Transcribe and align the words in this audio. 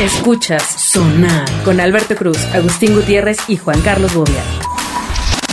Escuchas 0.00 0.62
Sonar 0.62 1.44
con 1.64 1.80
Alberto 1.80 2.14
Cruz, 2.16 2.38
Agustín 2.54 2.94
Gutiérrez 2.94 3.38
y 3.48 3.56
Juan 3.56 3.80
Carlos 3.80 4.12
Bobia. 4.14 4.42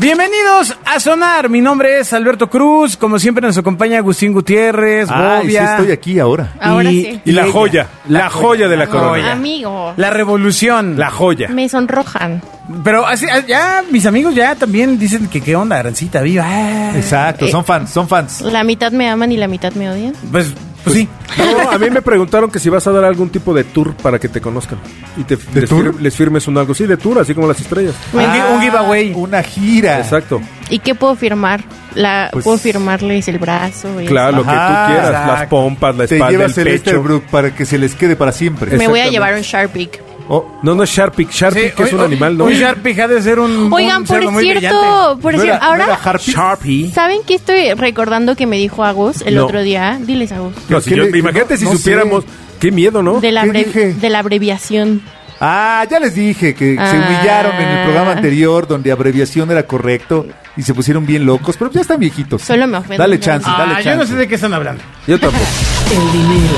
Bienvenidos 0.01 0.75
a 0.85 0.99
Sonar. 0.99 1.47
Mi 1.49 1.61
nombre 1.61 1.99
es 1.99 2.11
Alberto 2.11 2.49
Cruz. 2.49 2.97
Como 2.97 3.19
siempre 3.19 3.47
nos 3.47 3.57
acompaña 3.57 3.99
Agustín 3.99 4.33
Gutiérrez, 4.33 5.07
Ay, 5.09 5.41
sí 5.43 5.47
Bobia. 5.47 5.71
estoy 5.77 5.91
aquí 5.93 6.19
ahora. 6.19 6.53
Ahora 6.59 6.91
y, 6.91 7.03
sí. 7.03 7.21
Y 7.23 7.31
la 7.31 7.43
ella. 7.43 7.51
joya, 7.53 7.87
la 8.09 8.29
joya 8.29 8.67
de 8.67 8.75
la 8.75 8.87
corona. 8.87 9.31
Amigo, 9.31 9.93
La 9.95 10.09
revolución. 10.09 10.99
La 10.99 11.09
joya. 11.09 11.47
me 11.47 11.69
sonrojan. 11.69 12.41
Pero 12.83 13.05
así, 13.05 13.25
ah, 13.31 13.39
ya 13.47 13.83
mis 13.91 14.05
amigos 14.05 14.35
ya 14.35 14.55
también 14.55 14.99
dicen 14.99 15.27
que 15.27 15.39
qué 15.39 15.55
onda, 15.55 15.79
Arancita, 15.79 16.21
viva. 16.21 16.91
Exacto, 16.95 17.45
Eh. 17.45 17.51
son 17.51 17.63
fans, 17.63 17.91
son 17.91 18.07
fans. 18.09 18.41
La 18.41 18.63
mitad 18.65 18.91
me 18.91 19.09
aman 19.09 19.31
y 19.31 19.37
la 19.37 19.47
mitad 19.47 19.71
me 19.73 19.89
odian. 19.89 20.13
Pues, 20.31 20.47
pues 20.83 20.95
sí. 20.95 21.07
No, 21.37 21.69
a 21.71 21.77
mí 21.77 21.89
me 21.89 22.01
preguntaron 22.01 22.51
que 22.51 22.59
si 22.59 22.69
vas 22.69 22.85
a 22.87 22.91
dar 22.91 23.03
algún 23.05 23.29
tipo 23.29 23.53
de 23.53 23.63
tour 23.63 23.95
para 23.95 24.19
que 24.19 24.27
te 24.29 24.41
conozcan. 24.41 24.79
Y 25.17 25.23
te, 25.23 25.37
les, 25.53 25.69
tour? 25.69 25.93
fir- 25.95 25.99
les 25.99 26.15
firmes 26.15 26.47
un 26.47 26.57
algo. 26.57 26.73
Sí, 26.73 26.85
de 26.85 26.97
tour, 26.97 27.19
así 27.19 27.33
como 27.33 27.47
las 27.47 27.59
estrellas. 27.59 27.95
Un, 28.13 28.21
gi- 28.21 28.53
un 28.55 28.61
giveaway. 28.61 29.13
Una 29.15 29.41
gira. 29.43 29.99
Exacto. 29.99 30.41
¿Y 30.69 30.79
qué 30.79 30.95
puedo 30.95 31.15
firmar? 31.15 31.63
La, 31.95 32.29
Pues- 32.31 32.43
puedo 32.45 32.57
firmarles 32.57 33.27
el 33.27 33.37
brazo. 33.39 34.01
y 34.01 34.05
Claro, 34.05 34.37
lo 34.37 34.43
que 34.43 34.49
Ajá, 34.49 34.67
tú 34.87 34.91
quieras. 34.91 35.09
exacto. 35.09 35.31
Las 35.33 35.45
pompas, 35.47 35.95
la 35.95 36.07
Te 36.07 36.15
espalda, 36.15 36.25
el 36.33 36.37
llevas 36.37 36.57
el 36.57 36.63
pecho. 36.65 36.75
Esterbrook 36.75 37.23
para 37.25 37.55
que 37.55 37.65
se 37.65 37.77
les 37.77 37.95
quede 37.95 38.15
para 38.15 38.31
siempre. 38.31 38.75
Me 38.77 38.87
voy 38.87 38.99
a 38.99 39.07
llevar 39.09 39.33
un 39.35 39.41
Sharpie. 39.41 39.89
Oh, 40.29 40.59
No, 40.63 40.73
no 40.75 40.83
es 40.83 40.89
Sharpie. 40.89 41.27
Sharpie, 41.29 41.69
Sí, 41.69 41.75
que 41.75 41.83
es 41.83 41.89
oye, 41.93 41.97
un 41.97 42.05
animal, 42.05 42.37
¿no? 42.37 42.45
Un 42.45 42.53
Sharpie 42.53 43.01
ha 43.01 43.07
de 43.07 43.21
ser 43.21 43.39
un. 43.39 43.71
Oigan, 43.71 43.97
un 44.01 44.07
por 44.07 44.17
cerdo 44.17 44.31
muy 44.31 44.43
cierto, 44.43 44.59
brillante. 44.59 45.21
por 45.21 45.33
¿no 45.35 45.41
cierto, 45.41 45.57
era- 45.57 45.65
no 45.65 45.71
ahora, 45.71 45.83
era 45.85 45.93
Harpy? 45.95 46.31
Sharpie. 46.31 46.91
¿saben 46.91 47.19
qué 47.27 47.35
estoy 47.35 47.73
recordando 47.73 48.35
que 48.35 48.47
me 48.47 48.57
dijo 48.57 48.83
Agus 48.85 49.21
el 49.25 49.35
No. 49.35 49.45
otro 49.45 49.61
día? 49.63 49.99
Diles, 50.01 50.31
Agus. 50.31 50.53
No, 50.69 50.79
si 50.81 50.89
¿Qué 50.91 50.95
yo- 50.95 51.03
le- 51.05 51.17
imagínate 51.19 51.57
si 51.57 51.65
no 51.65 51.71
sé. 51.71 51.77
supiéramos. 51.77 52.23
Qué 52.59 52.71
miedo, 52.71 53.03
¿no? 53.03 53.19
De 53.19 53.31
la, 53.33 53.43
¿Qué 53.43 53.49
abre- 53.49 53.63
dije? 53.65 53.93
de 53.95 54.09
la 54.09 54.19
abreviación. 54.19 55.01
Ah, 55.41 55.85
ya 55.91 55.99
les 55.99 56.15
dije 56.15 56.55
que 56.55 56.75
se 56.75 56.79
Ah. 56.81 56.91
humillaron 57.05 57.55
en 57.55 57.67
el 57.67 57.83
programa 57.83 58.11
anterior 58.13 58.65
donde 58.65 58.91
abreviación 58.93 59.51
era 59.51 59.63
correcto 59.63 60.25
y 60.55 60.61
se 60.61 60.73
pusieron 60.73 61.05
bien 61.05 61.25
locos, 61.25 61.57
pero 61.57 61.69
ya 61.69 61.81
están 61.81 61.99
viejitos. 61.99 62.41
Solo 62.43 62.65
me 62.65 62.77
ofenden. 62.77 62.97
Dale 62.99 63.19
chance, 63.19 63.45
Ah, 63.49 63.55
dale 63.59 63.73
chance. 63.83 63.89
yo 63.89 63.95
no 63.97 64.05
sé 64.05 64.15
de 64.15 64.27
qué 64.29 64.35
están 64.35 64.53
hablando. 64.53 64.81
Yo 65.05 65.19
tampoco. 65.19 65.43
El 65.91 66.11
dinero 66.13 66.55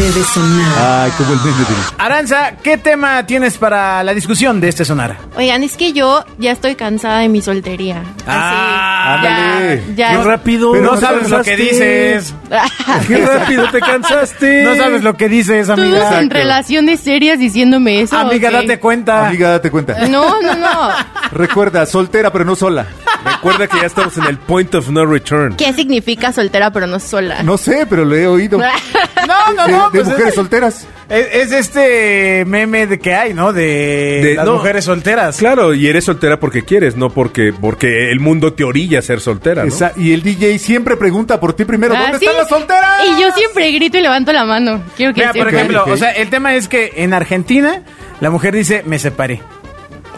debe 0.00 0.22
sonar. 0.24 1.02
Ay, 1.04 1.10
como 1.16 1.32
el 1.32 1.38
meme 1.40 1.56
del... 1.58 1.76
Aranza, 1.98 2.52
¿qué 2.62 2.76
tema 2.76 3.24
tienes 3.26 3.56
para 3.58 4.02
la 4.02 4.12
discusión 4.14 4.60
de 4.60 4.68
este 4.68 4.84
Sonar? 4.84 5.16
Oigan, 5.36 5.62
es 5.62 5.76
que 5.76 5.92
yo 5.92 6.24
ya 6.38 6.52
estoy 6.52 6.74
cansada 6.74 7.20
de 7.20 7.28
mi 7.28 7.40
soltería. 7.42 8.02
Ah, 8.26 9.14
Así, 9.18 9.26
ándale. 9.26 9.82
Ya, 9.96 10.08
Qué 10.10 10.14
ya. 10.18 10.22
rápido. 10.24 10.72
Pero 10.72 10.92
no 10.92 11.00
sabes 11.00 11.30
lo 11.30 11.42
que 11.42 11.56
dices. 11.56 12.34
Qué 13.08 13.26
rápido 13.26 13.68
te 13.70 13.80
cansaste. 13.80 14.64
No 14.64 14.76
sabes 14.76 15.02
lo 15.02 15.16
que 15.16 15.28
dices, 15.28 15.66
Todos 15.66 15.78
amiga. 15.80 16.20
en 16.20 16.30
relaciones 16.30 17.00
serias 17.00 17.38
diciéndome 17.38 18.02
eso. 18.02 18.18
Amiga, 18.18 18.50
date 18.50 18.78
cuenta. 18.78 19.28
Amiga, 19.28 19.50
date 19.50 19.70
cuenta. 19.70 20.06
No, 20.08 20.40
no, 20.42 20.54
no. 20.54 20.90
Recuerda, 21.32 21.86
soltera 21.86 22.30
pero 22.32 22.44
no 22.44 22.54
sola. 22.54 22.86
Recuerda 23.24 23.66
que 23.66 23.80
ya 23.80 23.86
estamos 23.86 24.16
en 24.18 24.24
el 24.24 24.38
point 24.38 24.72
of 24.74 24.88
no 24.90 25.04
return. 25.04 25.56
¿Qué 25.56 25.72
significa 25.72 26.32
soltera 26.32 26.70
pero 26.70 26.86
no 26.86 27.00
sola? 27.00 27.42
No 27.42 27.58
sé, 27.58 27.84
pero 27.88 28.04
lo 28.04 28.14
he 28.14 28.26
oído. 28.26 28.58
De, 28.58 28.66
No, 29.26 29.52
no, 29.54 29.66
no. 29.66 29.85
De 29.90 29.98
pues 29.98 30.06
mujeres 30.08 30.28
es, 30.28 30.34
solteras. 30.34 30.86
es- 31.08 31.28
es 31.34 31.52
este 31.52 32.44
meme 32.46 32.86
de 32.86 32.98
que 32.98 33.14
hay, 33.14 33.34
¿no? 33.34 33.52
De, 33.52 34.20
De- 34.22 34.34
las 34.34 34.46
no. 34.46 34.54
mujeres 34.54 34.84
solteras. 34.84 35.36
Claro, 35.38 35.74
y 35.74 35.86
eres 35.86 36.04
soltera 36.04 36.38
porque 36.40 36.62
quieres, 36.62 36.96
no 36.96 37.10
porque 37.10 37.52
porque 37.58 38.10
el 38.10 38.20
mundo 38.20 38.52
te 38.52 38.64
orilla 38.64 38.98
a 38.98 39.02
ser 39.02 39.20
soltera, 39.20 39.62
¿no? 39.62 39.68
Esa- 39.68 39.92
y 39.96 40.12
el 40.12 40.22
DJ 40.22 40.58
siempre 40.58 40.96
pregunta 40.96 41.38
por 41.40 41.52
ti 41.54 41.64
primero, 41.64 41.94
Ah, 41.96 42.02
¿dónde 42.02 42.18
¿sí? 42.18 42.24
están 42.26 42.38
las 42.40 42.48
solteras? 42.48 43.02
Y 43.06 43.20
yo 43.20 43.30
siempre 43.32 43.70
grito 43.72 43.98
y 43.98 44.00
levanto 44.02 44.32
la 44.32 44.44
mano. 44.44 44.82
Quiero 44.96 45.12
que 45.14 45.20
Mira, 45.20 45.32
por 45.32 45.48
ejemplo, 45.52 45.84
o 45.86 45.96
sea, 45.96 46.10
el 46.12 46.28
tema 46.30 46.54
es 46.54 46.68
que 46.68 46.92
en 46.96 47.14
Argentina 47.14 47.82
la 48.20 48.30
mujer 48.30 48.54
dice 48.54 48.82
me 48.86 48.98
separé. 48.98 49.42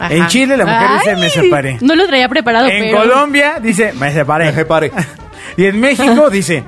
Ajá. 0.01 0.13
en 0.13 0.27
Chile 0.27 0.55
la 0.55 0.65
mujer 0.65 0.87
dice, 0.99 1.15
"Me 1.17 1.29
separé". 1.29 1.77
No 1.81 1.93
lo 1.93 2.07
traía 2.07 2.29
preparado, 2.29 2.69
En 2.69 2.85
pero... 2.85 2.99
Colombia 2.99 3.59
dice 3.61 3.91
me 3.99 4.13
separé. 4.13 4.45
Me 4.51 4.53
separé. 4.53 4.91
y 5.57 5.65
en 5.65 5.77
México 5.77 6.29
dice 6.31 6.63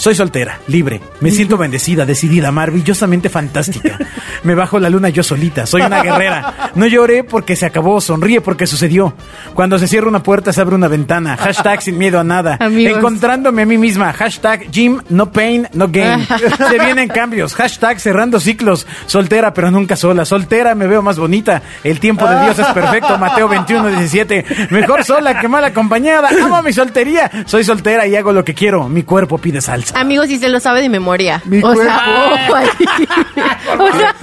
soy 0.00 0.14
soltera, 0.14 0.60
libre, 0.66 1.02
me 1.20 1.30
siento 1.30 1.58
bendecida, 1.58 2.06
decidida, 2.06 2.50
maravillosamente 2.50 3.28
fantástica. 3.28 3.98
Me 4.44 4.54
bajo 4.54 4.78
la 4.78 4.88
luna 4.88 5.10
yo 5.10 5.22
solita, 5.22 5.66
soy 5.66 5.82
una 5.82 6.02
guerrera. 6.02 6.70
No 6.74 6.86
lloré 6.86 7.22
porque 7.22 7.54
se 7.54 7.66
acabó, 7.66 8.00
sonríe 8.00 8.40
porque 8.40 8.66
sucedió. 8.66 9.12
Cuando 9.52 9.78
se 9.78 9.86
cierra 9.86 10.08
una 10.08 10.22
puerta 10.22 10.54
se 10.54 10.60
abre 10.62 10.74
una 10.74 10.88
ventana. 10.88 11.36
Hashtag 11.36 11.82
sin 11.82 11.98
miedo 11.98 12.18
a 12.18 12.24
nada. 12.24 12.56
Amigos. 12.60 12.96
Encontrándome 12.96 13.60
a 13.60 13.66
mí 13.66 13.76
misma. 13.76 14.14
Hashtag 14.14 14.70
gym, 14.70 15.02
no 15.10 15.30
pain, 15.32 15.68
no 15.74 15.88
gain. 15.88 16.26
Se 16.70 16.78
vienen 16.78 17.08
cambios. 17.08 17.54
Hashtag 17.54 18.00
cerrando 18.00 18.40
ciclos. 18.40 18.86
Soltera 19.04 19.52
pero 19.52 19.70
nunca 19.70 19.96
sola. 19.96 20.24
Soltera 20.24 20.74
me 20.74 20.86
veo 20.86 21.02
más 21.02 21.18
bonita. 21.18 21.60
El 21.84 22.00
tiempo 22.00 22.26
de 22.26 22.40
Dios 22.40 22.58
es 22.58 22.66
perfecto. 22.68 23.18
Mateo 23.18 23.48
21, 23.48 23.88
17. 23.88 24.68
Mejor 24.70 25.04
sola 25.04 25.38
que 25.38 25.48
mal 25.48 25.64
acompañada. 25.64 26.30
Amo 26.42 26.62
mi 26.62 26.72
soltería. 26.72 27.30
Soy 27.44 27.64
soltera 27.64 28.06
y 28.06 28.16
hago 28.16 28.32
lo 28.32 28.44
que 28.44 28.54
quiero. 28.54 28.88
Mi 28.88 29.02
cuerpo 29.02 29.36
pide 29.36 29.60
salsa. 29.60 29.89
Amigos, 29.94 30.26
si 30.28 30.38
se 30.38 30.48
lo 30.48 30.60
sabe 30.60 30.80
de 30.82 30.88
memoria. 30.88 31.42
Mi 31.44 31.60
o 31.62 31.74
sea, 31.74 32.02
cuerpo. 32.04 32.34
ojo 32.46 32.54
ahí. 32.56 32.68
O 33.78 33.96
sea, 33.96 34.14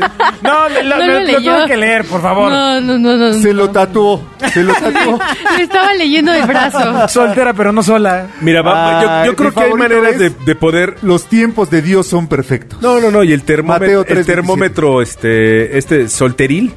No, 0.44 0.68
lo, 0.70 0.84
lo- 0.84 0.98
no 0.98 1.06
lo- 1.06 1.20
lo 1.22 1.42
tengo 1.42 1.66
que 1.68 1.78
leer, 1.78 2.06
por 2.06 2.22
favor. 2.22 2.52
No, 2.52 2.82
no, 2.82 2.98
no, 2.98 3.16
no. 3.18 3.34
Se 3.34 3.54
lo 3.54 3.70
tatuó, 3.70 4.22
se 4.54 4.64
lo 4.64 4.74
tatuó. 4.74 5.20
Lo 5.58 5.64
estaba 5.64 5.94
leyendo 5.94 6.32
de 6.32 6.44
brazo. 6.46 7.08
Soltera 7.08 7.54
pero 7.54 7.72
no 7.72 7.82
sola. 7.82 8.28
Mira, 8.42 8.62
va- 8.62 9.02
yo- 9.02 9.10
Ay, 9.10 9.26
yo, 9.28 9.36
creo 9.36 9.54
que 9.54 9.60
hay 9.62 9.74
maneras 9.74 10.18
de, 10.20 10.30
de 10.32 10.56
poder 10.56 10.98
Los 11.02 11.26
tiempos 11.28 11.70
de 11.70 11.82
Dios 11.82 12.08
son 12.08 12.28
perfectos. 12.28 12.82
No, 12.82 13.00
no, 13.00 13.10
no, 13.10 13.24
y 13.24 13.32
el 13.34 13.44
termómetro, 13.44 14.00
Mateo 14.00 14.02
el 14.08 14.24
3:27. 14.24 14.26
termómetro 14.26 15.02
este 15.02 15.78
este 15.78 16.08
solteril 16.10 16.74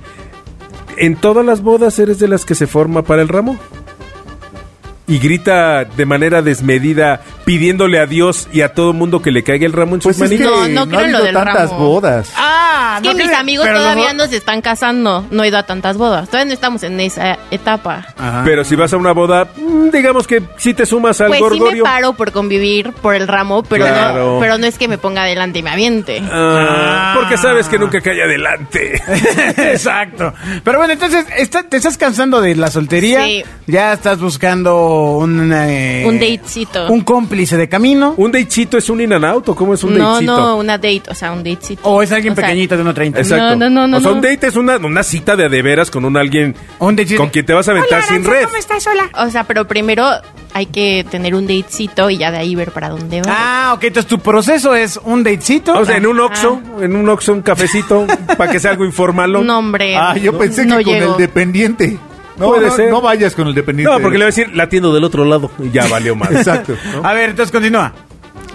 en 0.96 1.16
todas 1.16 1.44
las 1.44 1.62
bodas 1.62 1.98
eres 1.98 2.18
de 2.18 2.28
las 2.28 2.44
que 2.44 2.54
se 2.54 2.66
forma 2.66 3.02
para 3.02 3.22
el 3.22 3.28
ramo. 3.28 3.58
Y 5.06 5.18
grita 5.18 5.84
de 5.84 6.06
manera 6.06 6.40
desmedida 6.40 7.22
pidiéndole 7.50 7.98
a 7.98 8.06
Dios 8.06 8.46
y 8.52 8.60
a 8.60 8.74
todo 8.74 8.92
mundo 8.92 9.20
que 9.22 9.32
le 9.32 9.42
caiga 9.42 9.66
el 9.66 9.72
ramo 9.72 9.96
en 9.96 10.02
sus 10.02 10.16
Pues 10.16 10.30
es 10.30 10.38
que 10.38 10.44
manitas. 10.44 10.68
No, 10.70 10.74
no 10.74 10.86
no, 10.86 10.86
creo 10.86 11.00
ha 11.00 11.02
lo 11.02 11.16
habido 11.18 11.24
del 11.24 11.34
tantas 11.34 11.70
ramo. 11.70 11.84
bodas. 11.84 12.32
Ah, 12.36 13.00
Es 13.02 13.08
que 13.08 13.14
mis 13.16 13.26
creo- 13.26 13.38
amigos 13.40 13.66
pero 13.66 13.78
todavía 13.80 14.12
no 14.12 14.26
se 14.28 14.36
están 14.36 14.60
casando. 14.62 15.26
No 15.32 15.42
he 15.42 15.48
ido 15.48 15.58
a 15.58 15.64
tantas 15.64 15.96
bodas. 15.96 16.28
Todavía 16.28 16.46
no 16.46 16.54
estamos 16.54 16.84
en 16.84 17.00
esa 17.00 17.38
etapa. 17.50 18.06
Ajá. 18.16 18.42
Pero 18.44 18.62
si 18.62 18.76
vas 18.76 18.92
a 18.92 18.96
una 18.98 19.10
boda, 19.10 19.48
mm, 19.56 19.90
digamos 19.90 20.28
que 20.28 20.42
si 20.58 20.74
te 20.74 20.86
sumas 20.86 21.20
al 21.20 21.26
Pues 21.26 21.38
sí 21.40 21.44
me 21.44 21.58
gorgorio. 21.58 21.82
paro 21.82 22.12
por 22.12 22.30
convivir 22.30 22.92
por 22.92 23.16
el 23.16 23.26
ramo, 23.26 23.64
pero, 23.64 23.84
Claro. 23.84 24.34
no, 24.34 24.40
pero 24.40 24.56
no 24.56 24.66
es 24.66 24.78
que 24.78 24.86
me 24.86 24.98
ponga 24.98 25.22
adelante 25.22 25.58
y 25.58 25.62
me 25.64 25.70
aviente. 25.70 26.22
Ah, 26.30 27.14
porque 27.18 27.36
sabes 27.36 27.66
que 27.68 27.80
nunca 27.80 28.00
cae 28.00 28.22
adelante. 28.22 29.02
Exacto. 29.56 30.32
Pero 30.62 30.78
bueno, 30.78 30.92
entonces, 30.92 31.26
está- 31.36 31.64
¿te 31.64 31.78
estás 31.78 31.96
cansando 31.98 32.40
de 32.40 32.54
la 32.54 32.70
soltería? 32.70 33.24
Sí. 33.24 33.42
Ya 33.66 33.92
estás 33.92 34.20
buscando 34.20 35.16
un... 35.16 35.52
eh, 35.52 36.04
Un 36.06 36.20
datecito. 36.20 36.86
Un 36.92 37.00
cómplice 37.00 37.39
de 37.56 37.68
camino. 37.68 38.14
¿Un 38.16 38.32
datecito 38.32 38.76
es 38.78 38.88
un 38.90 39.00
in 39.00 39.12
and 39.12 39.24
out 39.24 39.48
o 39.48 39.54
cómo 39.56 39.74
es 39.74 39.82
un 39.84 39.96
no, 39.96 40.12
datecito? 40.12 40.36
no, 40.36 40.56
una 40.56 40.76
date, 40.78 41.02
o 41.08 41.14
sea, 41.14 41.32
un 41.32 41.38
datecito. 41.42 41.82
O 41.88 42.02
es 42.02 42.12
alguien 42.12 42.32
O 42.32 42.36
sea, 42.36 42.44
pequeñito 42.46 42.76
de 42.76 42.84
1.30. 42.84 43.18
Exacto. 43.18 43.56
No, 43.56 43.56
no, 43.56 43.70
no, 43.70 43.88
no, 43.88 43.96
O 43.96 44.00
sea, 44.00 44.10
no. 44.10 44.16
un 44.16 44.22
date 44.22 44.46
es 44.46 44.56
una, 44.56 44.76
una 44.76 45.02
cita 45.02 45.36
de 45.36 45.44
a 45.44 45.48
de 45.48 45.62
veras 45.62 45.90
con 45.90 46.04
un 46.04 46.16
alguien 46.16 46.54
Un 46.78 46.96
con 47.16 47.28
quien 47.30 47.46
te 47.46 47.52
vas 47.52 47.66
a 47.68 47.70
aventar 47.72 48.02
sin 48.02 48.24
red. 48.24 48.46
O 49.16 49.30
sea, 49.30 49.44
pero 49.44 49.66
primero 49.66 50.06
hay 50.52 50.66
que 50.66 51.06
tener 51.10 51.34
un 51.34 51.46
datecito 51.46 52.10
y 52.10 52.18
ya 52.18 52.30
de 52.30 52.38
ahí 52.38 52.54
ver 52.54 52.72
para 52.72 52.88
dónde 52.88 53.22
va. 53.22 53.26
Ah, 53.28 53.72
ok. 53.74 53.84
Entonces 53.84 54.08
tu 54.08 54.18
proceso 54.18 54.74
es 54.74 54.98
un 55.04 55.22
datecito. 55.22 55.78
O 55.78 55.84
sea, 55.84 55.96
en 55.96 56.06
un 56.06 56.18
Oxxo, 56.20 56.60
en 56.80 56.96
un 56.96 57.08
Oxxo, 57.08 57.32
un 57.32 57.42
cafecito, 57.42 58.06
para 58.36 58.50
que 58.50 58.58
sea 58.60 58.72
algo 58.72 58.84
informal. 58.84 59.32
no, 59.44 59.58
hombre. 59.58 59.96
Ah, 59.96 60.16
yo 60.16 60.36
pensé 60.36 60.66
no 60.66 60.78
que 60.78 60.84
con 60.84 60.92
llego. 60.94 61.12
el 61.12 61.18
dependiente. 61.18 61.98
No, 62.40 62.46
Puede 62.48 62.68
no, 62.68 62.74
ser. 62.74 62.90
no 62.90 63.00
vayas 63.02 63.34
con 63.34 63.46
el 63.48 63.54
dependiente. 63.54 63.92
No, 63.92 64.00
porque 64.00 64.16
le 64.16 64.24
voy 64.24 64.32
a 64.32 64.34
decir, 64.34 64.56
la 64.56 64.62
atiendo 64.64 64.94
del 64.94 65.04
otro 65.04 65.26
lado. 65.26 65.50
Y 65.58 65.70
ya 65.70 65.86
valió 65.88 66.16
más. 66.16 66.30
Exacto. 66.32 66.74
A 67.02 67.12
ver, 67.12 67.30
entonces 67.30 67.52
continúa. 67.52 67.92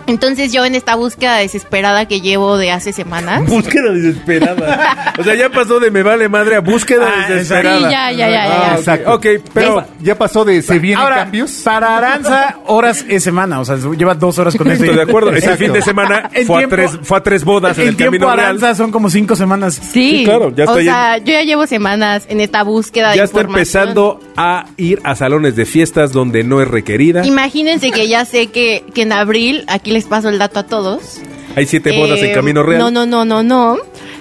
Entonces 0.08 0.52
yo 0.54 0.66
en 0.66 0.76
esta 0.76 0.96
búsqueda 0.96 1.38
desesperada 1.38 2.08
que 2.08 2.22
llevo 2.22 2.58
de 2.58 2.72
hace 2.72 2.94
semanas. 2.94 3.46
Búsqueda 3.48 3.92
desesperada. 3.92 5.14
O 5.18 5.24
sea, 5.24 5.36
ya 5.36 5.50
pasó 5.50 5.80
de 5.80 5.92
me 5.92 6.04
vale 6.04 6.30
madre 6.30 6.56
a 6.56 6.60
búsqueda 6.62 7.12
Ah, 7.16 7.30
desesperada. 7.30 7.78
Sí, 7.78 7.84
ya, 7.84 8.12
ya, 8.12 8.30
ya, 8.30 8.30
ya, 8.30 8.44
Ah, 8.44 8.48
ya. 8.48 8.72
ok. 8.74 8.80
Exacto. 8.80 9.14
Ok, 9.14 9.26
pero... 9.54 9.76
Ya, 9.82 9.88
ya 10.02 10.18
pasó 10.18 10.46
de 10.46 10.62
se 10.62 10.80
vienen 10.80 11.04
Ahora, 11.04 11.16
cambios. 11.18 11.52
para 11.64 11.98
Aranza, 11.98 12.58
horas 12.68 13.06
es 13.08 13.24
semana. 13.24 13.60
O 13.60 13.66
sea, 13.66 13.78
lleva 13.98 14.14
dos 14.16 14.38
horas 14.40 14.56
con 14.56 14.70
esto. 14.72 14.84
Estoy 14.84 14.98
de 14.98 15.04
acuerdo. 15.04 15.30
Este 15.32 15.40
Exacto. 15.46 15.64
fin 15.64 15.74
de 15.74 15.82
semana 15.82 16.30
fue 16.46 16.64
a, 16.64 16.68
tres, 16.68 16.92
fue 17.04 17.18
a 17.18 17.24
tres 17.24 17.44
bodas 17.44 17.78
en 17.78 17.88
El 17.90 17.96
tiempo 17.96 18.12
Camino 18.18 18.28
Real. 18.36 18.40
Aranza 18.40 18.76
son 18.76 18.92
como 18.92 19.10
cinco 19.10 19.36
semanas. 19.36 19.74
Sí, 19.76 20.06
Sí, 20.20 20.24
claro, 20.26 20.54
ya 20.56 20.66
O 20.66 20.68
estoy 20.68 20.84
sea, 20.86 21.18
yo 21.18 21.34
ya 21.34 21.42
llevo 21.44 21.66
semanas 21.68 22.26
en 22.30 22.40
esta 22.42 22.64
búsqueda 22.64 23.12
de 23.12 23.18
Ya 23.18 23.24
está 23.24 23.42
empezando 23.42 24.20
a 24.38 24.66
ir 24.78 25.00
a 25.04 25.16
salones 25.16 25.56
de 25.56 25.66
fiestas 25.66 26.12
donde 26.12 26.44
no 26.44 26.62
es 26.62 26.68
requerida. 26.68 27.26
Imagínense 27.26 27.92
que 27.92 28.08
ya 28.08 28.24
sé 28.26 28.48
que, 28.48 28.84
que 28.94 29.02
en 29.02 29.12
abril, 29.12 29.66
aquí 29.68 29.92
les 29.96 30.06
paso 30.06 30.28
el 30.30 30.38
dato 30.38 30.60
a 30.60 30.64
todos. 30.64 31.22
Hay 31.56 31.66
siete 31.66 31.98
bodas 31.98 32.20
eh, 32.20 32.28
en 32.30 32.36
Camino 32.36 32.62
Real. 32.64 32.80
No, 32.80 32.92
no, 32.92 33.06
no, 33.06 33.24
no, 33.24 33.42
no. 33.42 33.78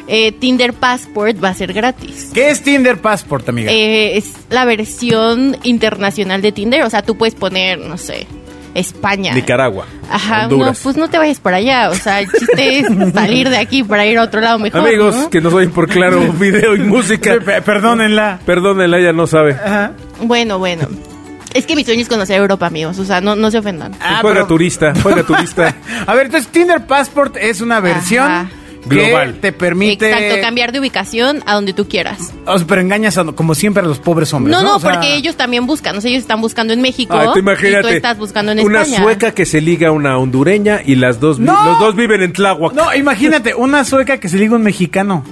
Eh, 0.06 0.30
Tinder 0.32 0.72
Passport 0.72 1.42
va 1.42 1.48
a 1.48 1.54
ser 1.54 1.72
gratis. 1.72 2.30
¿Qué 2.32 2.50
es 2.50 2.62
Tinder 2.62 2.98
Passport, 2.98 3.48
amiga? 3.48 3.72
Eh, 3.72 4.16
es 4.16 4.30
la 4.50 4.64
versión 4.64 5.56
internacional 5.64 6.42
de 6.42 6.52
Tinder. 6.52 6.82
O 6.84 6.90
sea, 6.90 7.02
tú 7.02 7.16
puedes 7.16 7.34
poner, 7.34 7.78
no 7.80 7.96
sé, 7.98 8.26
España. 8.74 9.34
Nicaragua. 9.34 9.86
Ajá, 10.08 10.44
Honduras. 10.44 10.78
no, 10.78 10.82
pues 10.84 10.96
no 10.96 11.08
te 11.10 11.18
vayas 11.18 11.40
por 11.40 11.54
allá. 11.54 11.90
O 11.90 11.94
sea, 11.94 12.20
el 12.20 12.30
chiste 12.30 12.78
es 12.80 12.86
salir 13.14 13.48
de 13.50 13.56
aquí 13.56 13.82
para 13.82 14.06
ir 14.06 14.18
a 14.18 14.22
otro 14.22 14.40
lado 14.40 14.58
mejor. 14.60 14.80
Amigos, 14.82 15.16
¿no? 15.16 15.30
que 15.30 15.40
nos 15.40 15.52
oyen 15.54 15.70
por 15.72 15.88
claro 15.88 16.20
video 16.38 16.76
y 16.76 16.80
música. 16.80 17.38
Pe- 17.44 17.62
Perdónenla. 17.62 18.38
Perdónenla, 18.46 18.98
ella 18.98 19.12
no 19.12 19.26
sabe. 19.26 19.56
Bueno, 20.22 20.58
bueno. 20.60 20.86
Es 21.54 21.66
que 21.66 21.76
mi 21.76 21.84
sueño 21.84 22.02
es 22.02 22.08
conocer 22.08 22.36
Europa, 22.36 22.66
amigos. 22.66 22.98
O 22.98 23.04
sea, 23.04 23.20
no, 23.20 23.36
no 23.36 23.50
se 23.50 23.58
ofendan. 23.58 23.92
Ah, 24.00 24.18
juega 24.20 24.34
pero- 24.36 24.46
turista, 24.48 24.92
juega 25.02 25.22
turista. 25.22 25.74
A 26.06 26.14
ver, 26.14 26.26
entonces 26.26 26.50
Tinder 26.50 26.84
Passport 26.86 27.36
es 27.36 27.60
una 27.60 27.78
versión 27.80 28.24
Ajá. 28.30 28.50
que 28.88 29.06
Global. 29.06 29.38
te 29.40 29.52
permite... 29.52 30.10
Exacto, 30.10 30.42
cambiar 30.42 30.72
de 30.72 30.80
ubicación 30.80 31.42
a 31.46 31.54
donde 31.54 31.72
tú 31.72 31.88
quieras. 31.88 32.32
O 32.44 32.58
sea, 32.58 32.66
pero 32.66 32.80
engañas 32.80 33.16
a- 33.18 33.24
como 33.24 33.54
siempre 33.54 33.82
a 33.82 33.86
los 33.86 34.00
pobres 34.00 34.32
hombres. 34.34 34.54
No, 34.54 34.62
No, 34.62 34.70
no, 34.70 34.76
O 34.76 34.80
sea, 34.80 34.90
porque 34.94 35.14
ellos 35.14 35.36
también 35.36 35.64
buscan. 35.66 35.96
O 35.96 36.00
sea, 36.00 36.10
ellos 36.10 36.22
están 36.22 36.40
buscando 36.40 36.72
en 36.72 36.82
México. 36.82 37.14
Ah, 37.16 37.26
tú 37.26 37.30
y 37.30 37.32
tú 37.34 37.38
imagínate. 37.38 37.96
estás 37.96 38.18
buscando 38.18 38.50
en 38.52 38.58
una 38.60 38.82
España. 38.82 39.02
sueca 39.02 39.30
que 39.32 39.46
se 39.46 39.60
liga 39.60 39.88
a 39.88 39.92
una 39.92 40.18
hondureña 40.18 40.80
y 40.84 40.96
las 40.96 41.20
dos 41.20 41.38
No. 41.38 41.64
los 41.64 41.78
dos 41.78 41.94
viven 41.94 42.20
en 42.22 42.32
Tláhuac. 42.32 42.74
No, 42.74 42.92
imagínate, 42.94 43.54
una 43.54 43.84
sueca 43.84 44.18
que 44.18 44.28
se 44.28 44.38
liga 44.38 44.54
a 44.54 44.56
un 44.56 44.62
mexicano. 44.64 45.24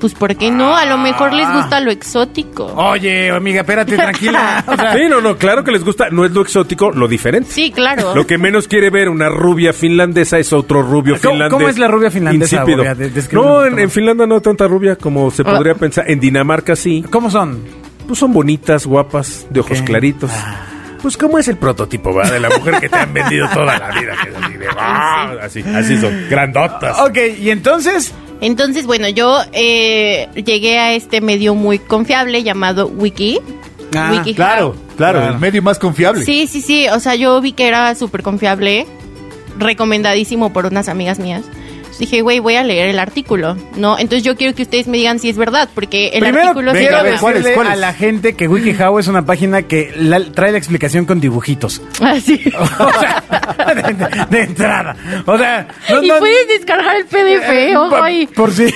Pues, 0.00 0.12
¿por 0.14 0.36
qué 0.36 0.50
no? 0.50 0.76
A 0.76 0.84
lo 0.84 0.98
mejor 0.98 1.32
les 1.32 1.50
gusta 1.50 1.80
lo 1.80 1.90
exótico. 1.90 2.66
Oye, 2.66 3.30
amiga, 3.30 3.60
espérate, 3.62 3.96
tranquila. 3.96 4.62
O 4.66 4.76
sea, 4.76 4.92
Sí, 4.94 5.00
no, 5.08 5.20
no, 5.20 5.36
claro 5.36 5.64
que 5.64 5.72
les 5.72 5.82
gusta, 5.84 6.08
no 6.10 6.24
es 6.24 6.32
lo 6.32 6.42
exótico, 6.42 6.90
lo 6.90 7.08
diferente. 7.08 7.50
Sí, 7.50 7.70
claro. 7.70 8.14
Lo 8.14 8.26
que 8.26 8.36
menos 8.36 8.68
quiere 8.68 8.90
ver 8.90 9.08
una 9.08 9.28
rubia 9.30 9.72
finlandesa 9.72 10.38
es 10.38 10.52
otro 10.52 10.82
rubio 10.82 11.14
¿Cómo- 11.20 11.32
finlandés. 11.32 11.52
cómo 11.58 11.68
es 11.68 11.78
la 11.78 11.88
rubia 11.88 12.10
finlandesa, 12.10 12.56
Insípido. 12.56 12.78
Bobia? 12.78 12.94
De- 12.94 13.10
descríbeme 13.10 13.46
un 13.48 13.52
No, 13.54 13.58
poquito 13.60 13.78
en, 13.78 13.84
más. 13.84 13.92
Finlandia 13.94 14.26
no 14.26 14.40
tanta 14.42 14.66
rubia 14.68 14.96
como 14.96 15.30
se 15.30 15.42
Ah. 15.42 15.44
podría 15.46 15.74
pensar. 15.74 16.04
En 16.10 16.20
Dinamarca 16.20 16.76
sí. 16.76 17.02
¿Cómo 17.10 17.30
son? 17.30 17.60
Pues 18.06 18.18
son 18.18 18.32
bonitas, 18.32 18.86
guapas, 18.86 19.46
de 19.50 19.60
ojos 19.60 19.80
Ok. 19.80 19.86
claritos. 19.86 20.30
Pues 21.02 21.16
cómo 21.16 21.38
es 21.38 21.48
el 21.48 21.56
prototipo, 21.56 22.12
¿va? 22.14 22.28
De 22.30 22.40
la 22.40 22.48
mujer 22.50 22.80
que 22.80 22.88
te 22.88 22.96
han 22.96 23.12
vendido 23.14 23.48
toda 23.48 23.78
la 23.78 23.90
vida. 23.98 24.12
que 24.22 24.30
es 24.30 24.36
así, 24.36 24.56
de, 24.58 24.66
ah, 24.78 25.32
así, 25.42 25.64
así 25.74 25.96
son, 26.00 26.26
grandotas. 26.28 26.98
Ok, 27.00 27.16
y 27.40 27.50
entonces... 27.50 28.12
Entonces, 28.40 28.86
bueno, 28.86 29.08
yo 29.08 29.40
eh, 29.52 30.28
llegué 30.34 30.78
a 30.78 30.92
este 30.94 31.20
medio 31.20 31.54
muy 31.54 31.78
confiable 31.78 32.42
llamado 32.42 32.86
Wiki. 32.88 33.40
Ah. 33.94 34.22
Claro, 34.34 34.34
claro, 34.34 34.74
Claro. 34.96 35.32
el 35.34 35.38
medio 35.38 35.62
más 35.62 35.78
confiable. 35.78 36.24
Sí, 36.24 36.46
sí, 36.46 36.60
sí. 36.60 36.86
O 36.88 37.00
sea, 37.00 37.14
yo 37.14 37.40
vi 37.40 37.52
que 37.52 37.66
era 37.66 37.94
súper 37.94 38.22
confiable, 38.22 38.86
recomendadísimo 39.58 40.52
por 40.52 40.66
unas 40.66 40.88
amigas 40.88 41.18
mías. 41.18 41.44
Dije, 41.98 42.20
güey, 42.22 42.38
voy 42.40 42.56
a 42.56 42.62
leer 42.64 42.88
el 42.90 42.98
artículo, 42.98 43.56
¿no? 43.76 43.98
Entonces 43.98 44.22
yo 44.22 44.36
quiero 44.36 44.54
que 44.54 44.62
ustedes 44.62 44.86
me 44.86 44.96
digan 44.98 45.18
si 45.18 45.28
es 45.30 45.36
verdad, 45.36 45.68
porque 45.74 46.08
el 46.08 46.20
Primero, 46.20 46.48
artículo 46.48 46.72
se 46.72 46.84
llama... 46.84 47.18
¿cuál 47.20 47.36
es? 47.36 47.44
decirle 47.44 47.54
¿Cuál 47.54 47.66
es? 47.68 47.72
a 47.72 47.76
la 47.76 47.92
gente 47.94 48.34
que 48.34 48.48
WikiHow 48.48 48.98
es 48.98 49.08
una 49.08 49.24
página 49.24 49.62
que 49.62 49.92
la- 49.96 50.20
trae 50.32 50.52
la 50.52 50.58
explicación 50.58 51.04
con 51.06 51.20
dibujitos. 51.20 51.80
Ah, 52.00 52.16
sí. 52.22 52.42
O 52.78 53.00
sea, 53.00 53.74
de, 53.74 53.94
de- 53.94 54.26
de 54.30 54.42
entrada. 54.42 54.96
O 55.26 55.36
sea, 55.38 55.66
no, 55.90 56.02
y 56.02 56.08
no- 56.08 56.18
puedes 56.18 56.48
descargar 56.48 56.96
el 56.96 57.06
PDF, 57.06 57.50
eh, 57.50 57.76
ojo 57.76 57.90
por, 57.90 58.02
ahí. 58.02 58.26
por 58.26 58.52
si. 58.52 58.66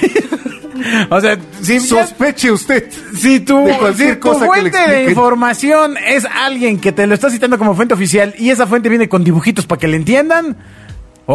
O 1.10 1.20
sea, 1.20 1.36
si, 1.60 1.78
Sospeche 1.80 2.50
usted. 2.50 2.90
si 3.14 3.40
tu, 3.40 3.68
si 3.96 4.14
tu 4.14 4.20
cosa 4.20 4.46
que 4.48 4.62
le 4.62 4.70
fuente 4.70 4.78
de 4.90 5.04
información 5.10 5.96
es 5.98 6.24
alguien 6.24 6.80
que 6.80 6.90
te 6.92 7.06
lo 7.06 7.14
está 7.14 7.28
citando 7.30 7.58
como 7.58 7.74
fuente 7.74 7.92
oficial 7.94 8.34
y 8.38 8.48
esa 8.50 8.66
fuente 8.66 8.88
viene 8.88 9.08
con 9.08 9.22
dibujitos 9.22 9.66
para 9.66 9.78
que 9.78 9.88
le 9.88 9.96
entiendan, 9.98 10.56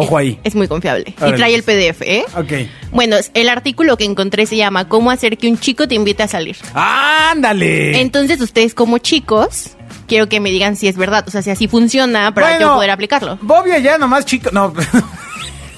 ojo 0.00 0.16
ahí. 0.18 0.38
Es 0.44 0.54
muy 0.54 0.68
confiable. 0.68 1.14
Órale. 1.18 1.34
Y 1.34 1.38
trae 1.38 1.54
el 1.54 1.62
PDF, 1.62 2.02
¿eh? 2.02 2.24
Ok. 2.36 2.68
Bueno, 2.92 3.16
el 3.34 3.48
artículo 3.48 3.96
que 3.96 4.04
encontré 4.04 4.46
se 4.46 4.56
llama 4.56 4.88
¿Cómo 4.88 5.10
hacer 5.10 5.38
que 5.38 5.48
un 5.48 5.58
chico 5.58 5.88
te 5.88 5.94
invite 5.94 6.22
a 6.22 6.28
salir? 6.28 6.56
¡Ándale! 6.74 8.00
Entonces 8.00 8.40
ustedes 8.40 8.74
como 8.74 8.98
chicos, 8.98 9.76
quiero 10.06 10.28
que 10.28 10.40
me 10.40 10.50
digan 10.50 10.76
si 10.76 10.88
es 10.88 10.96
verdad, 10.96 11.24
o 11.26 11.30
sea, 11.30 11.42
si 11.42 11.50
así 11.50 11.68
funciona 11.68 12.32
para 12.34 12.48
Bueno, 12.50 12.60
yo 12.60 12.74
poder 12.74 12.90
aplicarlo. 12.90 13.38
Bobia 13.42 13.78
ya 13.78 13.98
nomás 13.98 14.24
chico. 14.24 14.50
No. 14.52 14.72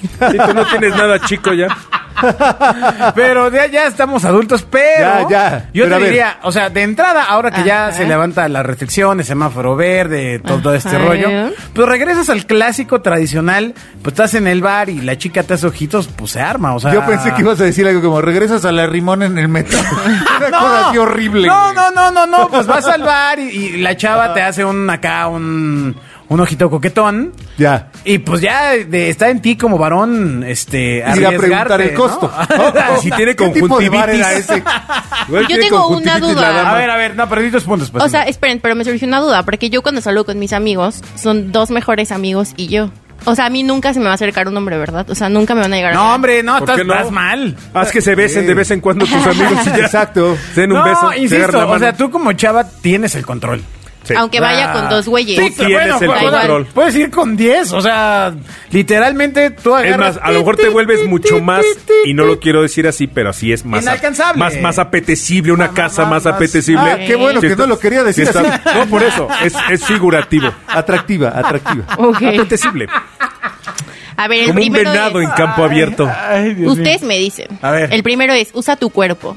Si 0.01 0.37
tú 0.39 0.55
no 0.55 0.65
tienes 0.67 0.95
nada 0.95 1.19
chico 1.27 1.53
ya. 1.53 1.67
pero 3.15 3.51
ya, 3.51 3.67
ya 3.67 3.87
estamos 3.87 4.25
adultos, 4.25 4.65
pero 4.69 5.29
Ya, 5.29 5.29
ya. 5.29 5.69
yo 5.73 5.85
Pero 5.85 5.99
te 5.99 6.05
diría, 6.05 6.39
o 6.43 6.53
sea, 6.53 6.71
de 6.71 6.83
entrada, 6.83 7.25
ahora 7.25 7.51
que 7.51 7.65
ya 7.65 7.93
se 7.93 8.07
levanta 8.07 8.49
la 8.49 8.63
restricción, 8.63 9.21
el 9.21 9.27
semáforo 9.27 9.77
verde, 9.77 10.39
todo 10.41 10.75
este 10.75 10.99
rollo, 10.99 11.29
pues 11.73 11.89
regresas 11.89 12.29
al 12.29 12.47
clásico 12.47 13.01
tradicional, 13.01 13.75
pues 14.03 14.13
estás 14.13 14.35
en 14.35 14.47
el 14.47 14.61
bar 14.63 14.89
y 14.89 15.01
la 15.01 15.17
chica 15.19 15.43
te 15.43 15.55
hace 15.55 15.67
ojitos, 15.67 16.09
pues 16.09 16.33
se 16.33 16.41
arma, 16.41 16.75
o 16.75 16.81
sea. 16.81 16.93
Yo 16.93 17.05
pensé 17.07 17.33
que 17.35 17.43
ibas 17.43 17.61
a 17.61 17.65
decir 17.65 17.87
algo 17.87 18.01
como 18.03 18.21
regresas 18.21 18.65
a 18.65 18.73
la 18.73 18.87
rimón 18.87 19.23
en 19.23 19.39
el 19.39 19.49
metro. 19.49 19.79
Una 20.39 20.59
cosa 20.59 20.89
así 20.89 20.99
horrible. 20.99 21.47
No, 21.49 21.63
güey. 21.65 21.75
no, 21.75 21.91
no, 21.91 22.11
no, 22.11 22.27
no, 22.27 22.49
pues 22.49 22.67
vas 22.67 22.87
al 22.87 23.03
bar 23.09 23.39
y, 23.39 23.49
y 23.49 23.77
la 23.79 23.97
chava 23.97 24.35
te 24.35 24.43
hace 24.43 24.65
un 24.65 24.89
acá, 24.91 25.29
un, 25.29 25.97
un 26.29 26.41
ojito 26.41 26.71
coquetón. 26.71 27.33
Ya. 27.57 27.91
Y 28.05 28.19
pues 28.19 28.41
ya 28.41 28.73
de, 28.73 29.09
está 29.11 29.31
en 29.31 29.41
ti 29.41 29.57
como 29.57 29.79
varón, 29.79 30.45
este, 30.47 30.99
Ir 31.17 31.27
a 31.27 31.31
preguntar 31.31 31.81
el 31.81 31.95
costo. 31.95 32.31
¿no? 32.57 32.73
Si 33.01 33.11
tiene 33.11 33.35
¿Qué 33.37 33.49
tipo 33.51 33.79
de 33.79 33.89
bar 33.89 34.11
era 34.11 34.25
conjuntivitis. 34.25 34.51
ese? 34.51 34.63
Igual 35.29 35.47
Yo 35.49 35.59
tengo 35.59 35.89
una 35.89 36.19
duda. 36.19 36.71
A 36.71 36.75
ver, 36.75 36.91
a 36.91 36.97
ver, 36.97 37.17
no, 37.17 37.29
perdí 37.29 37.51
tus 37.51 37.65
puntos. 37.65 37.91
pues. 37.91 38.05
O 38.05 38.09
sea, 38.09 38.23
esperen, 38.23 38.61
pero 38.61 38.75
me 38.75 38.85
surgió 38.85 39.07
una 39.07 39.21
duda, 39.21 39.45
porque 39.45 39.71
yo 39.71 39.83
cuando 39.83 40.01
salgo 40.01 40.25
con 40.25 40.39
mis 40.39 40.53
amigos, 40.53 41.03
son 41.17 41.53
dos 41.53 41.71
mejores 41.71 42.13
amigos 42.13 42.53
y 42.57 42.69
yo. 42.69 42.91
O 43.25 43.35
sea, 43.35 43.47
a 43.47 43.51
mí 43.51 43.63
nunca 43.63 43.93
se 43.93 43.99
me 43.99 44.07
va 44.07 44.13
a 44.13 44.15
acercar 44.15 44.49
un 44.49 44.57
hombre, 44.57 44.79
¿verdad? 44.79 45.09
O 45.11 45.15
sea, 45.15 45.29
nunca 45.29 45.55
me 45.55 45.63
van 45.63 45.73
a 45.73 45.77
llegar 45.77 45.93
a... 45.93 45.97
no, 45.97 46.15
hombre, 46.15 46.43
no, 46.43 46.59
¿Por 46.59 46.71
estás, 46.71 46.87
no? 46.87 46.95
estás 46.95 47.11
mal. 47.11 47.57
Haz 47.75 47.91
que 47.91 48.01
se 48.01 48.15
besen 48.15 48.47
de 48.47 48.55
vez 48.55 48.71
en 48.71 48.81
cuando 48.81 49.07
tus 49.07 49.27
amigos 49.27 49.67
y 49.67 49.71
ya. 49.71 49.77
Exacto. 49.79 50.37
Se 50.55 50.63
den 50.63 50.73
un 50.73 50.79
no, 50.79 50.85
beso. 50.85 51.13
insisto, 51.15 51.69
o 51.69 51.79
sea, 51.79 51.93
tú 51.95 52.11
como 52.11 52.33
chava 52.33 52.65
tienes 52.65 53.15
el 53.17 53.27
control. 53.27 53.63
Sí. 54.05 54.15
Aunque 54.17 54.41
vaya 54.41 54.73
con 54.73 54.89
dos 54.89 55.07
güeyes. 55.07 55.39
Sí, 55.39 55.51
tienes 55.65 56.01
el 56.01 56.07
pues, 56.09 56.23
control. 56.23 56.67
Puedes 56.73 56.97
ir 56.97 57.11
con 57.11 57.37
10, 57.37 57.73
o 57.73 57.81
sea, 57.83 58.33
literalmente 58.71 59.51
tú 59.51 59.77
Es 59.77 59.85
agarras... 59.87 60.17
más, 60.17 60.25
a 60.25 60.31
lo 60.31 60.39
mejor 60.39 60.57
te 60.57 60.69
vuelves 60.69 61.05
mucho 61.07 61.41
más, 61.41 61.65
y 62.05 62.15
no 62.15 62.25
lo 62.25 62.41
quiero 62.41 62.63
decir 62.63 62.89
así, 62.89 63.07
pero 63.07 63.31
así 63.31 63.53
es 63.53 63.65
más, 63.67 63.83
Inalcanzable. 63.83 64.39
más, 64.39 64.59
más 64.61 64.79
apetecible, 64.79 65.53
una 65.53 65.67
Más, 65.67 65.75
casa 65.75 66.07
más, 66.07 66.25
apetecible. 66.27 66.91
Ah, 66.91 66.99
qué 67.07 67.17
bueno 67.17 67.41
Sí 67.41 67.49
que 67.49 67.57
no 67.57 67.67
lo 67.67 67.79
quería 67.79 68.03
decir 68.03 68.29
así. 68.29 68.39
No, 68.75 68.87
por 68.87 69.03
eso, 69.03 69.29
es, 69.45 69.55
es 69.71 69.85
figurativo. 69.85 70.51
Atractiva, 70.67 71.29
atractiva. 71.35 71.85
Ok. 71.99 72.23
Apetecible. 72.23 72.87
A 74.17 74.27
ver, 74.29 74.41
el 74.41 74.47
Como 74.49 74.59
un 74.59 74.65
primero 74.65 74.91
venado 74.91 75.21
es... 75.21 75.29
en 75.29 75.35
campo 75.35 75.65
abierto. 75.65 76.11
Ay, 76.29 76.55
mío. 76.55 76.73
Ustedes 76.73 77.03
me 77.03 77.19
dicen. 77.19 77.47
A 77.63 77.71
ver. 77.71 77.93
El 77.93 78.03
primero 78.03 78.33
es, 78.33 78.51
usa 78.53 78.77
tu 78.77 78.91
cuerpo. 78.91 79.37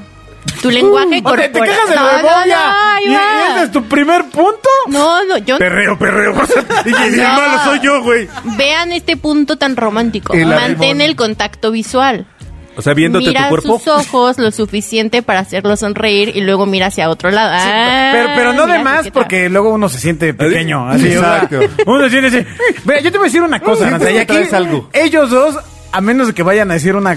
Tu 0.60 0.70
lenguaje 0.70 1.08
sea, 1.08 1.16
te 1.18 1.22
corporal. 1.22 1.52
quejas 1.52 1.88
de 1.88 1.94
no, 1.96 2.02
la 2.06 2.22
no, 2.22 2.22
no, 2.22 2.46
¿Y, 2.46 2.50
va. 2.50 3.00
y 3.00 3.52
ese 3.54 3.64
es 3.64 3.72
tu 3.72 3.82
primer 3.84 4.24
punto? 4.26 4.68
No, 4.88 5.24
no, 5.24 5.38
yo... 5.38 5.58
Perreo, 5.58 5.98
perreo. 5.98 6.34
Y 6.86 6.88
el 6.90 7.16
No. 7.16 7.24
malo 7.24 7.64
soy 7.64 7.80
yo, 7.80 8.02
güey. 8.02 8.28
Vean 8.56 8.92
este 8.92 9.16
punto 9.16 9.56
tan 9.56 9.76
romántico. 9.76 10.34
El 10.34 10.46
Mantén 10.46 11.00
el 11.00 11.16
contacto 11.16 11.70
visual. 11.70 12.26
O 12.74 12.80
sea, 12.80 12.94
viéndote 12.94 13.26
mira 13.26 13.42
tu 13.44 13.48
cuerpo. 13.50 13.78
sus 13.78 13.88
ojos 13.88 14.38
lo 14.38 14.50
suficiente 14.50 15.20
para 15.22 15.40
hacerlo 15.40 15.76
sonreír 15.76 16.32
y 16.34 16.40
luego 16.40 16.64
mira 16.64 16.86
hacia 16.86 17.10
otro 17.10 17.30
lado. 17.30 17.50
Ah, 17.54 18.10
pero, 18.12 18.28
pero 18.34 18.52
no 18.54 18.62
de 18.66 18.78
mira, 18.78 18.84
más 18.84 19.10
porque 19.10 19.50
luego 19.50 19.70
uno 19.74 19.88
se 19.90 19.98
siente 19.98 20.32
pequeño. 20.32 20.88
Así, 20.88 21.08
Exacto. 21.12 21.60
uno 21.86 22.04
se 22.04 22.10
siente 22.10 22.28
así. 22.38 22.46
Mira, 22.86 23.00
yo 23.00 23.12
te 23.12 23.18
voy 23.18 23.26
a 23.26 23.28
decir 23.28 23.42
una 23.42 23.60
cosa, 23.60 23.88
Aranza, 23.88 24.10
y 24.10 24.16
aquí 24.18 24.36
algo. 24.52 24.88
ellos 24.94 25.28
dos, 25.28 25.58
a 25.92 26.00
menos 26.00 26.28
de 26.28 26.32
que 26.34 26.42
vayan 26.42 26.70
a 26.70 26.74
decir 26.74 26.96
una 26.96 27.14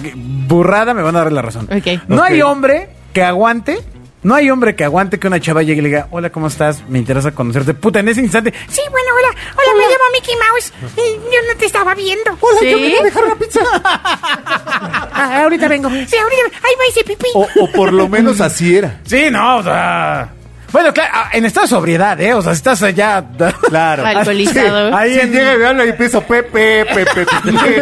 burrada, 0.47 0.93
me 0.93 1.01
van 1.01 1.15
a 1.15 1.19
dar 1.23 1.31
la 1.31 1.41
razón. 1.41 1.69
Ok. 1.71 2.01
No 2.09 2.17
Ok. 2.17 2.23
hay 2.29 2.41
hombre 2.41 2.89
que 3.15 3.23
aguante. 3.23 3.79
No 4.23 4.33
hay 4.35 4.49
hombre 4.49 4.75
que 4.75 4.83
aguante 4.83 5.19
que 5.19 5.27
una 5.27 5.39
chava 5.39 5.61
llegue 5.61 5.79
y 5.79 5.83
le 5.83 5.87
diga, 5.89 6.07
hola, 6.11 6.31
¿cómo 6.31 6.47
estás? 6.47 6.83
Me 6.89 6.97
interesa 6.99 7.31
conocerte. 7.31 7.73
Puta, 7.75 7.99
en 7.99 8.09
ese 8.09 8.21
instante, 8.21 8.51
Sí, 8.67 8.81
bueno, 8.89 9.07
hola, 9.15 9.27
hola, 9.55 9.71
me 9.77 9.83
llamo 9.83 10.03
Mickey 10.13 10.35
Mouse. 10.35 10.73
y 10.97 11.13
Yo 11.13 11.39
no 11.53 11.57
te 11.59 11.65
estaba 11.65 11.93
viendo. 11.95 12.35
Hola, 12.41 12.59
¿Sí? 12.59 12.71
yo 12.71 12.77
me 12.79 12.89
voy 12.89 12.95
a 12.99 13.03
dejar 13.03 13.23
una 13.25 13.35
pizza. 13.35 13.59
Ah, 15.17 15.43
ahorita 15.43 15.67
vengo. 15.69 15.89
Sí, 15.89 16.17
ahorita. 16.17 16.57
Ahí 16.61 16.73
va 16.77 16.83
ese 16.89 17.03
pipí. 17.05 17.27
O, 17.35 17.47
o 17.61 17.71
por 17.71 17.93
lo 17.93 18.09
menos 18.09 18.41
así 18.41 18.75
era. 18.77 18.99
sí, 19.05 19.27
no, 19.31 19.57
o 19.59 19.63
sea... 19.63 20.29
Bueno, 20.73 20.91
claro, 20.93 21.09
ah, 21.13 21.29
en 21.31 21.45
estado 21.45 21.65
de 21.67 21.69
sobriedad, 21.69 22.19
¿eh? 22.19 22.33
O 22.33 22.41
sea, 22.41 22.51
si 22.53 22.57
estás 22.57 22.83
allá... 22.83 23.23
Claro. 23.69 24.05
Alcoholizado. 24.05 24.93
Ahí 24.95 25.13
Sí, 25.13 25.19
en... 25.21 25.31
llega 25.31 25.55
y 25.57 25.63
habla 25.63 25.85
y 25.85 25.89
empiezo 25.89 26.19
Pepe, 26.21 26.83
Pepe, 26.85 27.25
Pepe. 27.25 27.53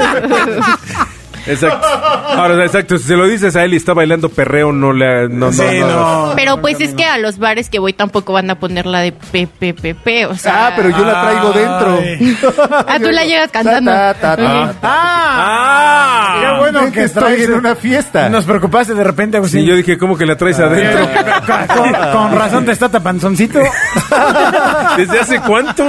Exacto. 1.46 1.88
Ahora, 1.88 2.64
exacto. 2.66 2.98
Si 2.98 3.04
se 3.06 3.16
lo 3.16 3.28
dices 3.28 3.56
a 3.56 3.64
él 3.64 3.74
y 3.74 3.78
está 3.78 3.94
bailando 3.94 4.30
perreo, 4.30 4.72
no 4.72 4.94
le. 4.94 5.28
No, 5.30 5.48
no, 5.48 5.52
Sí, 5.52 5.80
no. 5.80 5.88
no. 6.28 6.34
Pero 6.36 6.62
pues 6.62 6.80
es 6.80 6.94
que 6.94 7.06
a 7.06 7.18
los 7.18 7.38
bares 7.38 7.70
que 7.70 7.80
voy 7.80 7.94
tampoco 7.94 8.34
van 8.34 8.50
a 8.50 8.56
poner 8.56 8.86
la 8.86 9.02
de 9.02 9.12
PPPP, 9.12 10.30
o 10.30 10.36
sea... 10.36 10.68
Ah, 10.68 10.74
pero 10.76 10.90
yo 10.90 11.04
la 11.06 11.22
traigo 11.22 11.52
dentro. 11.52 12.54
Ah, 12.88 12.98
tú 13.02 13.10
la 13.12 13.26
llegas 13.26 13.52
cantando. 13.52 13.92
Ta, 13.92 14.14
ta, 14.14 14.36
ta, 14.36 14.74
ta. 14.74 14.76
¡Ah! 14.84 16.36
Ah. 16.36 16.38
Qué 16.42 16.60
bueno 16.60 16.86
que 16.86 16.92
que 16.92 17.04
estoy 17.04 17.42
en 17.44 17.54
una 17.54 17.76
fiesta. 17.76 18.30
Nos 18.30 18.46
preocupaste 18.46 18.94
de 18.94 19.04
repente, 19.04 19.38
Agustín. 19.38 19.62
Sí, 19.62 19.68
yo 19.68 19.76
dije, 19.76 19.98
¿cómo 19.98 20.18
que 20.18 20.26
la 20.26 20.36
traes 20.36 20.60
adentro? 20.60 21.08
con, 21.46 21.68
con- 21.68 22.12
con 22.12 22.36
razón 22.40 22.66
te 22.66 22.72
está 22.72 22.90
tapanzoncito. 22.90 23.60
¿Desde 24.98 25.20
hace 25.20 25.40
cuánto? 25.42 25.84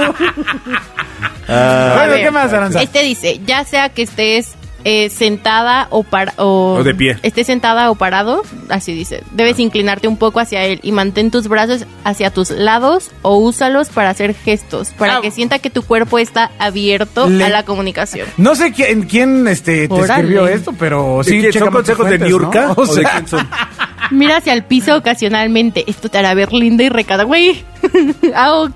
bueno, 1.47 2.13
¿qué 2.15 2.31
más, 2.31 2.51
Aranza? 2.53 2.81
Este 2.81 3.01
dice, 3.03 3.39
ya 3.45 3.63
sea 3.63 3.89
que 3.89 4.03
estés 4.03 4.55
eh, 4.85 5.09
sentada 5.09 5.87
o, 5.89 6.03
par- 6.03 6.33
o, 6.37 6.75
O 6.79 6.83
de 6.83 6.93
pie. 6.95 7.17
Esté 7.23 7.43
sentada 7.43 7.89
o 7.91 7.95
parado, 7.95 8.43
así 8.69 8.93
dice. 8.93 9.23
Debes 9.31 9.59
inclinarte 9.59 10.07
un 10.07 10.15
poco 10.15 10.39
hacia 10.39 10.63
él 10.63 10.79
y 10.83 10.91
mantén 10.93 11.31
tus 11.31 11.47
brazos 11.47 11.85
hacia 12.03 12.29
tus 12.29 12.51
lados 12.51 13.09
o 13.23 13.35
úsalos 13.37 13.89
para 13.89 14.11
hacer 14.11 14.33
gestos, 14.35 14.89
para 14.97 15.17
Ah. 15.17 15.21
que 15.21 15.31
sienta 15.31 15.59
que 15.59 15.69
tu 15.69 15.81
cuerpo 15.83 16.19
está 16.19 16.51
abierto 16.59 17.27
Le- 17.27 17.43
a 17.45 17.49
la 17.49 17.63
comunicación. 17.63 18.27
No 18.37 18.55
sé 18.55 18.71
quién, 18.71 19.03
quién 19.03 19.47
este, 19.47 19.87
te 19.87 19.99
escribió 19.99 20.47
esto, 20.47 20.71
pero 20.77 21.17
¿De 21.25 21.31
sí. 21.31 21.41
checa 21.51 21.65
¿Son 21.65 21.73
consejos 21.73 22.09
de 22.09 22.19
Niurka? 22.19 22.67
¿no? 22.67 22.71
¿O, 22.77 22.81
O 22.83 22.85
de 22.85 23.01
sea, 23.01 23.11
quién 23.11 23.27
son? 23.27 23.49
Mira 24.11 24.37
hacia 24.37 24.53
el 24.53 24.63
piso 24.63 24.95
ocasionalmente. 24.95 25.83
Esto 25.87 26.09
te 26.09 26.19
hará 26.19 26.35
ver 26.35 26.53
linda 26.53 26.83
y 26.83 26.89
recada. 26.89 27.23
Güey. 27.23 27.63
Au. 28.35 28.69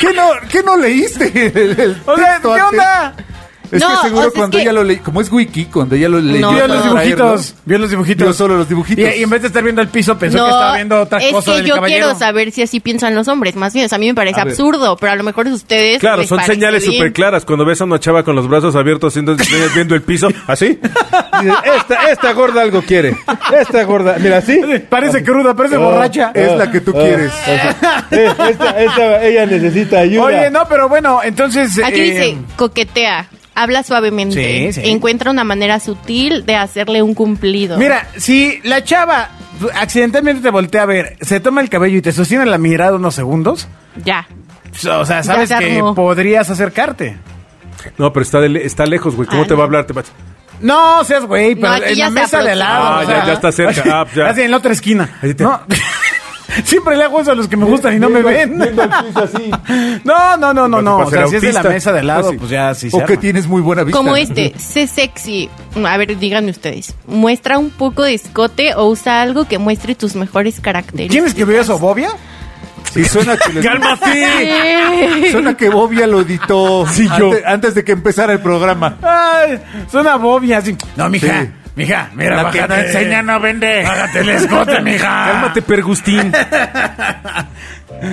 ¿Qué 0.00 0.12
no, 0.14 0.30
qué 0.50 0.62
no 0.62 0.76
leíste? 0.76 1.30
El- 1.54 1.78
el 1.80 1.96
O 2.06 2.16
sea, 2.16 2.32
texto 2.34 2.54
¿qué 2.54 2.60
antes? 2.60 2.78
onda? 2.80 3.14
Es 3.72 3.80
No, 3.80 3.88
que 3.88 3.94
o 3.94 4.02
seguro 4.02 4.20
sea, 4.20 4.28
es 4.28 4.34
cuando 4.34 4.56
que- 4.58 4.62
ella 4.62 4.72
lo 4.72 4.84
leí, 4.84 4.96
como 4.98 5.20
es 5.22 5.32
wiki, 5.32 5.64
cuando 5.64 5.94
ella 5.96 6.08
lo 6.10 6.20
leyó 6.20 6.40
No, 6.40 6.52
Vio 6.52 6.66
los 6.68 6.84
dibujitos. 6.84 7.16
traerlo, 7.16 7.62
Vio 7.64 7.78
los 7.78 7.90
dibujitos. 7.90 8.26
vio 8.26 8.32
solo 8.34 8.56
los 8.58 8.68
dibujitos. 8.68 9.04
Y, 9.16 9.18
y 9.18 9.22
en 9.22 9.30
vez 9.30 9.40
de 9.40 9.46
estar 9.48 9.62
viendo 9.64 9.80
el 9.82 9.88
piso, 9.88 10.18
pensó 10.18 10.38
no, 10.38 10.44
que 10.44 10.50
estaba 10.50 10.74
viendo 10.76 11.00
otra 11.00 11.18
es 11.18 11.32
cosa 11.32 11.50
que 11.52 11.56
del 11.56 11.66
yo 11.66 11.74
caballero. 11.76 12.04
quiero 12.06 12.18
saber 12.18 12.52
si 12.52 12.62
así 12.62 12.80
piensan 12.80 13.14
los 13.14 13.28
hombres. 13.28 13.56
Más 13.56 13.72
bien, 13.72 13.86
o 13.86 13.88
sea, 13.88 13.96
a 13.96 13.98
mí 13.98 14.06
me 14.08 14.14
parece 14.14 14.40
A 14.40 14.44
ver. 14.44 14.52
absurdo, 14.52 14.96
pero 14.96 15.12
a 15.12 15.16
lo 15.16 15.24
mejor 15.24 15.46
ustedes. 15.48 15.98
Claro, 16.00 16.22
son 16.24 16.40
señales 16.44 16.84
súper 16.84 17.12
claras. 17.12 17.44
Cuando 17.46 17.64
ves 17.64 17.80
a 17.80 17.84
una 17.84 17.98
chava 17.98 18.22
con 18.22 18.36
los 18.36 18.46
brazos 18.46 18.76
abiertos 18.76 19.14
viendo 19.74 19.94
el 19.94 20.02
piso, 20.02 20.28
¿así? 20.46 20.78
Dices, 21.42 21.56
Esta, 21.64 22.10
esta 22.10 22.32
gorda 22.34 22.60
algo 22.62 22.82
quiere. 22.82 23.16
Esta 23.58 23.82
gorda, 23.84 24.16
mira, 24.20 24.36
¿así? 24.38 24.60
Parece 24.88 25.24
cruda, 25.24 25.54
parece 25.54 25.76
Oh. 25.76 25.80
borracha. 25.90 26.30
Es 26.34 26.52
la 26.56 26.70
que 26.70 26.80
tú 26.82 26.92
quieres. 26.92 27.32
Eh, 28.10 28.30
esta, 28.50 28.78
esta, 28.82 29.24
ella 29.24 29.46
necesita 29.46 30.00
ayuda. 30.00 30.24
Oye, 30.24 30.50
no, 30.50 30.66
pero 30.68 30.88
bueno, 30.88 31.20
entonces... 31.22 31.78
Aquí 31.82 32.00
eh, 32.00 32.04
dice, 32.04 32.36
coquetea, 32.56 33.26
habla 33.54 33.82
suavemente, 33.82 34.72
Sí, 34.72 34.80
sí. 34.82 34.90
encuentra 34.90 35.30
una 35.30 35.44
manera 35.44 35.80
sutil 35.80 36.44
de 36.46 36.56
hacerle 36.56 37.02
un 37.02 37.14
cumplido. 37.14 37.76
Mira, 37.78 38.08
si 38.16 38.60
la 38.64 38.82
chava 38.84 39.28
accidentalmente 39.74 40.42
te 40.42 40.50
voltea 40.50 40.82
a 40.82 40.86
ver, 40.86 41.16
se 41.20 41.40
toma 41.40 41.60
el 41.60 41.68
cabello 41.68 41.98
y 41.98 42.02
te 42.02 42.12
sostiene 42.12 42.46
la 42.46 42.58
mirada 42.58 42.96
unos 42.96 43.14
segundos, 43.14 43.68
Ya. 44.04 44.26
o 44.90 45.04
sea, 45.04 45.22
sabes 45.22 45.48
se 45.48 45.58
que 45.58 45.82
podrías 45.94 46.48
acercarte. 46.50 47.16
No, 47.98 48.12
pero 48.12 48.22
está, 48.22 48.40
de 48.40 48.48
le- 48.48 48.64
está 48.64 48.86
lejos, 48.86 49.16
güey. 49.16 49.28
¿Cómo 49.28 49.42
Ah, 49.42 49.46
te 49.46 49.54
va 49.54 49.62
a 49.62 49.66
hablar? 49.66 49.86
Te 49.86 49.92
va- 49.92 50.02
No 50.60 51.02
seas 51.04 51.24
güey, 51.24 51.56
pero 51.56 51.76
No, 51.78 51.84
en 51.84 51.98
la 51.98 52.10
mesa 52.10 52.40
de 52.42 52.52
al 52.52 52.58
lado. 52.60 52.84
Ah, 52.86 52.98
o 52.98 53.02
ya, 53.02 53.06
sea, 53.08 53.26
ya 53.26 53.32
está 53.32 53.52
cerca. 53.52 53.82
Ah, 53.92 54.06
ya. 54.14 54.28
Así 54.28 54.42
en 54.42 54.50
la 54.52 54.56
otra 54.58 54.72
esquina. 54.72 55.18
Ahí 55.20 55.34
te- 55.34 55.42
No. 55.42 55.60
Siempre 56.64 56.96
le 56.96 57.04
hago 57.04 57.20
eso 57.20 57.32
a 57.32 57.34
los 57.34 57.48
que 57.48 57.56
me 57.56 57.64
gustan 57.64 57.94
y 57.96 57.98
no 57.98 58.08
me 58.10 58.22
ven. 58.22 58.58
Viendo 58.58 58.82
el 58.82 58.90
piso 59.06 59.22
así. 59.24 59.50
No, 60.04 60.36
no, 60.36 60.52
no, 60.52 60.68
no, 60.68 60.82
no. 60.82 60.98
O 60.98 61.10
sea, 61.10 61.26
si 61.26 61.36
es 61.36 61.42
de 61.42 61.52
la 61.52 61.62
mesa 61.62 61.92
de 61.92 62.02
lado, 62.02 62.32
pues 62.36 62.50
ya 62.50 62.74
sí 62.74 62.90
se 62.90 62.96
O 62.96 63.04
que 63.04 63.16
tienes 63.16 63.46
muy 63.46 63.60
buena 63.62 63.82
vista. 63.84 63.96
Como 63.98 64.16
este, 64.16 64.52
sé 64.58 64.86
sexy. 64.86 65.48
A 65.86 65.96
ver, 65.96 66.18
díganme 66.18 66.50
ustedes. 66.50 66.94
¿Muestra 67.06 67.58
un 67.58 67.70
poco 67.70 68.02
de 68.02 68.14
escote 68.14 68.74
o 68.74 68.86
usa 68.88 69.22
algo 69.22 69.46
que 69.46 69.58
muestre 69.58 69.94
tus 69.94 70.14
mejores 70.14 70.60
características? 70.60 71.12
¿Quién 71.12 71.24
escribió 71.26 71.60
eso, 71.60 71.78
Bobia? 71.78 72.10
Sí, 72.92 73.04
suena 73.04 73.36
que, 73.38 73.52
les- 73.54 73.64
¡Cálmate! 73.64 75.30
suena 75.32 75.56
que 75.56 75.70
Bobia 75.70 76.06
lo 76.06 76.20
editó 76.20 76.86
Sí, 76.86 77.08
yo. 77.18 77.30
ante- 77.32 77.42
antes 77.46 77.74
de 77.74 77.84
que 77.84 77.92
empezara 77.92 78.32
el 78.34 78.40
programa. 78.40 78.98
Ay, 79.02 79.58
suena 79.90 80.16
Bobia 80.16 80.58
así. 80.58 80.76
No, 80.96 81.08
mija, 81.08 81.42
Sí. 81.42 81.48
Mija, 81.74 82.10
mira, 82.14 82.42
La 82.42 82.50
que 82.50 82.60
bájate. 82.60 82.76
no 82.82 82.86
enseña 82.88 83.22
no 83.22 83.40
vende. 83.40 83.82
Bájate 83.82 84.20
el 84.20 84.28
escote, 84.30 84.80
mija. 84.80 85.24
Cálmate, 85.32 85.62
Pergustín. 85.62 86.32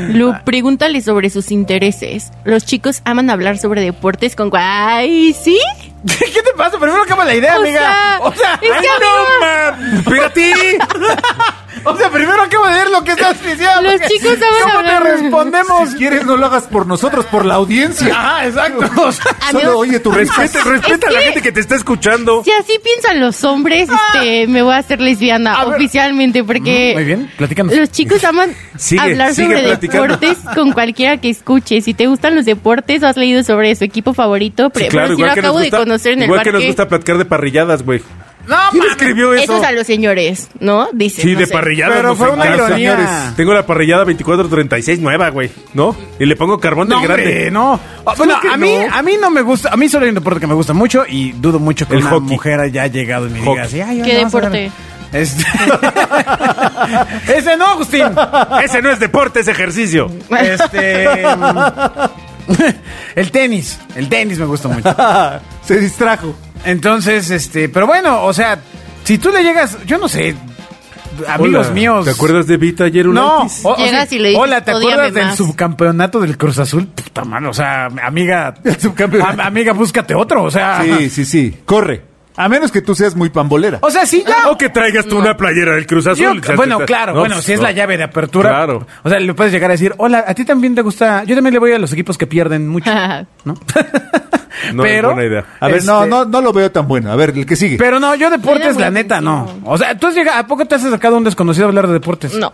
Lu, 0.10 0.36
pregúntale 0.46 1.02
sobre 1.02 1.30
sus 1.30 1.52
intereses. 1.52 2.32
Los 2.44 2.66
chicos 2.66 3.02
aman 3.06 3.30
hablar 3.30 3.58
sobre 3.58 3.82
deportes 3.82 4.36
con... 4.36 4.52
¡Ay, 4.54 5.34
sí! 5.34 5.60
¿Qué 6.08 6.42
te 6.44 6.52
pasa? 6.56 6.78
Primero 6.80 7.02
acaba 7.04 7.26
la 7.26 7.34
idea, 7.36 7.56
O 7.58 7.60
amiga. 7.62 7.80
sea, 7.80 8.18
o 8.22 8.34
sea, 8.34 8.54
es 8.54 8.60
que 8.60 8.68
ay, 8.72 8.86
amigo- 8.86 10.00
no. 10.06 10.10
O 11.92 11.98
sea, 11.98 12.10
primero 12.10 12.42
acabo 12.42 12.66
de 12.68 12.74
leer 12.74 12.90
lo 12.90 13.04
que 13.04 13.12
estás 13.12 13.36
diciendo. 13.44 13.82
Los 13.82 14.02
chicos 14.02 14.34
saben 14.40 14.62
¿Cómo 14.64 14.84
te 14.84 14.90
hablar. 14.92 15.04
respondemos? 15.04 15.90
Si 15.90 15.96
quieres, 15.98 16.26
no 16.26 16.38
lo 16.38 16.46
hagas 16.46 16.64
por 16.64 16.86
nosotros, 16.88 17.26
por 17.26 17.46
la 17.46 17.56
audiencia. 17.56 18.08
Ajá, 18.14 18.46
exacto. 18.48 18.80
O 19.02 19.12
sea, 19.12 19.26
Amigos, 19.50 19.64
Solo 19.64 19.78
oye 19.80 20.00
tu 20.00 20.12
Respeta, 20.12 20.42
respuesta. 20.42 20.70
respeta 20.70 21.08
a 21.08 21.12
la 21.12 21.20
que- 21.20 21.26
gente 21.26 21.42
que 21.42 21.52
te 21.52 21.60
está 21.62 21.76
escuchando. 21.76 22.44
Si 22.44 22.52
así 22.52 22.74
piensan 22.84 23.20
los 23.20 23.44
hombres, 23.44 23.90
este, 24.14 24.48
me 24.48 24.62
voy 24.62 24.74
a 24.74 24.78
hacer 24.78 25.00
lesbiana 25.02 25.54
A 25.56 25.66
ver. 25.66 25.76
oficialmente 25.76 26.44
porque... 26.44 26.92
Muy 26.96 27.04
bien, 27.06 27.32
platícanos. 27.38 27.76
Los 27.76 27.92
chicos 27.92 28.24
aman 28.24 28.54
Sigue, 28.78 29.02
hablar 29.02 29.34
sigue 29.34 29.56
sobre 29.56 29.68
platicando. 29.68 30.18
deportes 30.18 30.38
con 30.56 30.72
cualquiera 30.74 31.18
que 31.18 31.30
escuche. 31.30 31.82
Si 31.82 31.94
te 31.94 32.08
gustan 32.08 32.36
los 32.36 32.46
deportes 32.46 33.02
o 33.04 33.08
has 33.08 33.18
leído 33.18 33.44
sobre 33.44 33.76
su 33.76 33.84
equipo 33.84 34.14
favorito, 34.14 34.66
Sí, 34.68 34.72
pero, 34.74 34.90
claro, 34.90 35.08
pero 35.08 35.16
si 35.16 35.22
lo 35.22 35.26
igual 35.28 35.36
que 35.36 35.42
nos 35.42 35.46
acabo 35.50 35.60
gusta, 35.60 35.78
de 35.78 35.84
conocer 35.84 36.12
en 36.14 36.20
el 36.20 36.26
igual 36.26 36.42
que 36.42 36.52
nos 36.52 36.60
parque. 36.60 36.68
gusta 36.68 36.88
platicar 36.88 37.18
de 37.18 37.26
parrilladas, 37.26 37.84
güey. 37.84 38.02
No, 38.50 38.58
¿Quién 38.72 38.84
escribió 38.90 39.34
eso? 39.34 39.44
Eso 39.44 39.58
es 39.58 39.64
a 39.64 39.72
los 39.72 39.86
señores, 39.88 40.50
¿no? 40.60 40.90
Dicen. 40.92 41.24
Sí, 41.24 41.34
no 41.34 41.40
de 41.40 41.46
sé. 41.46 41.54
parrilladas. 41.54 41.96
Pero 41.98 42.16
fue 42.16 42.30
una 42.32 42.46
ironía. 42.48 42.96
Señores, 42.96 43.10
Tengo 43.38 43.54
la 43.54 43.66
parrillada 43.66 44.04
2436 44.06 45.00
nueva, 45.00 45.30
güey, 45.30 45.52
¿no? 45.74 45.96
Y 46.20 46.26
le 46.26 46.36
pongo 46.36 46.60
carbón 46.60 46.90
No, 46.90 46.98
del 47.00 47.08
grande. 47.08 47.24
hombre, 47.26 47.52
no. 47.52 47.80
Ah, 48.06 48.14
Bueno, 48.18 48.36
a 48.52 48.58
mí, 48.58 48.76
no? 48.88 48.96
a 48.96 49.02
mí 49.04 49.14
no 49.22 49.30
me 49.30 49.42
gusta. 49.42 49.70
A 49.72 49.78
mí 49.78 49.88
solo 49.88 50.06
hay 50.06 50.10
un 50.10 50.16
deporte 50.16 50.40
que 50.40 50.48
me 50.48 50.56
gusta 50.56 50.74
mucho 50.74 51.06
y 51.08 51.32
dudo 51.34 51.60
mucho 51.60 51.88
que 51.88 51.94
El 51.96 52.02
una 52.02 52.10
hockey. 52.10 52.28
mujer 52.30 52.60
haya 52.60 52.88
llegado 52.88 53.28
y 53.28 53.30
me 53.30 53.40
diga 53.40 53.52
Hockey. 53.52 53.64
así. 53.66 53.82
"Ay, 53.82 54.02
¿Qué 54.02 54.18
vamos 54.18 54.36
a 54.36 54.40
ver". 54.50 54.52
deporte? 54.52 54.72
Este- 55.12 55.44
Ese 57.38 57.58
no, 57.58 57.66
Agustín. 57.68 58.06
Ese 58.64 58.82
no 58.82 58.92
es 58.92 59.00
deporte, 59.00 59.40
es 59.42 59.48
ejercicio. 59.48 60.12
Este. 60.40 61.06
el 63.16 63.32
tenis. 63.32 63.80
El 63.96 64.10
tenis 64.10 64.40
me 64.40 64.46
gusta 64.46 64.68
mucho. 64.68 64.96
Se 65.66 65.80
distrajo. 65.80 66.36
Entonces, 66.66 67.30
este. 67.32 67.70
Pero 67.70 67.88
bueno, 67.88 68.24
o 68.24 68.34
sea, 68.34 68.60
si 69.04 69.18
tú 69.18 69.30
le 69.32 69.44
llegas. 69.44 69.78
Yo 69.86 69.98
no 69.98 70.08
sé. 70.08 70.36
Amigos 71.28 71.66
Hola, 71.68 71.74
míos. 71.76 72.06
¿Te 72.06 72.12
acuerdas 72.12 72.48
de 72.48 72.56
Vita 72.58 72.86
ayer 72.86 73.08
un 73.08 73.16
No, 73.16 73.40
o- 73.42 73.48
o 73.64 73.76
Llegas 73.78 74.08
sea, 74.10 74.18
y 74.18 74.22
le 74.22 74.30
dices, 74.30 74.42
Hola, 74.44 74.64
¿te 74.64 74.74
"Odíame 74.74 74.94
acuerdas 74.94 75.14
del 75.14 75.26
más". 75.26 75.36
subcampeonato 75.38 76.20
del 76.22 76.38
Cruz 76.38 76.60
Azul? 76.60 76.88
Puta 76.88 77.26
mano, 77.26 77.50
o 77.50 77.54
sea, 77.54 77.88
amiga. 78.04 78.54
El 78.64 78.80
subcampeonato. 78.80 79.32
am- 79.34 79.40
amiga, 79.42 79.74
búscate 79.74 80.16
otro, 80.16 80.44
o 80.44 80.52
sea. 80.52 80.82
Sí, 80.84 81.10
sí, 81.10 81.26
sí. 81.26 81.58
Corre. 81.66 82.04
A 82.42 82.48
menos 82.48 82.72
que 82.72 82.82
tú 82.82 82.96
seas 82.96 83.16
muy 83.16 83.30
pambolera. 83.30 83.80
O 83.82 83.92
sea, 83.92 84.06
sí, 84.06 84.24
ya. 84.26 84.50
O 84.50 84.58
que 84.58 84.70
traigas 84.70 85.06
tú 85.06 85.18
una 85.18 85.36
playera 85.36 85.76
del 85.76 85.86
Cruz 85.86 86.08
Azul. 86.08 86.42
Yo- 86.42 86.56
bueno, 86.56 86.80
claro, 86.86 87.14
no, 87.14 87.20
bueno, 87.20 87.36
pues, 87.36 87.46
si 87.46 87.52
es 87.52 87.60
no. 87.60 87.64
la 87.66 87.74
llave 87.74 87.98
de 87.98 88.04
apertura. 88.06 88.50
Claro. 88.50 88.88
O 89.04 89.10
sea, 89.10 89.20
le 89.20 89.34
puedes 89.34 89.52
llegar 89.52 89.70
a 89.70 89.74
decir, 89.74 89.94
hola, 89.98 90.24
¿a 90.26 90.34
ti 90.34 90.46
también 90.46 90.74
te 90.74 90.82
gusta? 90.82 91.26
Yo 91.26 91.36
también 91.36 91.54
le 91.54 91.60
voy 91.60 91.74
a 91.74 91.80
los 91.80 91.92
equipos 91.92 92.18
que 92.18 92.28
pierden 92.28 92.70
mucho, 92.70 92.90
¿no? 93.44 93.56
No, 94.74 94.84
es 94.86 95.02
buena 95.04 95.24
idea. 95.26 95.46
A 95.60 95.68
ver, 95.68 95.84
no, 95.86 96.00
este, 96.04 96.10
no, 96.10 96.26
no 96.26 96.42
lo 96.42 96.52
veo 96.54 96.70
tan 96.72 96.88
bueno. 96.88 97.12
A 97.12 97.16
ver, 97.16 97.30
el 97.32 97.46
que 97.46 97.56
sigue. 97.56 97.78
Pero 97.78 98.00
no, 98.00 98.14
yo 98.16 98.30
deportes, 98.30 98.78
la 98.78 98.90
neta, 98.92 99.22
no. 99.22 99.60
O 99.64 99.78
sea, 99.78 99.98
tú 99.98 100.08
has 100.08 100.16
llegado, 100.16 100.38
¿a 100.40 100.48
poco 100.48 100.66
te 100.66 100.76
has 100.76 100.84
acercado 100.84 101.16
a 101.16 101.18
un 101.18 101.24
desconocido 101.24 101.66
a 101.66 101.70
hablar 101.70 101.88
de 101.88 101.94
deportes? 101.94 102.34
No, 102.36 102.52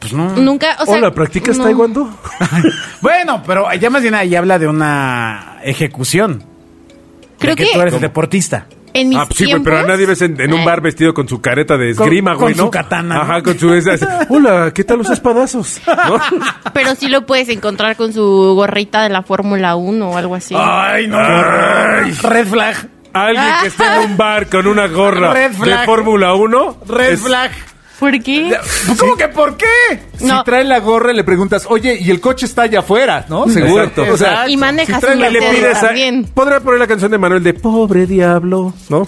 Pues 0.00 0.12
no. 0.12 0.34
nunca, 0.36 0.76
o 0.80 0.86
sea... 0.86 0.94
Hola, 0.94 1.12
¿practicas 1.12 1.58
no. 1.58 1.64
taekwondo? 1.64 2.10
Bueno, 3.02 3.42
pero 3.46 3.72
ya 3.74 3.90
más 3.90 4.02
bien 4.02 4.14
ahí 4.14 4.34
habla 4.34 4.58
de 4.58 4.68
una 4.68 5.58
ejecución. 5.62 6.42
Creo 7.38 7.54
de 7.54 7.62
que, 7.62 7.68
que 7.70 7.74
tú 7.74 7.80
eres 7.82 7.94
el 7.94 8.00
deportista. 8.00 8.66
En 8.94 9.08
mis 9.08 9.18
Ah, 9.18 9.24
pues 9.26 9.38
sí, 9.38 9.44
güey, 9.50 9.62
pero 9.62 9.78
a 9.78 9.82
nadie 9.82 10.06
ves 10.06 10.22
en, 10.22 10.40
en 10.40 10.52
un 10.52 10.60
Ay. 10.60 10.66
bar 10.66 10.80
vestido 10.80 11.12
con 11.14 11.28
su 11.28 11.40
careta 11.40 11.76
de 11.76 11.94
Con- 11.94 12.04
esgrima, 12.06 12.32
con 12.32 12.42
güey, 12.42 12.54
¿no? 12.54 12.64
su 12.64 12.70
katana. 12.70 13.22
Ajá, 13.22 13.42
con 13.42 13.58
su... 13.58 13.72
esas- 13.74 14.06
Hola, 14.28 14.70
¿qué 14.74 14.84
tal 14.84 14.98
los 14.98 15.10
espadazos? 15.10 15.80
¿No? 15.86 16.18
Pero 16.72 16.94
sí 16.94 17.08
lo 17.08 17.26
puedes 17.26 17.48
encontrar 17.48 17.96
con 17.96 18.12
su 18.12 18.22
gorrita 18.54 19.02
de 19.02 19.08
la 19.10 19.22
Fórmula 19.22 19.76
1 19.76 20.08
o 20.10 20.16
algo 20.16 20.34
así. 20.34 20.54
Ay, 20.58 21.06
no. 21.06 21.18
Red 21.18 22.46
flag. 22.46 22.88
Alguien 23.12 23.46
que 23.62 23.68
esté 23.68 23.84
en 23.84 24.10
un 24.10 24.16
bar 24.16 24.48
con 24.48 24.66
una 24.66 24.86
gorra 24.86 25.32
Red 25.32 25.50
de 25.52 25.56
flag. 25.56 25.86
Fórmula 25.86 26.34
1. 26.34 26.78
Red 26.86 27.12
es- 27.12 27.20
flag. 27.22 27.50
¿Por 27.98 28.22
qué? 28.22 28.56
¿Cómo 28.98 29.16
que 29.16 29.28
por 29.28 29.56
qué? 29.56 29.66
No. 30.20 30.38
Si 30.38 30.44
trae 30.44 30.62
la 30.64 30.78
gorra, 30.80 31.12
le 31.12 31.24
preguntas, 31.24 31.66
oye, 31.68 31.98
y 32.00 32.10
el 32.10 32.20
coche 32.20 32.46
está 32.46 32.62
allá 32.62 32.78
afuera, 32.80 33.26
¿no? 33.28 33.48
Seguro. 33.48 33.82
Exacto. 33.84 34.06
O 34.12 34.16
sea, 34.16 34.48
Y 34.48 34.56
manejas 34.56 34.96
si 34.96 35.00
trae 35.00 35.16
le 35.30 35.40
pides 35.40 35.82
a... 35.82 35.90
Podrá 36.32 36.60
poner 36.60 36.78
la 36.78 36.86
canción 36.86 37.10
de 37.10 37.18
Manuel 37.18 37.42
de 37.42 37.54
Pobre 37.54 38.06
Diablo, 38.06 38.72
¿no? 38.88 39.06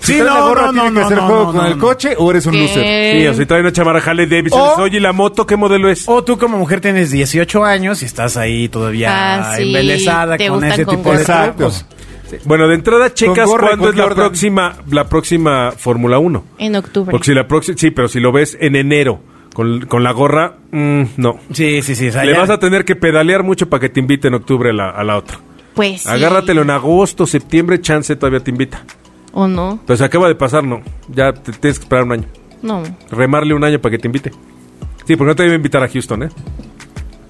si 0.00 0.14
Sí, 0.14 0.18
trae 0.18 0.24
la 0.24 0.40
gorra, 0.40 0.66
no, 0.66 0.72
tiene 0.72 0.90
no, 0.90 0.94
que 0.94 1.00
no, 1.00 1.06
hacer 1.06 1.16
no, 1.18 1.26
juego 1.26 1.44
no, 1.44 1.52
con 1.52 1.56
no, 1.58 1.66
el 1.66 1.78
coche 1.78 2.14
o 2.18 2.30
eres 2.32 2.46
un 2.46 2.52
¿Qué? 2.54 2.58
loser. 2.62 3.20
Sí, 3.20 3.26
o 3.28 3.34
si 3.34 3.46
trae 3.46 3.60
una 3.60 3.72
chamarra 3.72 4.00
Harley 4.04 4.26
Davidson. 4.26 4.60
O- 4.60 4.82
Oye, 4.82 4.96
¿y 4.96 5.00
la 5.00 5.12
moto 5.12 5.46
qué 5.46 5.56
modelo 5.56 5.88
es? 5.90 6.08
O 6.08 6.24
tú 6.24 6.38
como 6.38 6.56
mujer 6.58 6.80
tienes 6.80 7.10
18 7.12 7.64
años 7.64 8.02
y 8.02 8.06
estás 8.06 8.36
ahí 8.36 8.68
todavía 8.68 9.52
Ah, 9.52 9.56
sí, 9.56 9.62
embelesada 9.62 10.36
con 10.38 10.64
ese 10.64 10.84
con 10.84 10.96
tipo 10.96 11.12
de 11.12 11.18
gorra. 11.24 11.54
Trucos. 12.38 12.48
Bueno, 12.48 12.68
de 12.68 12.74
entrada 12.74 13.12
checas 13.14 13.46
gorra 13.48 13.66
y 13.66 13.68
cuándo 13.70 13.88
es 13.90 13.96
la 13.96 14.02
Jordan. 14.04 14.18
próxima, 14.26 14.72
la 14.90 15.08
próxima 15.08 15.72
Fórmula 15.72 16.18
1. 16.18 16.44
En 16.58 16.76
octubre. 16.76 17.10
Porque 17.10 17.26
si 17.26 17.34
la 17.34 17.46
próxima, 17.48 17.76
sí, 17.78 17.90
pero 17.90 18.08
si 18.08 18.20
lo 18.20 18.32
ves 18.32 18.56
en 18.60 18.76
enero 18.76 19.20
con, 19.54 19.86
con 19.86 20.02
la 20.02 20.12
gorra, 20.12 20.56
mm, 20.70 21.02
no. 21.16 21.38
Sí, 21.52 21.82
sí, 21.82 21.94
sí. 21.94 22.08
o 22.08 22.12
sea, 22.12 22.24
Le 22.24 22.32
ya- 22.32 22.38
vas 22.40 22.50
a 22.50 22.58
tener 22.58 22.84
que 22.84 22.96
pedalear 22.96 23.42
mucho 23.42 23.68
para 23.68 23.80
que 23.80 23.88
te 23.88 24.00
invite 24.00 24.28
en 24.28 24.34
octubre 24.34 24.70
a 24.70 24.72
la, 24.72 24.90
a 24.90 25.04
la 25.04 25.16
otra. 25.16 25.38
Pues 25.74 26.02
sí. 26.02 26.08
Agárratelo 26.08 26.62
en 26.62 26.70
agosto, 26.70 27.26
septiembre, 27.26 27.80
chance 27.80 28.14
todavía 28.16 28.40
te 28.40 28.50
invita. 28.50 28.84
¿O 29.32 29.48
no? 29.48 29.80
Se 29.94 30.04
acaba 30.04 30.28
de 30.28 30.34
pasar, 30.34 30.62
no. 30.64 30.82
Ya 31.08 31.32
te 31.32 31.52
tienes 31.52 31.78
que 31.78 31.84
esperar 31.84 32.04
un 32.04 32.12
año. 32.12 32.24
No. 32.60 32.82
Remarle 33.10 33.54
un 33.54 33.64
año 33.64 33.80
para 33.80 33.92
que 33.92 33.98
te 33.98 34.06
invite. 34.08 34.30
Sí, 35.06 35.16
porque 35.16 35.28
no 35.30 35.34
te 35.34 35.44
iba 35.44 35.52
a 35.52 35.56
invitar 35.56 35.82
a 35.82 35.88
Houston, 35.88 36.24
¿eh? 36.24 36.28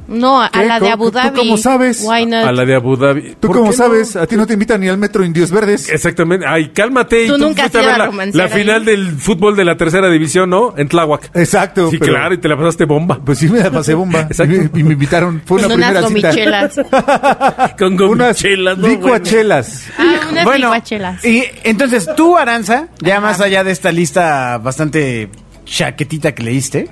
No, 0.09 0.43
a 0.43 0.51
la 0.53 0.75
de 0.75 0.81
¿Cómo- 0.81 0.93
Abu 0.93 1.05
tú 1.07 1.11
Dhabi. 1.19 1.39
cómo 1.39 1.57
sabes? 1.57 2.03
Why 2.05 2.27
not? 2.27 2.45
A 2.45 2.53
la 2.53 2.65
de 2.65 2.75
Abu 2.75 2.97
Dhabi. 2.97 3.37
¿Tú 3.41 3.49
¿Por 3.49 3.57
cómo 3.57 3.73
sabes? 3.73 4.15
no? 4.17 4.23
A 4.23 4.27
ti 4.27 4.37
no 4.37 4.47
te 4.47 4.55
invitan 4.55 4.81
ni 4.81 4.89
al 4.89 4.99
metro 4.99 5.25
Indios 5.25 5.51
Verdes. 5.51 5.89
Exactamente. 5.89 6.45
Ay, 6.47 6.71
cálmate. 6.71 7.25
y 7.25 7.29
Tú 7.29 7.39
nunca 7.39 7.65
has 7.65 7.75
a 7.75 7.79
ido 7.81 7.87
ver 7.89 8.01
a 8.03 8.27
la, 8.33 8.49
final 8.49 8.85
del 8.85 9.13
fútbol 9.13 9.57
de 9.57 9.65
la 9.65 9.77
tercera 9.77 10.11
división, 10.11 10.51
¿no? 10.51 10.75
En 10.77 10.89
Tláhuac. 10.89 11.31
Exacto. 11.35 11.89
Sí, 11.91 11.99
pero- 11.99 12.15
claro, 12.15 12.35
y 12.35 12.39
te 12.39 12.49
la 12.49 12.57
pasaste 12.57 12.85
bomba. 12.85 13.21
Pues 13.25 13.39
sí, 13.39 13.49
me 13.49 13.61
la 13.61 13.71
pasé 13.71 13.95
bomba. 13.95 14.21
Exacto. 14.31 14.55
Y 14.55 14.59
me, 14.59 14.81
y 14.81 14.83
me 14.85 14.93
invitaron. 14.95 15.41
Fue 15.47 15.59
una 15.59 15.69
Con 15.69 15.77
unas 15.77 15.89
primera 15.91 16.09
cita. 16.09 16.29
gomichelas. 16.31 17.73
Con 17.79 17.95
Unas 18.03 18.09
gomichelas, 18.43 18.79
¿no? 18.79 18.89
licuachelas. 18.89 19.87
Ah, 19.99 20.21
unas 20.31 20.45
Bueno, 20.45 20.67
licuachelas. 20.67 21.25
y 21.25 21.45
entonces 21.65 22.09
tú, 22.17 22.37
Aranza, 22.37 22.89
ya 23.01 23.21
más 23.21 23.41
allá 23.41 23.63
de 23.65 23.71
esta 23.73 23.93
lista 23.93 24.59
bastante 24.59 25.31
chaquetita 25.65 26.35
que 26.35 26.43
leíste, 26.43 26.89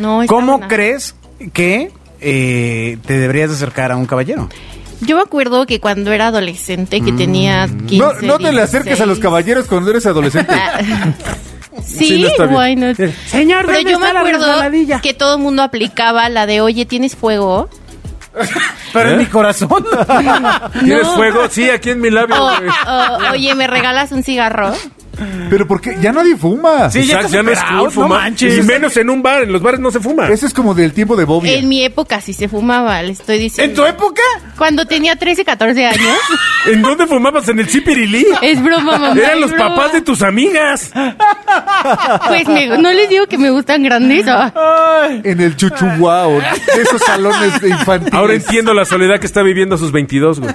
No, 0.00 0.22
está 0.22 0.34
¿cómo 0.34 0.52
buena. 0.58 0.68
crees 0.68 1.14
que 1.52 1.92
eh, 2.20 2.98
te 3.06 3.18
deberías 3.18 3.50
de 3.50 3.56
acercar 3.56 3.92
a 3.92 3.96
un 3.96 4.06
caballero? 4.06 4.48
Yo 5.00 5.16
me 5.16 5.22
acuerdo 5.22 5.64
que 5.66 5.78
cuando 5.80 6.12
era 6.12 6.26
adolescente, 6.28 7.00
que 7.00 7.12
tenía 7.12 7.68
15, 7.86 7.94
Mm. 7.96 7.98
No, 7.98 8.12
no 8.26 8.38
te 8.38 8.52
le 8.52 8.62
acerques 8.62 9.00
a 9.00 9.06
los 9.06 9.18
16. 9.18 9.22
caballeros 9.22 9.66
cuando 9.66 9.90
eres 9.90 10.06
adolescente. 10.06 10.52
Sí, 11.86 12.06
Sí, 12.06 12.32
no 12.40 12.44
why 12.46 12.74
not? 12.74 12.96
Señor, 13.28 13.64
Pero 13.66 13.78
¿dónde 13.78 13.92
yo 13.92 13.98
me 14.00 14.08
acuerdo 14.08 14.46
que 15.00 15.14
todo 15.14 15.36
el 15.36 15.42
mundo 15.42 15.62
aplicaba 15.62 16.28
la 16.28 16.44
de, 16.44 16.60
oye, 16.60 16.86
¿tienes 16.86 17.14
fuego? 17.14 17.68
Pero 18.92 19.10
¿Eh? 19.10 19.12
en 19.12 19.18
mi 19.18 19.26
corazón. 19.26 19.68
¿Tienes 20.80 21.02
No. 21.04 21.14
fuego? 21.14 21.48
Sí, 21.48 21.70
aquí 21.70 21.90
en 21.90 22.00
mi 22.00 22.10
labio. 22.10 22.34
O, 22.36 22.48
güey. 22.58 22.70
o, 22.88 23.32
oye, 23.32 23.54
¿me 23.54 23.68
regalas 23.68 24.10
un 24.10 24.24
cigarro? 24.24 24.72
Pero 25.50 25.66
porque 25.66 25.96
ya 26.00 26.12
nadie 26.12 26.36
fuma. 26.36 26.90
Sí, 26.90 27.04
ya 27.06 27.20
Exacto, 27.20 27.26
está 27.26 27.36
ya 27.38 27.42
no 27.42 27.50
es 27.50 27.58
cool 27.64 27.84
no 27.84 27.90
fumar. 27.90 28.20
manches. 28.22 28.58
Y 28.58 28.62
menos 28.62 28.96
en 28.96 29.10
un 29.10 29.22
bar. 29.22 29.42
En 29.42 29.52
los 29.52 29.62
bares 29.62 29.80
no 29.80 29.90
se 29.90 30.00
fuma. 30.00 30.28
Eso 30.28 30.46
es 30.46 30.52
como 30.54 30.74
del 30.74 30.92
tiempo 30.92 31.16
de 31.16 31.24
Bobby. 31.24 31.50
En 31.50 31.68
mi 31.68 31.82
época 31.84 32.20
sí 32.20 32.32
se 32.32 32.48
fumaba, 32.48 33.02
le 33.02 33.12
estoy 33.12 33.36
¿En 33.36 33.42
diciendo. 33.42 33.82
tu 33.82 33.88
época? 33.88 34.22
Cuando 34.56 34.84
tenía 34.86 35.16
13, 35.16 35.44
14 35.44 35.86
años. 35.86 36.18
¿En 36.66 36.82
dónde 36.82 37.06
fumabas? 37.06 37.48
¿En 37.48 37.58
el 37.60 37.66
Chipirilí? 37.68 38.26
Es 38.42 38.62
broma, 38.62 38.98
mamá. 38.98 39.12
Eran 39.20 39.40
los 39.40 39.50
broma. 39.50 39.74
papás 39.76 39.92
de 39.92 40.00
tus 40.02 40.22
amigas. 40.22 40.90
Pues 42.26 42.46
me- 42.48 42.68
no 42.78 42.90
les 42.92 43.08
digo 43.08 43.26
que 43.26 43.38
me 43.38 43.50
gustan 43.50 43.82
grandes. 43.82 44.24
En 45.24 45.40
el 45.40 45.56
chuchuguao. 45.56 46.40
Esos 46.80 47.00
salones 47.02 47.60
de 47.60 47.68
infantiles. 47.70 48.14
Ahora 48.14 48.34
entiendo 48.34 48.74
la 48.74 48.84
soledad 48.84 49.18
que 49.20 49.26
está 49.26 49.42
viviendo 49.42 49.74
a 49.76 49.78
sus 49.78 49.92
22, 49.92 50.40
güey. 50.40 50.54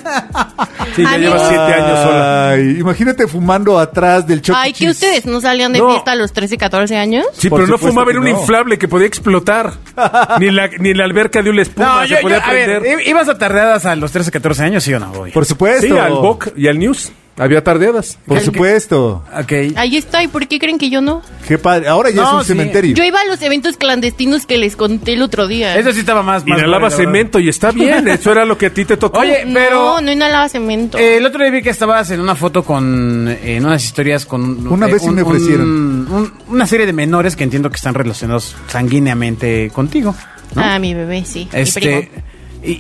Sí, 0.95 1.01
ya 1.03 1.09
Amigo. 1.13 1.33
lleva 1.33 1.49
7 1.49 1.61
años 1.73 1.99
sola. 2.03 2.49
Ay, 2.49 2.77
imagínate 2.79 3.27
fumando 3.27 3.79
atrás 3.79 4.27
del 4.27 4.41
choque. 4.41 4.59
Ay, 4.61 4.73
que 4.73 4.89
ustedes 4.89 5.25
no 5.25 5.41
salían 5.41 5.73
de 5.73 5.79
No. 5.79 5.89
fiesta 5.91 6.11
a 6.11 6.15
los 6.15 6.31
13, 6.33 6.57
14 6.57 6.95
años. 6.97 7.25
Sí, 7.33 7.49
Por 7.49 7.59
pero 7.59 7.67
no 7.67 7.77
supuesto 7.77 7.87
fumaba 7.89 8.11
en 8.11 8.15
que 8.15 8.19
un 8.19 8.33
no. 8.33 8.39
inflable 8.41 8.77
que 8.77 8.87
podía 8.87 9.07
explotar. 9.07 9.73
ni, 10.39 10.47
en 10.47 10.55
la, 10.55 10.67
ni 10.79 10.89
en 10.91 10.97
la 10.97 11.05
alberca 11.05 11.41
de 11.41 11.49
una 11.49 11.61
espuma 11.61 11.85
No, 11.87 12.01
se 12.03 12.07
yo, 12.09 12.15
yo- 12.17 12.21
podía 12.21 12.37
a 12.37 12.53
ver, 12.53 12.79
prender. 12.81 12.99
¿i- 13.05 13.09
¿ibas 13.09 13.29
a 13.29 13.37
tardeadas 13.37 13.85
a 13.85 13.95
los 13.95 14.11
13, 14.11 14.31
14 14.31 14.63
años, 14.63 14.83
sí 14.83 14.93
o 14.93 14.99
no? 14.99 15.07
Voy. 15.11 15.31
Por 15.31 15.45
supuesto. 15.45 15.87
Sí, 15.87 15.97
al 15.97 16.13
BOC 16.13 16.53
y 16.57 16.67
al 16.67 16.79
News. 16.79 17.11
Había 17.35 17.63
tardeadas. 17.63 18.19
Por 18.27 18.39
supuesto. 18.41 19.23
Ok. 19.39 19.51
Ahí 19.75 19.97
está, 19.97 20.21
¿y 20.23 20.27
por 20.27 20.47
qué 20.47 20.59
creen 20.59 20.77
que 20.77 20.91
yo 20.91 21.01
no? 21.01 21.23
Qué 21.47 21.57
padre. 21.57 21.87
Ahora 21.87 22.11
ya 22.11 22.21
No, 22.21 22.27
es 22.27 22.33
un 22.35 22.41
sí. 22.41 22.47
cementerio. 22.49 22.95
Yo 22.95 23.03
iba 23.03 23.19
a 23.21 23.25
los 23.25 23.41
eventos 23.41 23.75
clandestinos 23.77 24.45
que 24.45 24.59
les 24.59 24.75
conté 24.75 25.13
el 25.13 25.21
otro 25.23 25.47
día. 25.47 25.75
Eso 25.75 25.91
sí 25.93 26.01
estaba 26.01 26.21
más... 26.21 26.43
más 26.45 26.59
Inhalaba 26.59 26.63
padre, 26.65 26.79
la 26.79 26.79
verdad. 26.89 26.97
cemento 26.97 27.39
y 27.39 27.49
está 27.49 27.71
bien. 27.71 28.07
Eso 28.07 28.31
era 28.31 28.45
lo 28.45 28.55
que 28.57 28.67
a 28.67 28.69
ti 28.73 28.85
te 28.85 28.97
tocó. 28.97 29.19
Oye, 29.19 29.47
pero... 29.51 29.75
No, 29.95 30.01
no 30.01 30.11
inhalaba 30.11 30.47
cemento. 30.47 30.97
Eh, 30.99 31.17
el 31.17 31.25
otro 31.25 31.41
día 31.41 31.51
vi 31.51 31.63
que 31.63 31.71
estabas 31.71 32.11
en 32.11 32.19
una 32.21 32.35
foto 32.35 32.63
con, 32.63 33.27
eh, 33.27 33.55
en 33.57 33.65
unas 33.65 33.83
historias 33.83 34.27
con... 34.27 34.67
Una 34.67 34.85
vez 34.85 35.01
sí 35.01 35.09
me 35.09 35.23
ofrecieron. 35.23 35.67
un- 35.67 36.33
una 36.49 36.67
serie 36.67 36.85
de 36.85 36.93
menores 36.93 37.35
que 37.35 37.43
entiendo 37.43 37.69
que 37.71 37.77
están 37.77 37.95
relacionados 37.95 38.55
sanguíneamente 38.67 39.71
contigo. 39.73 40.13
¿no? 40.53 40.61
Ah, 40.63 40.77
mi 40.77 40.93
bebé, 40.93 41.25
sí. 41.25 41.47
Mi 41.51 41.59
este... 41.61 41.79
primo. 41.81 42.23
Y, 42.65 42.71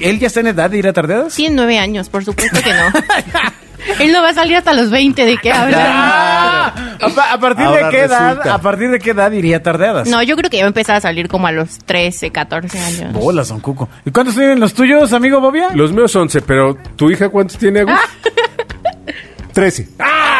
él 0.04 0.18
ya 0.18 0.26
está 0.28 0.40
en 0.40 0.48
edad 0.48 0.70
de 0.70 0.78
ir 0.78 0.88
a 0.88 0.92
tardeadas? 0.92 1.34
Tiene 1.36 1.54
nueve 1.54 1.78
años, 1.78 2.08
por 2.08 2.24
supuesto 2.24 2.58
que 2.64 2.70
no. 2.70 2.90
Él 4.00 4.12
no 4.12 4.22
va 4.22 4.30
a 4.30 4.34
salir 4.34 4.56
hasta 4.56 4.72
los 4.72 4.90
20, 4.90 5.24
¿de 5.24 5.36
qué 5.38 5.52
hablan? 5.52 5.80
Ah, 5.84 6.74
a, 7.00 7.08
pa- 7.08 7.32
a 7.32 7.38
partir 7.40 7.64
Ahora 7.66 7.86
de 7.86 7.90
qué 7.90 8.00
edad, 8.02 8.48
a 8.48 8.58
partir 8.58 8.90
de 8.90 8.98
qué 8.98 9.10
edad 9.10 9.30
iría 9.32 9.62
tardeadas? 9.62 10.08
No, 10.08 10.22
yo 10.22 10.36
creo 10.36 10.50
que 10.50 10.56
ya 10.58 10.64
va 10.64 10.68
a 10.68 10.68
empezar 10.68 10.96
a 10.96 11.00
salir 11.00 11.28
como 11.28 11.46
a 11.46 11.52
los 11.52 11.78
13, 11.78 12.30
14 12.30 12.78
años. 12.78 13.12
Bolas, 13.12 13.48
son 13.48 13.60
cuco. 13.60 13.88
¿Y 14.04 14.10
cuántos 14.10 14.34
tienen 14.34 14.60
los 14.60 14.74
tuyos, 14.74 15.12
amigo 15.12 15.40
Bobia? 15.40 15.68
Los 15.74 15.92
míos 15.92 16.14
11, 16.14 16.42
pero 16.42 16.76
¿tu 16.96 17.10
hija 17.10 17.28
cuántos 17.28 17.56
tiene, 17.58 17.80
Agus? 17.80 17.98
Trece. 19.52 19.88
Ah, 19.98 20.39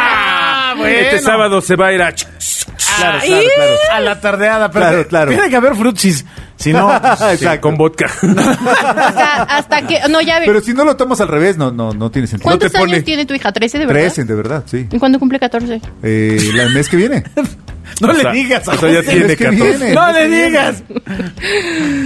bueno. 0.75 0.97
Este 0.97 1.19
sábado 1.21 1.61
se 1.61 1.77
va 1.77 1.87
a 1.89 1.93
ir 1.93 2.03
a... 2.03 2.13
Claro, 2.13 3.19
Ahí, 3.21 3.29
claro, 3.29 3.45
claro. 3.57 3.73
A 3.93 4.01
la 4.01 4.21
tardeada, 4.21 4.71
pero 4.71 4.87
Claro, 4.87 5.09
claro. 5.09 5.31
tiene 5.33 5.49
que 5.51 5.57
haber 5.57 5.75
frutsis. 5.75 6.25
Si 6.57 6.73
no, 6.73 6.89
pues, 7.19 7.41
Sí, 7.41 7.47
con 7.61 7.77
vodka. 7.77 8.07
Hasta, 8.23 9.43
hasta 9.45 9.87
que... 9.87 10.01
No, 10.11 10.21
ya... 10.21 10.41
Pero 10.45 10.61
si 10.61 10.75
no 10.75 10.85
lo 10.85 10.97
tomas 10.97 11.21
al 11.21 11.29
revés, 11.29 11.57
no, 11.57 11.71
no, 11.71 11.93
no 11.93 12.11
tiene 12.11 12.27
sentido. 12.29 12.45
¿Cuántos 12.49 12.73
pone- 12.73 12.93
años 12.95 13.05
tiene 13.05 13.25
tu 13.27 13.35
hija? 13.35 13.53
¿13 13.53 13.73
de 13.73 13.79
verdad? 13.87 13.93
Trece, 14.03 14.25
de 14.25 14.35
verdad, 14.35 14.65
sí. 14.67 14.87
¿Y 14.91 14.99
cuándo 14.99 15.19
cumple 15.19 15.39
14? 15.39 15.81
Eh, 16.03 16.39
el 16.59 16.71
mes 16.75 16.89
que 16.89 16.97
viene. 16.97 17.25
no 18.01 18.09
O 18.09 18.13
le 18.13 18.21
sea, 18.21 18.33
digas. 18.33 18.69
a 18.69 18.73
o 18.73 18.77
sea, 18.79 18.91
ya 18.91 19.03
tiene 19.03 19.33
Es 19.33 19.39
que 19.39 19.45
14. 19.45 19.77
viene. 19.79 19.95
No 19.95 20.13
le 20.13 20.29
digas. 20.29 20.83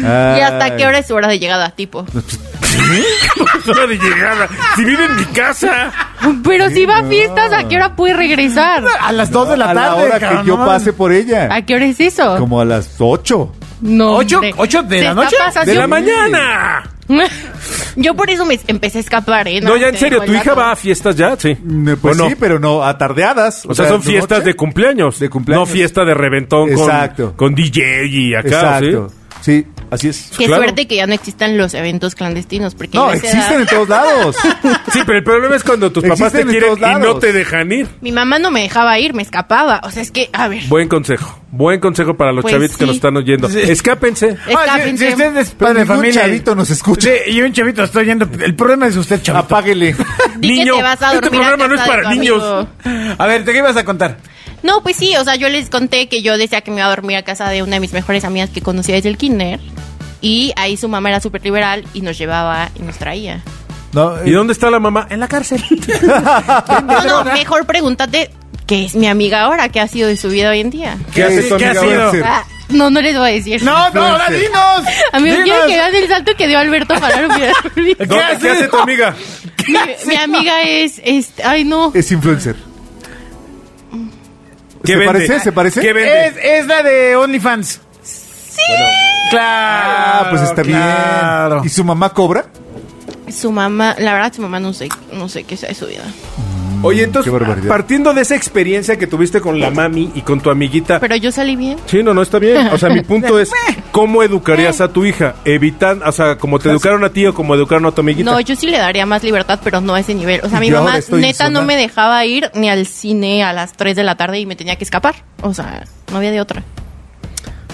¿Y 0.03 0.41
hasta 0.41 0.77
qué 0.77 0.87
hora 0.87 0.99
es 0.99 1.07
su 1.07 1.15
hora 1.15 1.29
de 1.29 1.39
llegada, 1.39 1.71
tipo? 1.71 2.07
Hora 3.71 3.87
de 3.87 3.99
llegada. 3.99 4.49
Si 4.77 4.85
vive 4.85 5.05
en 5.05 5.17
mi 5.17 5.25
casa. 5.27 5.93
Pero 6.45 6.69
si 6.71 6.87
va 6.87 6.99
a 6.99 7.05
fiestas, 7.05 7.53
¿a 7.53 7.69
qué 7.69 7.77
hora 7.77 7.97
puede 7.97 8.15
regresar? 8.15 8.85
A 9.01 9.13
las 9.13 9.31
2 9.31 9.51
de 9.51 9.57
la 9.57 9.71
a 9.71 9.75
tarde. 9.75 9.99
la 9.99 10.05
hora 10.05 10.21
cabrón, 10.21 10.43
que 10.43 10.49
yo 10.49 10.57
pase 10.57 10.93
por 10.93 11.13
ella. 11.13 11.49
¿A 11.51 11.63
qué 11.63 11.75
hora 11.75 11.87
es 11.87 12.01
eso? 12.01 12.37
Como 12.39 12.61
a 12.61 12.65
las 12.65 12.97
ocho. 12.99 13.53
No, 13.81 14.17
¿Ocho? 14.17 14.37
hombre. 14.37 14.55
¿Ocho 14.57 14.83
de 14.83 14.99
Se 14.99 15.05
la 15.05 15.15
noche? 15.15 15.37
De 15.67 15.75
la 15.75 15.87
mañana. 15.87 16.91
Yo 17.97 18.15
por 18.15 18.31
eso 18.31 18.47
me 18.47 18.59
empecé 18.67 18.99
a 18.99 19.01
escapar, 19.03 19.47
¿eh? 19.49 19.61
No, 19.61 19.77
ya 19.77 19.89
en 19.89 19.97
serio, 19.99 20.23
¿tu 20.23 20.33
hija 20.33 20.55
va 20.55 20.73
a 20.73 20.77
fiestas 20.77 21.17
ya? 21.17 21.37
Sí. 21.39 21.57
Pues 22.01 22.17
sí, 22.17 22.35
pero 22.39 22.59
no 22.59 22.83
a 22.83 22.97
tardeadas. 22.97 23.67
O 23.67 23.75
sea, 23.75 23.89
son 23.89 24.03
fiestas 24.03 24.39
noche. 24.39 24.51
de 24.51 24.57
cumpleaños. 24.57 25.19
De 25.19 25.29
cumpleaños. 25.29 25.69
No 25.69 25.73
fiesta 25.73 26.05
de 26.05 26.15
reventón 26.15 26.73
con, 26.73 26.85
Exacto. 26.85 27.35
con 27.37 27.55
DJ 27.55 28.07
y 28.07 28.35
acá, 28.35 28.49
Exacto. 28.49 29.13
Sí, 29.43 29.67
así 29.91 30.09
es. 30.09 30.31
Qué 30.37 30.47
Claro. 30.47 30.63
suerte 30.63 30.87
que 30.87 30.97
ya 30.97 31.07
no 31.07 31.15
existan 31.15 31.57
los 31.59 31.75
eventos 31.75 32.15
clandestinos, 32.15 32.75
porque 32.75 32.97
No, 32.99 33.13
existen 33.13 33.41
edad- 33.41 33.61
en 33.61 33.67
todos 33.67 33.89
lados. 33.89 34.37
¿sí? 34.93 35.01
Pero 35.07 35.19
el 35.19 35.25
problema 35.25 35.57
es 35.57 35.65
cuando 35.65 35.91
tus 35.93 36.03
papás 36.03 36.33
te 36.33 36.41
Existen 36.43 36.49
quieren 36.49 36.79
y 36.79 37.01
no 37.01 37.17
te 37.19 37.33
dejan 37.33 37.71
ir. 37.73 37.89
mi 38.01 38.13
mamá 38.13 38.39
no 38.39 38.51
me 38.51 38.63
dejaba 38.63 38.99
ir, 38.99 39.15
me 39.15 39.23
escapaba. 39.23 39.81
O 39.85 39.91
sea, 39.91 40.03
es 40.03 40.11
que, 40.11 40.31
a 40.33 40.49
ver, 40.49 40.63
Buen 40.69 40.89
consejo. 40.89 41.41
Buen 41.51 41.79
consejo 41.79 42.17
para 42.17 42.33
los 42.33 42.43
Pues 42.43 42.53
chavitos 42.55 42.77
que 42.77 42.83
sí. 42.85 42.87
nos 42.89 42.97
están 42.97 43.17
oyendo. 43.17 43.49
Sí. 43.49 43.61
Escápense. 43.61 44.37
Ah, 44.57 44.79
si, 44.85 44.93
usted 44.95 45.37
es 45.37 45.51
padre 45.51 45.81
de 45.81 45.87
familia. 45.87 46.23
chavito 46.23 46.55
nos 46.57 46.69
escucha. 46.71 47.11
Sí, 47.27 47.31
y 47.33 47.43
un 47.43 47.53
chavito 47.53 47.85
está 47.85 48.01
oyendo. 48.01 48.29
El 48.43 48.57
problema 48.57 48.89
es 48.89 48.97
usted, 48.97 49.23
chavito. 49.23 49.45
Apáguele. 49.45 49.95
Niño, 50.41 50.73
que 50.75 50.79
te 50.79 50.83
vas 50.83 51.03
a 51.03 51.15
este 51.15 51.31
programa 51.31 51.69
no 51.69 51.75
es 51.77 51.81
para 51.83 52.11
niños. 52.11 52.43
amigo. 52.43 53.15
A 53.19 53.27
ver, 53.27 53.45
¿de 53.45 53.53
qué 53.53 53.59
ibas 53.59 53.77
a 53.77 53.85
contar? 53.85 54.17
No, 54.65 54.83
pues 54.83 54.97
sí, 54.97 55.15
o 55.17 55.23
sea, 55.25 55.37
yo 55.37 55.49
les 55.49 55.69
conté 55.71 56.09
que 56.09 56.23
yo 56.23 56.37
decía 56.39 56.63
que 56.63 56.71
me 56.71 56.79
iba 56.79 56.87
a 56.87 56.91
dormir 56.91 57.19
a 57.19 57.23
casa 57.23 57.49
de 57.51 57.63
una 57.63 57.73
de 57.77 57.81
mis 57.81 57.93
mejores 57.93 58.25
amigas 58.25 58.51
que 58.51 58.63
conocía 58.63 58.95
desde 58.97 59.11
el 59.11 59.17
kinder. 59.19 59.61
Y 60.25 60.53
ahí 60.57 60.77
su 60.79 60.89
mamá 60.89 61.11
era 61.11 61.21
súper 61.21 61.43
liberal 61.45 61.85
y 61.93 62.01
nos 62.01 62.17
llevaba 62.17 62.71
y 62.75 62.83
nos 62.83 62.97
traía. 62.97 63.43
No, 63.93 64.25
¿Y 64.25 64.31
eh, 64.31 64.33
dónde 64.33 64.55
está 64.55 64.71
la 64.71 64.81
mamá? 64.81 65.07
En 65.11 65.21
la 65.21 65.29
cárcel. 65.29 65.63
No, 66.87 67.05
no, 67.05 67.25
mejor 67.25 67.67
pregúntate 67.67 68.31
qué 68.67 68.87
es 68.87 68.95
mi 68.95 69.07
amiga 69.07 69.43
ahora, 69.43 69.69
qué 69.69 69.81
ha 69.81 69.87
sido 69.87 70.09
de 70.09 70.17
su 70.17 70.29
vida 70.31 70.49
hoy 70.51 70.61
en 70.61 70.71
día. 70.71 70.97
¿Qué 71.15 71.25
hace 71.25 71.43
tu 71.43 71.57
¿Qué 71.59 71.67
ha 71.67 71.71
amiga 71.71 71.83
sido? 71.83 72.03
ahora? 72.07 72.23
Ah, 72.39 72.45
no, 72.71 72.89
no 72.91 73.03
les 73.03 73.17
voy 73.19 73.29
a 73.29 73.33
decir. 73.35 73.63
No, 73.63 73.91
no, 73.91 74.03
ahora 74.03 74.29
dinos. 74.31 74.83
Amigo, 75.13 75.35
Dinos. 75.37 75.45
quiero 75.51 75.67
que 75.67 75.75
vean 75.75 75.95
el 75.95 76.09
salto 76.09 76.33
que 76.37 76.49
dio 76.49 76.59
Alberto 76.59 76.95
para 76.99 77.19
olvidar. 77.19 77.55
mi, 77.77 77.95
¿Dónde- 77.95 78.09
¿Qué 78.09 78.21
hace? 78.23 78.51
hace 78.51 78.69
tu 78.69 78.79
amiga? 78.79 79.15
mi 80.07 80.17
amiga 80.17 80.63
es, 80.63 81.01
es, 81.05 81.29
ay 81.45 81.65
no, 81.65 81.93
es 81.95 82.11
influencer. 82.11 82.57
¿Qué 84.85 84.93
¿Se 84.93 84.99
vende? 84.99 85.13
parece? 85.13 85.41
¿Se 85.41 85.53
parece? 85.53 85.81
¿Qué 85.81 85.93
vende? 85.93 86.27
Es, 86.27 86.35
es 86.63 86.67
la 86.67 86.83
de 86.83 87.17
OnlyFans. 87.17 87.81
Sí. 88.03 88.63
Claro. 89.31 90.27
Ah, 90.27 90.27
pues 90.31 90.43
está 90.43 90.63
claro. 90.63 91.57
bien. 91.57 91.67
¿Y 91.67 91.69
su 91.69 91.85
mamá 91.85 92.11
cobra? 92.11 92.47
su 93.35 93.51
mamá, 93.51 93.97
la 93.99 94.15
verdad 94.15 94.33
su 94.33 94.43
mamá 94.43 94.61
no 94.61 94.73
sé, 94.73 94.89
no 95.13 95.29
sé 95.29 95.45
qué 95.45 95.57
sea 95.57 95.69
de 95.69 95.75
su 95.75 95.87
vida. 95.87 96.05
Oye, 96.83 97.05
entonces, 97.05 97.33
partiendo 97.67 98.13
de 98.13 98.21
esa 98.21 98.37
experiencia 98.37 98.99
que 98.99 99.07
tuviste 99.07 99.41
con 99.41 99.59
la 99.59 99.71
mami 99.71 100.13
y 100.15 100.21
con 100.21 100.43
tu 100.43 100.51
amiguita. 100.51 101.01
Pero 101.01 101.17
yo 101.17 101.33
salí 101.33 101.57
bien. 101.57 101.79
Sí, 101.87 102.03
no, 102.03 102.13
no 102.13 102.21
está 102.21 102.39
bien. 102.39 102.69
O 102.69 102.77
sea, 102.77 102.91
mi 102.91 103.01
punto 103.01 103.39
es, 103.41 103.51
¿cómo 103.91 104.23
educarías 104.23 104.83
a 104.83 104.89
tu 104.89 105.07
hija? 105.07 105.37
Evitan, 105.47 106.03
o 106.03 106.13
sea, 106.13 106.37
como 106.37 106.59
te 106.59 106.69
educaron 106.69 107.03
a 107.03 107.09
ti 107.09 107.25
o 107.25 107.33
como 107.33 107.55
educaron 107.55 107.87
a 107.87 107.93
tu 107.93 108.03
amiguita. 108.03 108.31
No, 108.31 108.39
yo 108.39 108.55
sí 108.55 108.67
le 108.67 108.77
daría 108.77 109.07
más 109.07 109.25
libertad, 109.25 109.61
pero 109.65 109.81
no 109.81 109.95
a 109.95 110.01
ese 110.01 110.15
nivel. 110.15 110.43
O 110.43 110.51
sea, 110.51 110.61
mi 110.61 110.69
Yo 110.69 110.83
mamá 110.83 110.99
neta 111.13 111.49
no 111.49 111.65
me 111.65 111.77
dejaba 111.77 112.23
ir 112.27 112.51
ni 112.53 112.69
al 112.69 112.87
cine 112.87 113.43
a 113.45 113.55
las 113.55 113.73
3 113.73 113.97
de 113.97 114.05
la 114.05 114.17
tarde 114.17 114.41
y 114.41 114.45
me 114.45 114.55
tenía 114.55 114.77
que 114.77 114.85
escapar. 114.85 115.15
O 115.41 115.55
sea, 115.55 115.87
no 116.13 116.19
había 116.19 116.33
de 116.33 116.43
otra. 116.43 116.63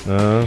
Ah. 0.08 0.42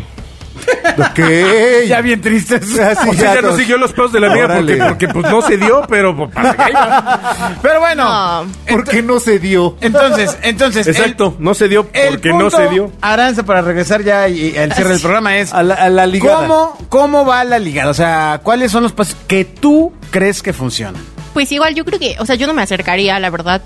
Ok. 0.98 1.20
Ya 1.88 2.02
bien 2.02 2.22
tristes. 2.22 2.80
Así 2.80 3.10
O 3.10 3.14
sea, 3.14 3.36
ya 3.36 3.42
no 3.42 3.56
siguió 3.58 3.78
los 3.78 3.92
pedos 3.94 4.12
de 4.14 4.20
la 4.20 4.28
amiga 4.32 4.48
porque, 4.56 4.76
porque 4.78 5.08
pues 5.10 5.30
no 5.30 5.42
se 5.42 5.58
dio, 5.58 5.82
pero 5.90 6.16
pues, 6.16 6.32
para 6.34 6.54
que 6.56 6.72
iba. 6.72 7.58
Pero 7.62 7.80
bueno. 7.80 8.04
No. 8.44 8.52
¿Por 8.70 8.84
qué 8.88 9.02
no 9.02 9.20
se 9.20 9.40
dio? 9.40 9.76
Entonces, 9.82 10.38
entonces. 10.44 10.88
el- 10.88 10.96
Exacto, 10.96 11.36
no 11.40 11.54
se 11.54 11.68
dio 11.68 11.88
el 11.94 12.10
porque 12.16 12.30
no 12.34 12.50
se 12.50 12.68
dio. 12.70 12.92
Aranza, 13.02 13.44
para 13.44 13.62
regresar 13.62 14.04
ya 14.04 14.28
y, 14.30 14.50
y 14.52 14.58
al 14.58 14.72
cierre 14.74 14.92
del 14.92 15.02
programa 15.02 15.38
es. 15.38 15.54
A 15.54 15.64
la, 15.64 15.76
a 15.76 15.90
la 15.90 16.06
ligada. 16.06 16.48
¿Cómo, 16.48 16.78
¿Cómo 16.90 17.26
va 17.26 17.44
la 17.44 17.60
ligada? 17.60 17.90
O 17.92 17.94
sea, 17.96 18.40
¿cuáles 18.44 18.72
son 18.72 18.84
los 18.84 18.94
pasos 18.94 19.18
que 19.28 19.44
tú 19.46 19.92
crees 20.12 20.42
que 20.42 20.54
funcionan? 20.54 21.02
Pues 21.34 21.52
igual 21.52 21.74
yo 21.76 21.84
creo 21.84 22.00
que, 22.00 22.16
o 22.20 22.26
sea, 22.26 22.36
yo 22.36 22.46
no 22.48 22.54
me 22.54 22.62
acercaría, 22.62 23.20
la 23.20 23.30
verdad, 23.32 23.62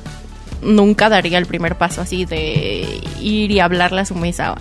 nunca 0.61 1.09
daría 1.09 1.37
el 1.37 1.45
primer 1.45 1.75
paso 1.75 2.01
así 2.01 2.25
de 2.25 3.01
ir 3.21 3.51
y 3.51 3.59
hablarle 3.59 4.01
a 4.01 4.05
su 4.05 4.15
mesa. 4.15 4.55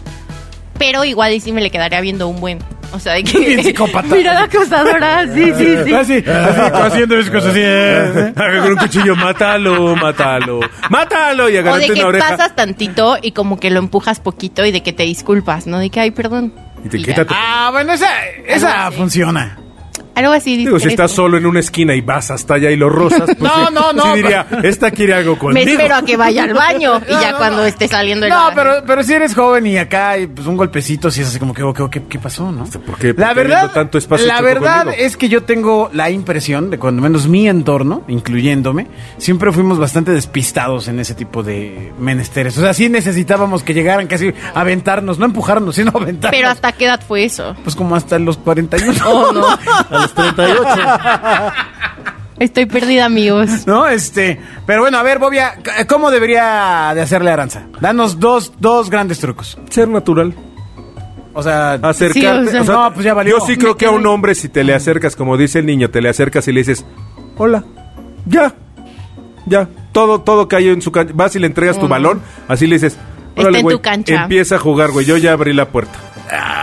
Pero 0.78 1.04
igual 1.04 1.32
y 1.32 1.40
sí 1.40 1.52
me 1.52 1.60
le 1.60 1.70
quedaría 1.70 2.00
viendo 2.00 2.28
un 2.28 2.40
buen. 2.40 2.58
O 2.92 2.98
sea, 3.00 3.14
de 3.14 3.24
que. 3.24 3.38
Bien 3.46 3.62
psicópata. 3.62 4.06
Mira 4.14 4.34
la 4.34 4.42
acosadora, 4.44 5.24
sí, 5.34 5.52
sí, 5.56 5.76
sí. 5.84 5.94
Así, 5.94 6.24
así, 6.26 6.60
haciendo 6.82 7.16
mis 7.16 7.28
cosas 7.30 7.50
así. 7.50 7.60
¿eh? 7.62 8.32
Agarra 8.36 8.60
con 8.62 8.72
un 8.72 8.78
cuchillo, 8.78 9.16
mátalo, 9.16 9.96
mátalo, 9.96 10.60
mátalo 10.90 11.48
y 11.50 11.56
O 11.58 11.76
de 11.76 11.86
que 11.86 11.92
una 11.94 12.06
oreja. 12.06 12.28
pasas 12.30 12.54
tantito 12.54 13.16
y 13.20 13.32
como 13.32 13.58
que 13.58 13.70
lo 13.70 13.78
empujas 13.80 14.20
poquito 14.20 14.64
y 14.64 14.70
de 14.72 14.82
que 14.82 14.92
te 14.92 15.02
disculpas, 15.02 15.66
¿no? 15.66 15.78
De 15.78 15.90
que, 15.90 16.00
ay, 16.00 16.10
perdón. 16.12 16.52
Y 16.84 16.88
te 16.88 16.98
ya. 17.02 17.24
tu- 17.24 17.34
Ah, 17.36 17.70
bueno, 17.72 17.92
esa, 17.92 18.08
esa 18.46 18.72
Algo 18.84 18.88
así. 18.88 18.96
funciona. 18.98 19.58
Algo 20.16 20.32
así. 20.32 20.56
Digo, 20.56 20.80
si 20.80 20.88
estás 20.88 21.12
solo 21.12 21.36
en 21.36 21.46
una 21.46 21.60
esquina 21.60 21.94
y 21.94 22.00
vas 22.00 22.30
hasta 22.30 22.54
allá 22.54 22.70
y 22.70 22.76
lo 22.76 22.88
rozas, 22.88 23.26
pues 23.26 23.38
No, 23.40 23.66
sí, 23.68 23.72
no, 23.74 23.92
no, 23.92 24.02
sí 24.02 24.22
diría, 24.22 24.46
esta 24.64 24.90
quiere 24.90 25.14
algo 25.14 25.34
Me 25.34 25.38
conmigo. 25.38 25.70
espero 25.70 25.94
a 25.94 26.02
que 26.02 26.16
vaya 26.16 26.44
al 26.44 26.54
baño 26.54 27.00
y 27.08 27.12
No, 27.12 27.20
ya 27.20 27.32
no, 27.32 27.38
cuando 27.38 27.58
no. 27.58 27.64
esté 27.66 27.86
saliendo 27.86 28.24
de 28.24 28.30
No, 28.30 28.48
pero, 28.54 28.82
pero 28.86 29.02
si 29.04 29.12
eres 29.12 29.34
joven 29.34 29.66
y 29.66 29.76
acá 29.78 30.10
hay 30.10 30.26
pues, 30.26 30.46
un 30.46 30.56
golpecito, 30.56 31.10
si 31.10 31.20
es 31.20 31.28
así 31.28 31.38
como 31.38 31.52
que, 31.54 31.62
¿qué, 31.74 31.90
qué, 31.90 32.02
qué 32.08 32.18
pasó, 32.18 32.50
no? 32.50 32.64
¿por 32.64 32.98
qué- 32.98 33.14
por 33.14 33.20
la 33.24 33.34
verdad, 33.34 33.58
habiendo 33.58 33.74
tanto 33.74 33.98
espacio 33.98 34.26
la 34.26 34.40
verdad 34.40 34.84
conmigo? 34.84 35.02
es 35.04 35.16
que 35.16 35.28
yo 35.28 35.42
tengo 35.44 35.90
la 35.92 36.10
impresión 36.10 36.70
de 36.70 36.78
cuando 36.78 37.02
menos 37.02 37.28
mi 37.28 37.46
entorno, 37.48 38.02
incluyéndome, 38.08 38.86
siempre 39.18 39.52
fuimos 39.52 39.78
bastante 39.78 40.12
despistados 40.12 40.88
en 40.88 40.98
ese 40.98 41.14
tipo 41.14 41.42
de 41.42 41.92
menesteres. 41.98 42.56
O 42.56 42.62
sea, 42.62 42.72
sí 42.74 42.88
necesitábamos 42.88 43.62
que 43.62 43.74
llegaran 43.74 44.06
casi 44.06 44.32
a 44.54 44.60
aventarnos, 44.60 45.18
no 45.18 45.26
empujarnos, 45.26 45.74
sino 45.76 45.90
aventarnos. 45.94 46.36
Pero 46.38 46.48
hasta 46.48 46.72
qué 46.72 46.86
edad 46.86 47.00
fue 47.06 47.24
eso? 47.24 47.54
Pues 47.62 47.76
como 47.76 47.94
hasta 47.96 48.18
los 48.18 48.38
41. 48.38 48.94
Oh, 49.06 49.32
no. 49.32 49.46
A 50.14 50.42
los 50.42 51.54
38. 51.54 51.54
Estoy 52.38 52.66
perdida, 52.66 53.06
amigos. 53.06 53.66
¿No? 53.66 53.86
Este, 53.86 54.38
pero 54.66 54.82
bueno, 54.82 54.98
a 54.98 55.02
ver, 55.02 55.18
Bobia, 55.18 55.54
¿cómo 55.88 56.10
debería 56.10 56.92
de 56.94 57.00
hacerle 57.00 57.30
Aranza? 57.30 57.62
Danos 57.80 58.20
dos, 58.20 58.52
dos 58.58 58.90
grandes 58.90 59.18
trucos. 59.20 59.56
Ser 59.70 59.88
natural. 59.88 60.34
O 61.32 61.42
sea, 61.42 61.74
Acercarte. 61.74 62.20
Sí, 62.20 62.26
o 62.26 62.50
sea- 62.50 62.60
o 62.62 62.64
sea, 62.64 62.74
No, 62.74 62.92
pues 62.92 63.04
ya 63.04 63.14
valió. 63.14 63.38
Yo 63.38 63.46
sí 63.46 63.56
creo 63.56 63.76
que 63.76 63.86
a 63.86 63.90
un 63.90 64.06
hombre, 64.06 64.34
si 64.34 64.48
te 64.50 64.64
le 64.64 64.74
acercas, 64.74 65.16
como 65.16 65.36
dice 65.36 65.58
el 65.60 65.66
niño, 65.66 65.90
te 65.90 66.00
le 66.02 66.08
acercas 66.10 66.46
y 66.48 66.52
le 66.52 66.60
dices, 66.60 66.84
hola, 67.38 67.64
ya, 68.26 68.54
ya, 69.46 69.68
todo, 69.92 70.20
todo 70.20 70.46
cayó 70.48 70.72
en 70.72 70.82
su 70.82 70.92
cancha. 70.92 71.12
Vas 71.16 71.36
y 71.36 71.38
le 71.38 71.46
entregas 71.46 71.78
tu 71.78 71.88
balón, 71.88 72.20
así 72.48 72.66
le 72.66 72.76
dices, 72.76 72.98
Está 73.36 73.42
órale, 73.42 73.58
en 73.58 73.62
güey, 73.64 73.76
tu 73.76 73.82
cancha. 73.82 74.22
empieza 74.22 74.54
a 74.56 74.58
jugar, 74.58 74.90
güey, 74.92 75.04
yo 75.06 75.16
ya 75.18 75.32
abrí 75.32 75.52
la 75.52 75.66
puerta. 75.68 75.98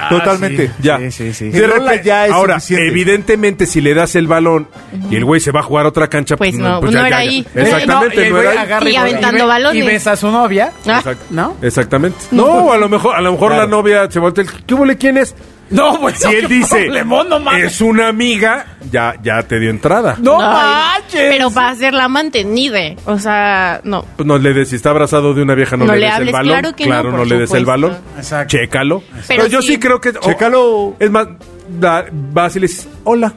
Totalmente. 0.10 0.72
Ya. 0.82 0.98
Sí, 1.00 1.12
sí, 1.12 1.34
sí. 1.34 1.50
De 1.50 1.68
repente- 1.68 2.02
ya 2.04 2.26
es 2.28 2.34
ahora, 2.34 2.60
suficiente. 2.60 2.88
evidentemente, 2.90 3.66
si 3.66 3.80
le 3.82 3.94
das 3.94 4.16
el 4.16 4.28
balón 4.28 4.68
y 5.10 5.16
el 5.16 5.24
güey 5.26 5.40
se 5.40 5.52
va 5.52 5.62
a 5.62 5.64
jugar 5.64 5.86
a 5.86 5.90
otra 5.90 6.08
cancha, 6.10 6.36
Pues 6.36 6.56
no, 6.56 6.82
no 6.82 6.92
ya- 6.92 7.00
era 7.00 7.10
ya- 7.10 7.18
ahí. 7.18 7.46
Exactamente, 7.56 8.28
y 8.28 8.30
no, 8.30 8.36
güey 8.36 8.42
era 8.48 8.52
ahí. 8.52 8.58
agarra 8.58 8.90
y- 8.90 8.96
aventando 8.96 9.38
y 9.38 9.42
ve- 9.42 9.48
balones. 9.48 9.84
Y 9.84 9.88
ves 9.88 10.08
a 10.08 10.16
su 10.16 10.30
novia. 10.32 10.72
Ah, 10.86 10.98
Exacto. 10.98 11.26
¿No? 11.30 11.56
Exactamente. 11.62 12.18
No, 12.32 12.74
a 12.74 12.78
lo 12.78 12.90
mejor, 12.90 13.16
a 13.16 13.22
lo 13.22 13.32
mejor 13.32 13.54
la 13.54 13.66
novia 13.68 14.10
se 14.12 14.20
voltea. 14.20 14.44
el, 14.44 14.50
¿Qué 14.66 14.74
huele 14.74 14.98
quién 14.98 15.18
es? 15.18 15.34
No, 15.70 16.00
pues 16.00 16.20
Si 16.20 16.28
él 16.34 16.48
dice 16.48 16.88
no 16.90 17.40
mames. 17.40 17.64
es 17.64 17.82
una 17.82 18.08
amiga, 18.08 18.66
ya, 18.92 19.16
ya 19.24 19.42
te 19.44 19.60
dio 19.60 19.70
entrada. 19.70 20.16
No 20.20 20.38
Ay, 20.40 21.02
manches. 21.02 21.22
Pero 21.30 21.50
para 21.52 21.76
ser 21.76 21.94
la 21.94 22.08
mantenida. 22.08 22.80
O 23.06 23.18
sea, 23.18 23.82
no. 23.84 24.06
Pues 24.16 24.28
no 24.28 24.38
le 24.38 24.54
des, 24.54 24.70
si 24.70 24.76
está 24.76 24.92
abrazado 24.92 25.34
de 25.34 25.42
una 25.42 25.56
vieja, 25.56 25.76
no, 25.78 25.86
No 25.86 25.94
le, 25.94 26.00
le 26.02 26.06
des 26.06 26.14
el 26.16 26.20
hables, 26.22 26.34
balón. 26.34 26.48
claro 26.60 26.76
que 26.76 26.86
no, 26.88 27.04
no, 27.04 27.18
por 27.18 27.28
le 27.28 27.36
des 27.36 27.42
el 27.42 27.48
supuesto. 27.48 27.66
balón. 27.72 27.98
Exacto. 28.18 28.58
Chécalo. 28.58 29.04
Pero, 29.12 29.24
Pero 29.28 29.48
yo 29.48 29.62
sí- 29.62 29.74
sí 29.74 29.80
creo 29.80 30.00
que. 30.00 30.10
o- 30.10 30.20
Chécalo. 30.22 30.96
es 31.00 31.10
más, 31.10 31.28
da- 31.80 32.06
vas 32.12 32.56
y 32.56 32.60
le 32.60 32.68
dices, 32.68 32.88
hola. 33.04 33.34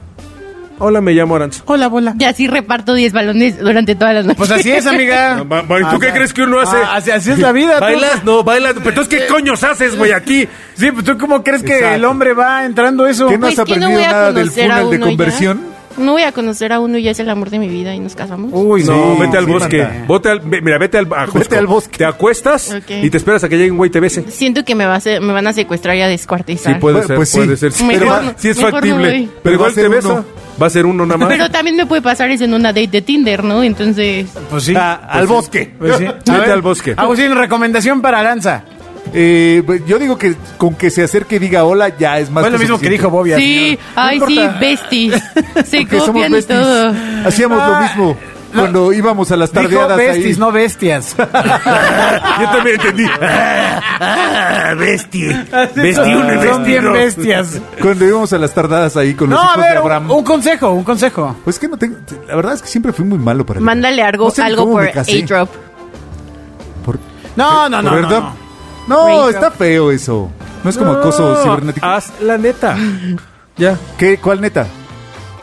Hola, 0.79 1.01
me 1.01 1.13
llamo 1.13 1.37
Aranza. 1.37 1.63
Hola, 1.67 1.89
bola. 1.89 2.15
Ya 2.17 2.33
sí 2.33 2.47
reparto 2.49 2.95
10 2.95 3.13
balones 3.13 3.59
durante 3.59 3.95
todas 3.95 4.15
las 4.15 4.25
noches. 4.27 4.39
Pues 4.39 4.51
así 4.51 4.71
es, 4.71 4.87
amiga. 4.87 5.39
¿y 5.41 5.45
tú 5.49 5.55
Ah, 5.87 5.91
qué 5.93 6.07
sea, 6.07 6.15
crees 6.15 6.33
que 6.35 6.43
uno 6.43 6.61
hace? 6.61 6.77
ah, 6.77 6.97
así, 6.97 7.11
así 7.11 7.31
es 7.31 7.39
la 7.39 7.53
vida. 7.53 7.75
tú. 7.77 7.81
¿Bailas? 7.81 8.25
No, 8.25 8.45
bailas. 8.45 8.75
Pero 8.75 8.89
entonces, 8.91 9.19
¿qué 9.21 9.27
coños 9.27 9.63
haces, 9.65 9.97
güey, 9.97 10.13
aquí? 10.13 10.47
Sí, 10.75 10.91
pues 10.93 11.05
tú 11.05 11.17
cómo 11.19 11.43
crees 11.43 11.63
que 11.63 11.95
el 11.95 12.05
hombre 12.05 12.35
va 12.35 12.65
entrando 12.65 13.07
eso. 13.07 13.29
¿Qué 13.29 13.35
no 13.39 13.47
Pues 13.47 13.55
has 13.55 13.61
aprendido 13.61 14.01
nada 14.01 14.33
del 14.33 14.51
funnel 14.51 14.91
de 14.91 14.99
ya. 14.99 15.76
No 15.99 16.13
voy 16.13 16.23
a 16.23 16.33
conocer 16.33 16.73
a 16.73 16.81
uno 16.81 16.99
y 16.99 17.03
ya 17.03 17.11
es 17.13 17.21
el 17.21 17.29
amor 17.31 17.51
de 17.51 17.59
mi 17.59 17.69
vida 17.69 17.95
y 17.95 18.01
nos 18.01 18.15
casamos. 18.15 18.51
Uy, 18.53 18.85
No, 18.85 19.15
sí, 19.15 19.21
vete 19.21 19.37
al 19.39 19.47
sí, 19.47 19.51
bosque. 19.53 19.89
Vote 20.07 20.29
al- 20.31 20.41
ve- 20.41 20.61
mira, 20.61 20.79
vete 20.79 20.99
al, 20.99 21.09
a 21.15 21.27
Vete 21.27 21.57
al 21.57 21.67
bosque. 21.67 21.99
Te 21.99 22.05
acuestas 22.05 22.75
y 22.89 23.11
te 23.11 23.17
esperas 23.17 23.43
a 23.45 23.49
que 23.49 23.57
llegue 23.57 23.71
un 23.71 23.77
güey 23.79 23.89
y 23.89 23.93
te 23.93 24.01
bese. 24.01 24.25
Siento 24.31 24.65
que 24.65 24.75
me, 24.75 24.87
va 24.87 24.97
a 24.97 25.01
ser- 25.01 25.21
me 25.21 25.33
van 25.33 25.47
a 25.47 25.53
secuestrar 25.53 25.97
y 25.97 26.03
a 26.03 26.09
descuartizar. 26.09 26.75
Sí, 26.75 26.81
puede 26.81 26.97
Pues- 26.97 27.07
ser, 27.07 27.17
pues 27.17 27.29
sí. 27.31 27.39
puede 27.39 27.57
ser. 27.57 27.73
Sí, 27.73 27.85
Mejor 27.87 27.99
pero 28.09 28.23
no- 28.23 28.35
sí 28.37 28.49
es 28.51 28.57
no 28.59 28.71
factible. 28.71 29.29
pero 29.43 29.55
igual 29.57 29.75
te 29.75 29.89
besa. 29.89 30.25
Va 30.61 30.69
a 30.69 30.71
ser 30.71 30.87
uno 30.87 31.05
nada 31.05 31.19
más. 31.19 31.29
Pero 31.29 31.51
también 31.51 31.77
me 31.77 31.85
puede 31.85 32.01
pasar 32.01 32.31
eso 32.31 32.45
en 32.45 32.55
una 32.55 32.69
date 32.73 32.89
de 32.89 33.03
Tinder, 33.03 33.45
¿no? 33.45 33.63
Entonces, 33.63 34.27
Pues 34.51 34.65
sí. 34.65 34.75
Ah, 34.75 34.95
al 35.11 35.27
bosque. 35.27 35.75
Pues 35.79 35.99
sí. 35.99 36.05
Vete 36.05 36.51
al 36.51 36.63
bosque. 36.63 36.95
Agustín, 36.97 37.35
recomendación 37.35 38.01
para 38.01 38.21
Aranza. 38.21 38.65
Eh, 39.13 39.63
yo 39.87 39.99
digo 39.99 40.19
que 40.19 40.35
con 40.59 40.75
que 40.75 40.91
se 40.91 41.03
acerque 41.03 41.37
y 41.37 41.39
diga 41.39 41.65
hola 41.65 41.97
ya 41.97 42.19
es 42.19 42.31
más 42.31 42.43
Fue 42.43 42.51
lo 42.51 42.59
mismo 42.59 42.79
que 42.79 42.91
dijo 42.91 43.09
Bobia. 43.09 43.37
sí, 43.37 43.79
ay, 43.95 44.19
No 44.19 44.27
sí, 44.27 44.35
importa. 44.35 44.59
besties. 44.61 45.15
Se 45.65 45.79
Porque 45.83 45.99
somos 46.01 46.07
copian 46.07 46.31
y 46.31 46.35
besties. 46.35 46.59
todo. 46.61 46.95
Hacíamos 47.25 47.59
Ah, 47.63 47.69
lo 47.71 47.81
mismo 48.05 48.17
cuando 48.55 48.93
íbamos 48.93 49.31
a 49.33 49.37
las 49.37 49.51
Dijo 49.53 49.65
tardeadas 49.65 49.97
besties, 49.99 50.37
ahí. 50.37 50.41
no 50.41 50.51
bestias. 50.53 51.15
Yo 51.19 51.25
también 52.51 52.77
entendí. 52.81 53.05
bestia. 54.79 55.47
Bestia 55.75 56.17
uno 56.17 56.33
y 56.35 56.37
Son 56.37 56.41
bestia 56.41 56.65
bien 56.65 56.85
dos. 56.85 56.93
bestias. 56.93 57.61
Cuando 57.83 58.05
íbamos 58.07 58.33
a 58.33 58.39
las 58.39 58.55
tardadas 58.55 58.97
ahí 58.97 59.15
con 59.15 59.31
los 59.31 59.39
No, 59.39 59.43
a 59.43 59.53
hijos 59.53 59.57
de 59.63 59.69
ver, 59.69 59.79
un, 59.79 59.83
Abraham. 59.85 60.11
un 60.11 60.25
consejo, 60.25 60.71
un 60.73 60.85
consejo. 60.85 61.37
Pues 61.45 61.59
que 61.59 61.69
no 61.69 61.77
tengo. 61.77 61.97
La 62.29 62.37
verdad 62.37 62.55
es 62.55 62.63
que 62.63 62.69
siempre 62.69 62.93
fui 62.93 63.05
muy 63.05 63.19
malo 63.19 63.45
para 63.45 63.61
ligar. 63.61 63.75
Mándale 63.75 64.03
algo, 64.03 64.25
No 64.27 64.31
sé 64.31 64.43
ni 64.43 64.47
algo 64.49 64.63
cómo 64.63 64.73
por 64.77 64.85
me 64.85 64.93
casé. 64.93 65.23
A-Drop. 65.23 65.51
Por- 66.85 66.99
No, 67.37 67.69
no, 67.69 67.83
no. 67.83 67.91
¿Por 67.91 68.01
no, 68.01 68.09
verdad? 68.09 68.21
no. 68.23 68.46
No, 68.87 69.29
está 69.29 69.51
feo 69.51 69.91
eso. 69.91 70.31
No 70.63 70.71
es 70.71 70.77
como 70.77 70.93
acoso 70.93 71.43
cibernético. 71.43 71.87
Haz 71.87 72.13
la 72.21 72.39
neta. 72.39 72.77
Ya. 73.59 73.79
¿Qué? 73.97 74.19
¿Cuál 74.19 74.43
neta? 74.43 74.67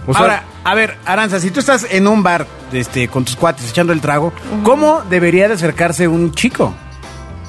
O 0.06 0.14
sea, 0.14 0.22
Ahora, 0.22 0.44
a 0.64 0.76
ver, 0.76 0.98
Aranza, 1.04 1.40
si 1.40 1.50
tú 1.50 1.62
estás 1.62 1.88
en 1.90 2.08
un 2.08 2.22
bar 2.22 2.46
este, 2.72 3.08
con 3.08 3.26
tus 3.26 3.36
cuates 3.36 3.68
echando 3.68 3.92
el 3.92 4.02
trago, 4.02 4.32
¿cómo 4.64 5.02
debería 5.10 5.48
de 5.48 5.56
acercarse 5.56 6.08
un 6.08 6.32
chico? 6.32 6.76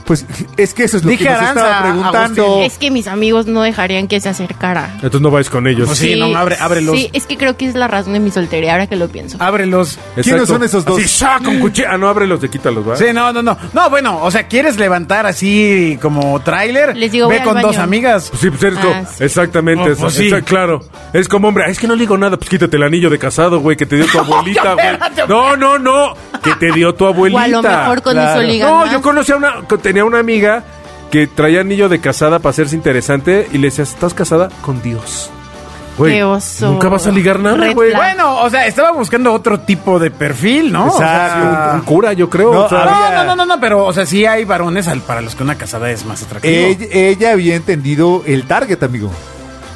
Pues 0.05 0.27
es 0.59 0.75
que 0.75 0.85
eso 0.85 0.99
es 0.99 1.05
lo 1.05 1.11
Dije 1.11 1.25
que 1.25 1.31
nos 1.31 1.38
Aranza, 1.40 1.61
estaba 1.67 1.83
preguntando. 1.83 2.45
Agustín. 2.45 2.64
Es 2.64 2.79
que 2.79 2.90
mis 2.90 3.07
amigos 3.07 3.47
no 3.47 3.62
dejarían 3.62 4.07
que 4.07 4.21
se 4.21 4.29
acercara. 4.29 4.90
entonces 4.97 5.21
no 5.23 5.31
vais 5.31 5.49
con 5.49 5.67
ellos. 5.67 5.87
Pues 5.87 5.99
sí, 5.99 6.14
no, 6.14 6.27
abre- 6.37 6.59
ábrelos. 6.61 6.95
Sí, 6.97 7.09
es 7.14 7.27
que 7.27 7.37
creo 7.38 7.57
que 7.57 7.67
es 7.67 7.75
la 7.75 7.88
razón 7.88 8.12
de 8.12 8.21
mi 8.21 8.31
soltería, 8.31 8.73
ahora 8.73 8.87
que 8.87 8.97
lo 8.97 9.09
pienso. 9.09 9.38
Ábrelos. 9.40 9.99
¿Quiénes 10.23 10.47
son 10.49 10.62
esos 10.62 10.85
dos? 10.85 11.01
¡sha! 11.03 11.38
con 11.43 11.59
cuchillo. 11.59 11.88
Ah, 11.90 11.97
no, 11.97 12.09
ábrelos 12.09 12.40
de 12.40 12.51
quítalos, 12.51 12.87
¿va? 12.88 12.97
Sí, 12.97 13.07
no, 13.14 13.33
no, 13.33 13.43
no. 13.43 13.57
No, 13.73 13.88
bueno, 13.90 14.19
o 14.23 14.31
sea, 14.31 14.47
¿quieres 14.47 14.77
levantar 14.77 15.27
así 15.27 15.99
como 16.03 16.38
tráiler? 16.40 16.97
Les 16.97 17.11
digo, 17.11 17.29
Ve 17.29 17.38
voy 17.38 17.49
al 17.49 17.55
con 17.55 17.62
dos 17.62 17.79
amigas. 17.79 18.29
Pues 18.31 18.43
sí, 18.43 18.51
pues 18.51 18.62
eres 18.62 18.79
como- 18.79 18.95
Ah, 18.95 19.05
sí. 19.17 19.25
Exactamente, 19.25 19.85
Oh, 19.85 19.93
eso, 19.93 20.01
pues 20.03 20.14
sí. 20.14 20.27
está 20.27 20.43
claro. 20.43 20.81
Es 21.14 21.29
como 21.29 21.49
hombre, 21.49 21.64
"Ay, 21.64 21.73
es 21.73 21.79
que 21.79 21.87
no 21.87 21.95
le 21.95 22.01
digo 22.01 22.19
nada, 22.19 22.37
pues 22.37 22.51
quítate 22.51 22.77
el 22.77 22.83
anillo 22.83 23.09
de 23.09 23.19
casado, 23.19 23.61
güey, 23.61 23.77
que 23.77 23.87
te 23.87 23.97
dio 23.97 24.07
tu 24.07 24.19
abuelita, 24.21 24.75
güey. 24.75 24.87
No, 25.29 25.57
no, 25.57 25.79
no, 25.79 26.14
que 26.43 26.55
te 26.57 26.73
dio 26.73 26.95
tu 26.95 27.05
O 27.05 27.09
abuelita. 27.09 27.43
a 27.45 27.49
lo 27.49 27.62
mejor 27.62 28.03
con 28.03 28.12
claro. 28.12 28.40
eso 28.40 28.49
ligan 28.49 28.69
No, 28.69 28.77
más. 28.81 28.93
yo 28.93 29.01
conocí 29.03 29.33
a 29.33 29.37
una, 29.37 29.55
tenía 29.94 30.04
una 30.04 30.18
amiga 30.18 30.64
que 31.12 31.28
traía 31.28 31.61
anillo 31.61 31.88
de 31.88 32.00
casada 32.00 32.40
para 32.40 32.50
hacerse 32.50 32.74
interesante 32.74 33.48
y 33.52 33.59
le 33.59 33.68
decías, 33.68 33.90
¿estás 33.90 34.12
casada? 34.12 34.48
Con 34.61 34.83
Dios. 34.83 35.30
Güey, 35.96 36.14
Qué 36.14 36.24
oso. 36.24 36.72
nunca 36.72 36.88
vas 36.88 37.07
a 37.07 37.12
ligar 37.12 37.38
nada, 37.38 37.57
Red 37.57 37.74
güey. 37.74 37.90
flag. 37.92 38.02
Bueno, 38.16 38.40
o 38.42 38.50
sea, 38.50 38.66
estaba 38.66 38.90
buscando 38.90 39.33
otro 39.33 39.61
tipo 39.61 40.00
de 40.00 40.11
perfil, 40.11 40.72
¿no? 40.72 40.87
O 40.88 40.98
sea, 40.98 41.26
Exacto. 41.26 41.70
Un, 41.70 41.74
un 41.76 41.80
cura, 41.83 42.12
yo 42.14 42.28
creo. 42.28 42.52
No, 42.52 42.64
o 42.64 42.68
sea, 42.68 42.83
había- 42.83 43.11
no, 43.18 43.24
no, 43.24 43.37
no, 43.37 43.46
no, 43.46 43.54
no, 43.54 43.61
pero, 43.61 43.85
o 43.85 43.92
sea, 43.92 44.04
sí 44.04 44.26
hay 44.26 44.44
varones 44.44 44.88
al- 44.88 45.02
para 45.02 45.20
los 45.20 45.37
que 45.37 45.44
una 45.44 45.54
casada 45.54 45.88
es 45.92 46.04
más 46.04 46.20
atractiva. 46.24 46.52
Ella, 46.52 46.87
ella 46.90 47.30
había 47.30 47.54
entendido 47.54 48.24
el 48.26 48.48
target, 48.48 48.83
amigo. 48.83 49.12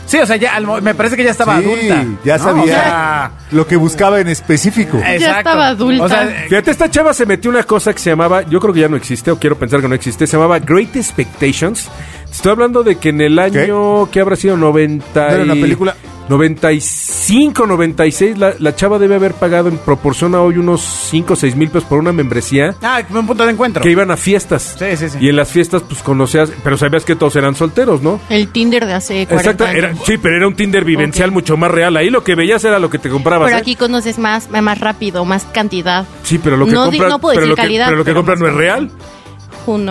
Sí, 0.08 0.18
o 0.18 0.26
sea, 0.26 0.34
ya, 0.34 0.58
me 0.82 0.94
parece 0.96 1.16
que 1.16 1.22
ya 1.22 1.30
estaba 1.30 1.58
Sí, 1.60 1.64
adulta. 1.64 2.04
ya 2.24 2.36
¿no? 2.38 2.42
sabía 2.44 2.62
O 2.62 2.66
sea, 2.66 3.30
lo 3.52 3.66
que 3.68 3.76
buscaba 3.76 4.18
en 4.18 4.26
específico. 4.28 4.96
exacto. 4.98 5.38
estaba 5.38 5.68
adulta. 5.68 6.04
O 6.04 6.08
sea, 6.08 6.26
Fíjate, 6.48 6.70
esta 6.72 6.90
chava 6.90 7.14
se 7.14 7.24
metió 7.26 7.50
una 7.50 7.62
cosa 7.62 7.92
que 7.92 8.00
se 8.00 8.10
llamaba, 8.10 8.42
yo 8.42 8.58
creo 8.58 8.74
que 8.74 8.80
ya 8.80 8.88
no 8.88 8.96
existe, 8.96 9.30
o 9.30 9.38
quiero 9.38 9.56
pensar 9.56 9.80
que 9.80 9.86
no 9.88 9.94
existe, 9.94 10.26
se 10.26 10.36
llamaba 10.36 10.58
Great 10.58 10.96
Expectations. 10.96 11.88
Estoy 12.30 12.52
hablando 12.52 12.82
de 12.82 12.96
que 12.96 13.10
en 13.10 13.20
el 13.20 13.38
año, 13.38 14.10
¿qué 14.10 14.20
habrá 14.20 14.34
sido? 14.36 14.56
90 14.56 15.28
¿No 15.28 15.34
era 15.34 15.42
una 15.44 15.54
y- 15.54 15.60
película? 15.60 15.94
95, 16.28 17.66
96, 17.66 18.38
la, 18.38 18.54
la 18.58 18.74
chava 18.74 18.98
debe 18.98 19.14
haber 19.16 19.34
pagado 19.34 19.68
en 19.68 19.78
proporción 19.78 20.34
a 20.34 20.42
hoy 20.42 20.58
unos 20.58 20.80
5 20.82 21.32
o 21.32 21.36
6 21.36 21.56
mil 21.56 21.68
pesos 21.70 21.88
por 21.88 21.98
una 21.98 22.12
membresía 22.12 22.74
Ah, 22.82 23.02
un 23.10 23.26
punto 23.26 23.44
de 23.44 23.52
encuentro. 23.52 23.82
que 23.82 23.90
iban 23.90 24.10
a 24.10 24.16
fiestas. 24.16 24.76
Sí, 24.78 24.96
sí, 24.96 25.08
sí. 25.08 25.18
Y 25.20 25.28
en 25.28 25.36
las 25.36 25.48
fiestas, 25.50 25.82
pues 25.82 26.02
conocías, 26.02 26.52
pero 26.62 26.76
sabías 26.76 27.04
que 27.04 27.16
todos 27.16 27.36
eran 27.36 27.54
solteros, 27.54 28.02
¿no? 28.02 28.20
El 28.28 28.48
Tinder 28.48 28.86
de 28.86 28.94
hace 28.94 29.26
40 29.26 29.34
Exacto, 29.36 29.64
años. 29.64 29.76
era, 29.76 29.94
sí, 30.04 30.18
pero 30.18 30.36
era 30.36 30.46
un 30.48 30.54
Tinder 30.54 30.84
vivencial 30.84 31.30
mucho 31.30 31.56
más 31.56 31.70
real. 31.70 31.96
Ahí 31.96 32.10
lo 32.10 32.22
que 32.24 32.34
veías 32.34 32.62
era 32.64 32.78
lo 32.78 32.90
que 32.90 32.98
te 32.98 33.08
comprabas. 33.08 33.46
Pero 33.46 33.58
¿eh? 33.58 33.60
aquí 33.60 33.76
conoces 33.76 34.18
más, 34.18 34.50
más 34.50 34.78
rápido, 34.80 35.24
más 35.24 35.44
cantidad. 35.46 36.06
Sí, 36.22 36.38
pero 36.38 36.56
lo 36.56 36.66
que 36.66 36.72
No 36.72 36.84
compras, 36.86 37.10
no 37.10 37.18
puedo 37.20 37.34
pero 37.34 37.40
decir 37.46 37.50
lo 37.50 37.56
que, 37.56 37.62
calidad, 37.62 37.86
pero 37.86 37.96
lo 37.98 38.04
que 38.04 38.10
pero 38.10 38.18
compras 38.20 38.38
no 38.40 38.46
es 38.48 38.54
real. 38.54 38.90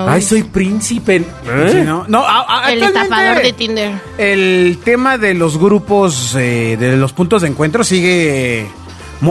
Ay, 0.07 0.21
soy 0.21 0.43
príncipe. 0.43 1.17
¿Eh? 1.17 1.69
Sí, 1.71 1.77
¿no? 1.85 2.05
No, 2.07 2.25
a- 2.25 2.65
a- 2.65 2.71
El 2.73 2.81
estafador 2.83 3.41
de 3.41 3.53
Tinder. 3.53 3.91
El 4.17 4.79
tema 4.83 5.17
de 5.17 5.33
los 5.33 5.57
grupos, 5.57 6.35
eh, 6.35 6.77
de 6.79 6.97
los 6.97 7.13
puntos 7.13 7.41
de 7.43 7.49
encuentro 7.49 7.83
sigue 7.83 8.67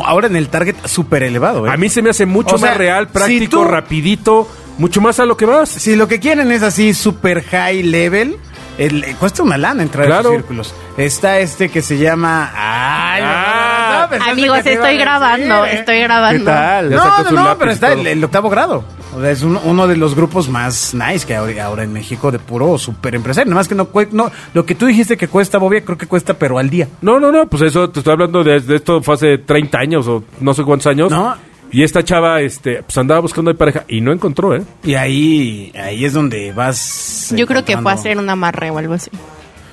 ahora 0.05 0.27
en 0.27 0.37
el 0.37 0.49
target 0.49 0.77
súper 0.85 1.23
elevado. 1.23 1.67
¿eh? 1.67 1.71
A 1.71 1.77
mí 1.77 1.89
se 1.89 2.03
me 2.03 2.11
hace 2.11 2.27
mucho 2.27 2.57
O 2.57 2.59
sea, 2.59 2.71
más 2.71 2.79
real, 2.79 3.07
si 3.07 3.13
práctico, 3.13 3.59
tú- 3.59 3.65
rapidito, 3.65 4.49
mucho 4.79 5.01
más 5.01 5.19
a 5.21 5.25
lo 5.27 5.37
que 5.37 5.47
vas. 5.47 5.69
Si 5.69 5.97
lo 5.97 6.09
que 6.09 6.21
quieren 6.21 6.51
es 6.53 6.63
así 6.63 6.93
super 6.95 7.43
high 7.45 7.83
level, 7.83 8.37
el- 8.79 9.05
cuesta 9.17 9.43
una 9.43 9.57
lana 9.57 9.83
entrar 9.83 10.07
Claro. 10.07 10.29
a 10.31 10.33
esos 10.33 10.43
círculos. 10.43 10.75
Está 10.97 11.39
este 11.41 11.69
que 11.71 11.83
se 11.83 11.99
llama... 11.99 12.51
Ay, 12.55 13.23
Ah. 13.25 13.66
Amigos, 14.31 14.59
estoy 14.65 14.97
grabando, 14.99 15.65
estoy 15.65 16.01
grabando. 16.01 16.39
¿Qué 16.39 16.45
tal? 16.45 16.91
Ya 16.91 16.97
No, 16.97 17.03
sacó 17.03 17.23
no, 17.25 17.29
su 17.29 17.35
no, 17.35 17.45
lápiz 17.45 17.59
pero 17.59 17.71
y 17.71 17.75
está 17.75 17.89
todo. 17.91 18.01
el, 18.01 18.07
el 18.07 18.25
octavo 18.25 18.51
grado. 18.51 18.85
O 19.17 19.21
sea, 19.21 19.31
es 19.31 19.43
un- 19.43 19.59
uno 19.65 19.87
de 19.87 19.97
los 19.97 20.15
grupos 20.15 20.49
más 20.49 20.93
nice 20.95 21.27
que 21.27 21.35
ahora, 21.35 21.65
ahora 21.65 21.85
en 21.85 21.93
México 21.93 22.31
de 22.31 22.39
puro 22.39 22.77
super 22.79 23.15
empresario. 23.15 23.49
Nada 23.51 23.61
más 23.61 23.69
que 23.69 23.75
no, 23.75 23.91
cue- 23.91 24.09
no 24.13 24.31
lo 24.53 24.67
que 24.67 24.75
tú 24.75 24.87
dijiste 24.87 25.17
que 25.17 25.29
cuesta, 25.29 25.59
Bobia, 25.59 25.83
creo 25.85 25.97
que 25.97 26.07
cuesta, 26.07 26.35
pero 26.35 26.59
al 26.59 26.69
día. 26.69 26.89
No, 27.01 27.19
no, 27.19 27.33
no, 27.33 27.47
pues 27.49 27.63
eso 27.63 27.89
te 27.91 28.01
estoy 28.01 28.13
hablando 28.13 28.45
de, 28.45 28.61
de 28.61 28.77
esto 28.77 29.03
fue 29.03 29.15
hace 29.15 29.39
30 29.39 29.79
años 29.79 30.07
o 30.09 30.23
no 30.41 30.53
sé 30.55 30.63
cuántos 30.65 30.87
años. 30.89 31.11
No. 31.11 31.35
Y 31.73 31.83
esta 31.83 32.05
chava, 32.05 32.41
este, 32.43 32.83
pues 32.85 32.97
andaba 32.97 33.21
buscando 33.21 33.51
de 33.51 33.57
pareja 33.59 33.85
y 33.89 34.01
no 34.01 34.13
encontró, 34.13 34.55
¿eh? 34.55 34.63
Y 34.85 34.95
ahí, 34.95 35.73
ahí 35.83 36.05
es 36.05 36.13
donde 36.13 36.53
vas. 36.53 37.33
Yo 37.37 37.47
creo 37.47 37.65
que 37.65 37.73
fue 37.73 37.91
a 37.91 37.95
encontrando- 37.95 38.01
hacer 38.01 38.19
un 38.19 38.31
amarre 38.31 38.71
o 38.71 38.79
algo 38.79 38.95
así. 38.95 39.11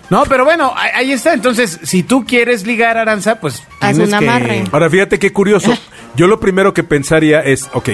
No, 0.09 0.23
pero 0.25 0.43
bueno, 0.45 0.73
ahí 0.75 0.91
ahí 0.95 1.11
está. 1.11 1.33
Entonces, 1.33 1.79
si 1.83 2.03
tú 2.03 2.25
quieres 2.25 2.65
ligar 2.67 2.97
Aranza, 2.97 3.39
pues. 3.39 3.63
Haz 3.79 3.95
tienes 3.95 4.13
un 4.13 4.19
que- 4.19 4.27
amarre. 4.29 4.63
Ahora, 4.71 4.89
fíjate 4.89 5.17
qué 5.19 5.31
curioso. 5.31 5.75
Yo 6.15 6.27
lo 6.27 6.39
primero 6.39 6.73
que 6.73 6.83
pensaría 6.83 7.39
es, 7.41 7.69
ok, 7.73 7.89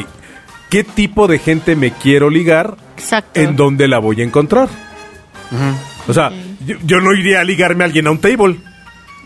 ¿qué 0.70 0.84
tipo 0.84 1.28
de 1.28 1.40
gente 1.40 1.76
me 1.78 1.92
quiero 1.92 2.30
ligar? 2.30 2.76
Exacto. 2.98 3.40
¿En 3.40 3.56
dónde 3.56 3.88
la 3.88 4.00
voy 4.00 4.20
a 4.22 4.26
encontrar? 4.26 4.68
O 6.08 6.14
sea, 6.14 6.32
yo, 6.66 6.76
yo 6.84 7.00
no 7.00 7.14
iría 7.14 7.40
a 7.40 7.44
ligarme 7.44 7.84
a 7.84 7.88
alguien 7.88 8.06
a 8.08 8.12
un 8.12 8.20
table. 8.20 8.58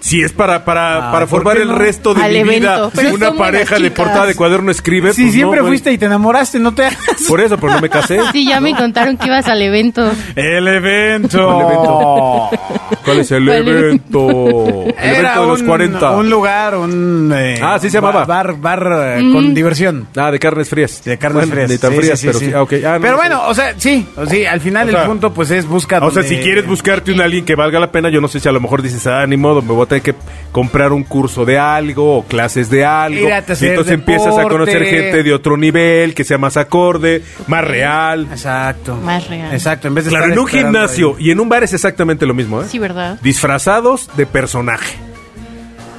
Si 0.04 0.22
es 0.22 0.34
para, 0.34 0.66
para, 0.66 0.98
Ah, 0.98 1.12
para 1.14 1.26
¿por 1.28 1.30
formar 1.30 1.58
el 1.58 1.70
no? 1.70 1.76
resto 1.76 2.14
de 2.14 2.22
Al 2.22 2.32
mi 2.34 2.40
evento. 2.40 2.90
vida 2.90 2.90
Pero 2.94 3.14
una 3.16 3.32
pareja 3.36 3.80
de 3.80 3.90
portada 3.90 4.26
de 4.26 4.36
cuaderno 4.36 4.70
escribe. 4.70 5.14
Si 5.14 5.22
pues 5.24 5.34
siempre 5.34 5.62
no, 5.62 5.68
fuiste 5.68 5.94
y 5.94 5.98
te 5.98 6.08
enamoraste, 6.08 6.60
no 6.60 6.74
te 6.74 6.84
hagas. 6.88 7.00
Por 7.26 7.40
eso, 7.40 7.58
pero 7.58 7.72
no 7.76 7.80
me 7.80 7.90
casé. 7.90 8.20
Sí, 8.34 8.46
ya 8.46 8.60
me 8.60 8.76
contaron 8.76 9.16
que 9.16 9.28
ibas 9.28 9.48
al 9.48 9.62
evento. 9.62 10.12
El 10.36 10.68
evento. 10.68 11.46
¿Cuál 11.46 11.62
evento? 11.72 12.50
¿Cuál 13.06 13.20
es 13.20 13.32
el 13.32 13.46
¿Cuál 13.46 13.68
evento? 13.68 14.84
El 14.88 14.94
Era 14.98 15.20
evento 15.20 15.42
de 15.42 15.48
los 15.48 15.62
un, 15.62 15.68
40. 15.68 16.12
un 16.12 16.30
lugar, 16.30 16.76
un... 16.76 17.34
eh, 17.36 17.60
Ah, 17.62 17.78
sí 17.80 17.90
se 17.90 17.98
llamaba. 17.98 18.26
Bar, 18.26 18.56
bar 18.60 19.18
eh, 19.18 19.30
con 19.32 19.54
diversión. 19.54 20.08
Ah, 20.16 20.32
de 20.32 20.40
carnes 20.40 20.70
frías. 20.70 21.04
De 21.04 21.18
carnes 21.18 21.48
Bueno, 21.48 21.54
frías. 21.54 21.70
Ni 21.70 21.78
tan 21.78 21.92
Sí, 21.92 21.98
frías, 21.98 22.20
sí, 22.20 22.28
pero 22.28 22.40
sí. 22.40 22.46
sí. 22.48 22.52
Ah, 22.54 22.62
ok. 22.62 22.74
Ah, 22.86 22.94
no, 22.96 23.00
pero 23.00 23.00
no 23.00 23.08
sé. 23.08 23.14
bueno, 23.16 23.42
o 23.48 23.54
sea, 23.54 23.74
sí, 23.78 24.06
o 24.16 24.26
sí, 24.26 24.46
al 24.46 24.60
final 24.62 24.88
O 24.88 24.92
sea, 24.92 25.02
el 25.02 25.08
punto 25.08 25.34
pues 25.34 25.52
es 25.52 25.66
busca 25.66 25.98
O 25.98 26.12
sea, 26.12 26.22
donde- 26.22 26.28
si 26.38 26.42
quieres 26.42 26.66
buscarte 26.68 27.12
un 27.12 27.22
alguien 27.22 27.46
que 27.46 27.56
valga 27.56 27.80
la 27.80 27.92
pena, 27.92 28.10
yo 28.10 28.22
no 28.22 28.28
sé 28.28 28.40
si 28.40 28.48
a 28.50 28.52
lo 28.52 28.60
mejor 28.60 28.82
dices, 28.82 29.06
ah, 29.08 29.26
ni 29.28 29.38
modo, 29.38 29.62
me 29.62 29.74
voy 29.74 29.84
a 29.86 29.88
tener 29.88 30.02
que 30.04 30.16
comprar 30.52 30.92
un 30.92 31.04
curso 31.04 31.46
de 31.46 31.58
algo 31.60 32.18
o 32.18 32.24
clases 32.24 32.70
de 32.70 32.86
algo. 32.86 33.20
Ir 33.28 33.34
a 33.34 33.38
hacer 33.40 33.58
y 33.64 33.70
entonces 33.72 33.94
empiezas 33.94 34.28
a 34.28 34.30
deporte. 34.42 34.50
conocer 34.50 34.86
gente 34.86 35.24
de 35.24 35.34
otro 35.34 35.58
nivel, 35.58 36.14
que 36.14 36.24
sea 36.24 36.38
más 36.38 36.58
acorde, 36.58 37.22
más 37.48 37.64
real. 37.64 38.28
Exacto. 38.32 38.96
Más 38.98 39.28
real. 39.28 39.54
Exacto, 39.54 39.88
en 39.88 39.96
vez 39.96 40.06
de 40.06 40.10
Claro, 40.12 40.26
estar 40.26 40.34
en 40.38 40.40
un 40.40 40.48
esperando 40.48 40.72
gimnasio 40.72 41.16
ahí. 41.18 41.28
y 41.28 41.32
en 41.32 41.40
un 41.40 41.50
bar 41.50 41.64
es 41.64 41.74
exactamente 41.74 42.26
lo 42.26 42.34
mismo, 42.34 42.62
¿eh? 42.62 42.66
Sí, 42.70 42.80
¿verdad? 42.84 43.18
Disfrazados 43.24 44.10
de 44.18 44.26
personaje. 44.26 44.98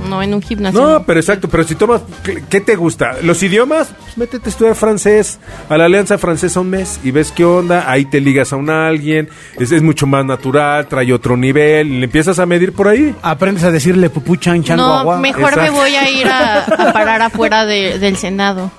No, 0.06 0.22
en 0.22 0.34
un 0.34 0.42
gimnasio. 0.42 0.78
No, 0.78 1.04
pero 1.04 1.18
exacto, 1.18 1.48
pero 1.48 1.64
si 1.64 1.76
tomas, 1.76 2.02
¿qué, 2.50 2.60
te 2.60 2.76
gusta? 2.76 3.16
¿Los 3.22 3.42
idiomas? 3.42 3.88
Pues 4.02 4.18
métete 4.18 4.46
a 4.46 4.50
estudiar 4.50 4.74
francés, 4.74 5.38
a 5.70 5.78
la 5.78 5.86
Alianza 5.86 6.18
Francesa 6.18 6.60
un 6.60 6.68
mes 6.68 7.00
y 7.02 7.10
ves 7.10 7.32
qué 7.32 7.42
onda, 7.46 7.90
ahí 7.90 8.04
te 8.04 8.20
ligas 8.20 8.52
a 8.52 8.56
un 8.56 8.68
alguien, 8.68 9.30
es, 9.58 9.72
es 9.72 9.80
mucho 9.80 10.06
más 10.06 10.26
natural, 10.26 10.88
trae 10.88 11.10
otro 11.10 11.38
nivel, 11.38 11.86
y 11.90 11.98
le 12.00 12.04
empiezas 12.04 12.38
a 12.38 12.44
medir 12.44 12.74
por 12.74 12.88
ahí. 12.88 13.14
Aprendes 13.22 13.64
a 13.64 13.70
decirle 13.70 14.10
pupú 14.10 14.36
chan 14.36 14.62
chan 14.62 14.76
No, 14.76 14.84
guagua. 14.88 15.18
mejor 15.20 15.56
me 15.56 15.70
voy 15.70 15.94
a 15.94 16.10
ir 16.10 16.28
a, 16.28 16.64
a 16.64 16.92
parar 16.92 17.22
afuera 17.22 17.64
de- 17.64 17.98
del 17.98 18.18
Senado. 18.18 18.70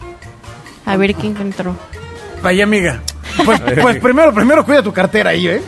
A 0.85 0.95
ver 0.95 1.15
qué 1.15 1.25
encontró. 1.25 1.75
Vaya 2.43 2.65
amiga. 2.65 3.01
Pues, 3.43 3.59
pues 3.81 3.97
primero, 3.97 4.31
primero 4.31 4.63
cuida 4.63 4.83
tu 4.83 4.93
cartera 4.93 5.31
ahí, 5.31 5.47
¿eh? 5.47 5.61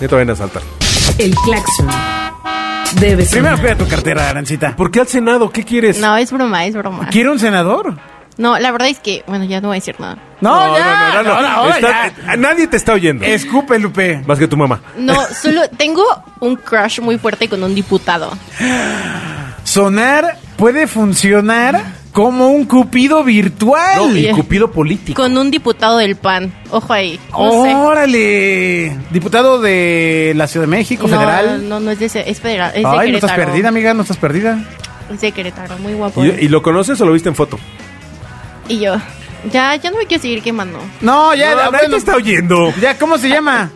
Ya 0.00 0.08
te 0.08 0.14
van 0.14 0.30
a 0.30 0.34
saltar. 0.34 0.62
El 1.18 1.34
claxon 1.34 1.86
debe 3.00 3.24
Primero 3.24 3.56
sonar. 3.56 3.60
cuida 3.60 3.76
tu 3.84 3.88
cartera, 3.88 4.28
Arancita. 4.30 4.74
¿Por 4.76 4.90
qué 4.90 5.00
al 5.00 5.08
Senado? 5.08 5.50
¿Qué 5.50 5.64
quieres? 5.64 5.98
No, 6.00 6.16
es 6.16 6.32
broma, 6.32 6.64
es 6.64 6.74
broma. 6.74 7.08
¿Quiere 7.08 7.30
un 7.30 7.38
senador? 7.38 7.96
No, 8.36 8.58
la 8.58 8.72
verdad 8.72 8.88
es 8.88 8.98
que, 8.98 9.22
bueno, 9.28 9.44
ya 9.44 9.60
no 9.60 9.68
voy 9.68 9.76
a 9.76 9.80
decir 9.80 9.94
nada. 10.00 10.18
No, 10.40 10.76
ya, 10.76 11.12
no, 11.14 11.22
no, 11.22 11.22
no. 11.22 11.34
ahora, 11.36 11.52
ahora 11.54 11.74
Está- 11.76 11.88
ya. 12.26 12.32
eh, 12.34 12.36
Nadie 12.36 12.66
te 12.66 12.76
está 12.76 12.92
oyendo. 12.94 13.24
Escupe, 13.24 13.78
Lupe. 13.78 14.22
Más 14.26 14.38
que 14.38 14.48
tu 14.48 14.56
mamá. 14.56 14.80
No, 14.96 15.14
solo 15.40 15.68
tengo 15.76 16.02
un 16.40 16.56
crush 16.56 17.00
muy 17.00 17.16
fuerte 17.16 17.48
con 17.48 17.62
un 17.62 17.74
diputado. 17.76 18.32
Sonar 19.62 20.36
puede 20.56 20.86
funcionar 20.88 21.80
como 22.14 22.48
un 22.48 22.64
cupido 22.64 23.22
virtual. 23.24 23.96
No, 23.98 24.16
y. 24.16 24.30
Cupido 24.30 24.70
político. 24.70 25.20
Con 25.20 25.36
un 25.36 25.50
diputado 25.50 25.98
del 25.98 26.16
PAN. 26.16 26.54
Ojo 26.70 26.92
ahí. 26.94 27.20
No 27.32 27.64
sé. 27.64 27.74
¡Órale! 27.74 28.96
Diputado 29.10 29.60
de 29.60 30.32
la 30.36 30.46
Ciudad 30.46 30.64
de 30.64 30.70
México, 30.70 31.06
No, 31.08 31.18
federal. 31.18 31.68
No, 31.68 31.80
no 31.80 31.90
es 31.90 31.98
de, 31.98 32.06
ese- 32.06 32.30
es 32.30 32.40
federal. 32.40 32.70
Es 32.74 32.82
de 32.84 32.88
Ay, 32.88 33.10
no 33.10 33.16
estás 33.16 33.32
Querétaro. 33.32 33.52
perdida, 33.52 33.68
amiga, 33.68 33.92
no 33.94 34.02
estás 34.02 34.16
perdida. 34.16 34.64
Es 35.12 35.20
de 35.20 35.32
Querétaro, 35.32 35.76
muy 35.78 35.92
guapo. 35.94 36.24
¿Y, 36.24 36.28
y 36.28 36.48
lo 36.48 36.62
conoces 36.62 36.98
o 37.00 37.04
lo 37.04 37.12
viste 37.12 37.28
en 37.28 37.34
foto? 37.34 37.58
Y 38.68 38.78
yo, 38.78 38.94
ya, 39.52 39.74
ya 39.76 39.90
no 39.90 39.98
me 39.98 40.06
quiero 40.06 40.22
seguir 40.22 40.40
quemando. 40.42 40.78
No, 41.02 41.34
ya, 41.34 41.50
No, 41.50 41.56
nadie 41.56 41.70
bueno, 41.80 41.96
está 41.96 42.14
oyendo. 42.16 42.72
ya, 42.80 42.96
¿cómo 42.96 43.18
se 43.18 43.28
llama? 43.28 43.70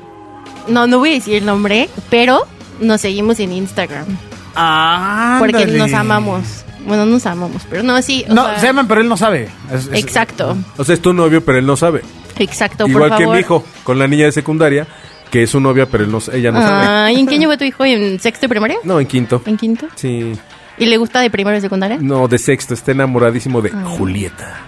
No, 0.68 0.86
no 0.86 0.98
voy 1.00 1.10
a 1.10 1.14
decir 1.14 1.34
el 1.34 1.44
nombre, 1.44 1.88
pero 2.08 2.46
nos 2.80 3.00
seguimos 3.00 3.40
en 3.40 3.52
Instagram. 3.52 4.06
Ah, 4.54 5.36
Porque 5.40 5.66
nos 5.66 5.92
amamos. 5.92 6.64
Bueno, 6.88 7.06
nos 7.06 7.24
amamos, 7.26 7.62
pero 7.70 7.82
no, 7.84 8.00
sí. 8.02 8.24
o 8.28 8.34
No, 8.34 8.44
sea, 8.46 8.58
se 8.58 8.66
llaman, 8.66 8.88
pero 8.88 9.00
él 9.00 9.08
no 9.08 9.16
sabe. 9.16 9.48
Es- 9.72 9.86
es- 9.86 9.92
Exacto, 10.04 10.56
O 10.76 10.84
sea, 10.84 10.94
es 10.94 11.00
tu 11.02 11.12
novio, 11.12 11.44
pero 11.44 11.58
él 11.58 11.66
no 11.66 11.76
sabe. 11.76 12.02
exacto, 12.38 12.86
Igual 12.88 13.10
por 13.10 13.18
que 13.18 13.24
favor. 13.24 13.36
mi 13.36 13.40
hijo, 13.40 13.64
con 13.84 13.98
la 13.98 14.08
niña 14.08 14.24
de 14.24 14.32
secundaria, 14.32 14.86
que 15.30 15.42
es 15.44 15.50
su 15.50 15.60
novia, 15.60 15.86
pero 15.86 16.04
él 16.04 16.10
no, 16.10 16.18
ella 16.32 16.50
no 16.50 16.60
sabe. 16.62 16.86
Ay, 16.86 17.20
¿en 17.20 17.26
qué 17.26 17.34
año 17.36 17.48
va 17.50 17.56
tu 17.56 17.64
hijo? 17.64 17.84
¿En 17.84 18.18
sexto 18.18 18.46
y 18.46 18.48
primaria? 18.48 18.78
No, 18.84 18.98
en 18.98 19.06
quinto. 19.06 19.42
¿En 19.46 19.56
quinto? 19.56 19.86
Sí. 19.94 20.32
¿Y 20.78 20.86
le 20.86 20.96
gusta 20.96 21.20
de 21.20 21.28
primero 21.30 21.56
y 21.56 21.60
secundaria? 21.60 21.98
No, 22.00 22.28
de 22.28 22.38
sexto. 22.38 22.72
Está 22.72 22.92
enamoradísimo 22.92 23.60
de 23.60 23.70
Ah. 23.74 23.84
Julieta. 23.84 24.60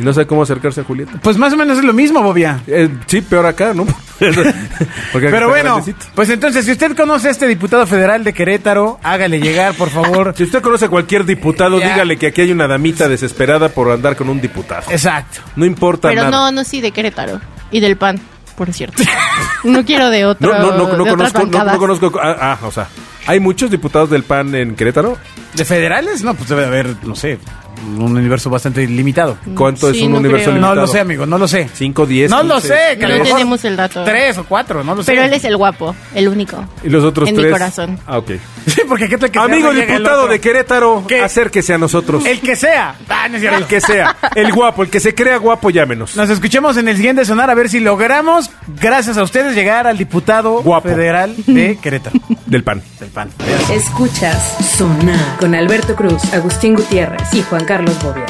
Y 0.00 0.02
no 0.02 0.14
sabe 0.14 0.26
cómo 0.26 0.42
acercarse 0.42 0.80
a 0.80 0.84
Julieta. 0.84 1.12
Pues 1.22 1.36
más 1.36 1.52
o 1.52 1.56
menos 1.58 1.76
es 1.78 1.84
lo 1.84 1.92
mismo, 1.92 2.22
Bobia. 2.22 2.60
Eh, 2.66 2.88
sí, 3.06 3.20
peor 3.20 3.44
acá, 3.44 3.74
¿no? 3.74 3.86
Pero 5.12 5.48
bueno, 5.48 5.76
grandecito. 5.76 6.06
pues 6.14 6.30
entonces, 6.30 6.64
si 6.64 6.72
usted 6.72 6.96
conoce 6.96 7.28
a 7.28 7.30
este 7.30 7.46
diputado 7.46 7.86
federal 7.86 8.24
de 8.24 8.32
Querétaro, 8.32 8.98
hágale 9.02 9.40
llegar, 9.40 9.74
por 9.74 9.90
favor. 9.90 10.34
Si 10.40 10.44
usted 10.44 10.62
conoce 10.62 10.86
a 10.86 10.88
cualquier 10.88 11.24
diputado, 11.26 11.78
Ya. 11.78 11.90
dígale 11.90 12.16
que 12.16 12.28
aquí 12.28 12.40
hay 12.40 12.52
una 12.52 12.66
damita 12.66 13.08
desesperada 13.08 13.68
por 13.68 13.90
andar 13.90 14.16
con 14.16 14.28
un 14.30 14.40
diputado. 14.40 14.90
Exacto. 14.90 15.40
No 15.56 15.64
importa 15.66 16.08
Pero 16.08 16.22
nada. 16.22 16.30
no, 16.30 16.50
no, 16.52 16.64
sí, 16.64 16.80
de 16.80 16.92
Querétaro. 16.92 17.40
Y 17.70 17.80
del 17.80 17.96
PAN, 17.96 18.18
por 18.56 18.72
cierto. 18.72 19.02
no 19.64 19.84
quiero 19.84 20.08
de 20.08 20.24
otro. 20.24 20.50
No, 20.52 20.58
no, 20.58 20.96
no, 20.96 21.06
conozco, 21.06 21.44
no, 21.46 21.78
conozco. 21.78 22.12
Ah, 22.22 22.36
ah, 22.40 22.66
o 22.66 22.70
sea, 22.70 22.88
¿hay 23.26 23.38
muchos 23.38 23.70
diputados 23.70 24.08
del 24.08 24.22
PAN 24.22 24.54
en 24.54 24.74
Querétaro? 24.76 25.18
¿De 25.54 25.64
federales? 25.64 26.22
No, 26.22 26.34
pues 26.34 26.48
debe 26.48 26.62
de 26.62 26.66
haber, 26.68 26.96
no 27.02 27.14
sé, 27.14 27.38
un 27.98 28.16
universo 28.16 28.50
bastante 28.50 28.86
limitado. 28.86 29.38
¿Cuánto 29.56 29.90
Sí, 29.92 29.98
es 29.98 30.04
un 30.04 30.12
no 30.12 30.18
universo 30.18 30.44
creo. 30.44 30.54
limitado? 30.56 30.74
No 30.76 30.80
lo 30.82 30.86
sé, 30.86 31.00
amigo, 31.00 31.26
no 31.26 31.38
lo 31.38 31.48
sé. 31.48 31.68
5, 31.72 32.06
10. 32.06 32.30
No 32.30 32.42
lo 32.42 32.60
sé, 32.60 32.96
que 32.98 33.06
lo 33.06 33.18
No 33.18 33.24
tenemos 33.24 33.64
el 33.64 33.76
dato. 33.76 34.04
Tres 34.04 34.38
o 34.38 34.44
cuatro, 34.44 34.82
no 34.84 34.94
lo 34.94 35.02
sé. 35.02 35.12
Pero 35.12 35.22
él 35.24 35.32
es 35.32 35.44
el 35.44 35.56
guapo, 35.56 35.94
el 36.14 36.28
único. 36.28 36.64
Y 36.84 36.88
los 36.88 37.04
otros 37.04 37.28
En 37.28 37.36
mi 37.36 37.42
tres. 37.42 37.52
corazón. 37.52 37.98
Ah, 38.06 38.18
ok. 38.18 38.32
Sí, 38.66 38.82
porque 38.88 39.08
qué 39.08 39.16
tal 39.18 39.30
que 39.30 39.38
Amigo 39.38 39.72
diputado 39.72 40.26
de 40.28 40.40
Querétaro, 40.40 41.04
¿Qué? 41.06 41.20
acérquese 41.22 41.74
a 41.74 41.78
nosotros. 41.78 42.24
El 42.26 42.40
que 42.40 42.56
sea. 42.56 42.94
Ah, 43.08 43.28
no 43.28 43.36
es 43.36 43.40
cierto. 43.40 43.58
El 43.58 43.64
que 43.66 43.80
sea. 43.80 44.16
El 44.34 44.52
guapo, 44.52 44.82
el 44.82 44.90
que 44.90 45.00
se 45.00 45.14
crea 45.14 45.36
guapo, 45.38 45.70
llámenos. 45.70 46.16
Nos 46.16 46.28
escuchemos 46.30 46.76
en 46.76 46.88
el 46.88 46.96
siguiente 46.96 47.24
sonar 47.24 47.50
a 47.50 47.54
ver 47.54 47.68
si 47.68 47.80
logramos, 47.80 48.50
gracias 48.80 49.16
a 49.16 49.22
ustedes, 49.22 49.54
llegar 49.54 49.86
al 49.86 49.96
diputado 49.98 50.60
Guapo. 50.62 50.88
federal 50.88 51.34
de 51.46 51.78
Querétaro. 51.80 52.18
Del 52.46 52.64
PAN. 52.64 52.82
del 52.98 53.08
PAN. 53.10 53.30
Escuchas 53.70 54.56
Sonar 54.76 55.36
con 55.38 55.54
Alberto 55.54 55.94
Cruz, 55.94 56.22
Agustín 56.34 56.74
Gutiérrez 56.74 57.32
y 57.32 57.42
Juan 57.42 57.64
Carlos 57.70 57.96
Bobia. 58.02 58.26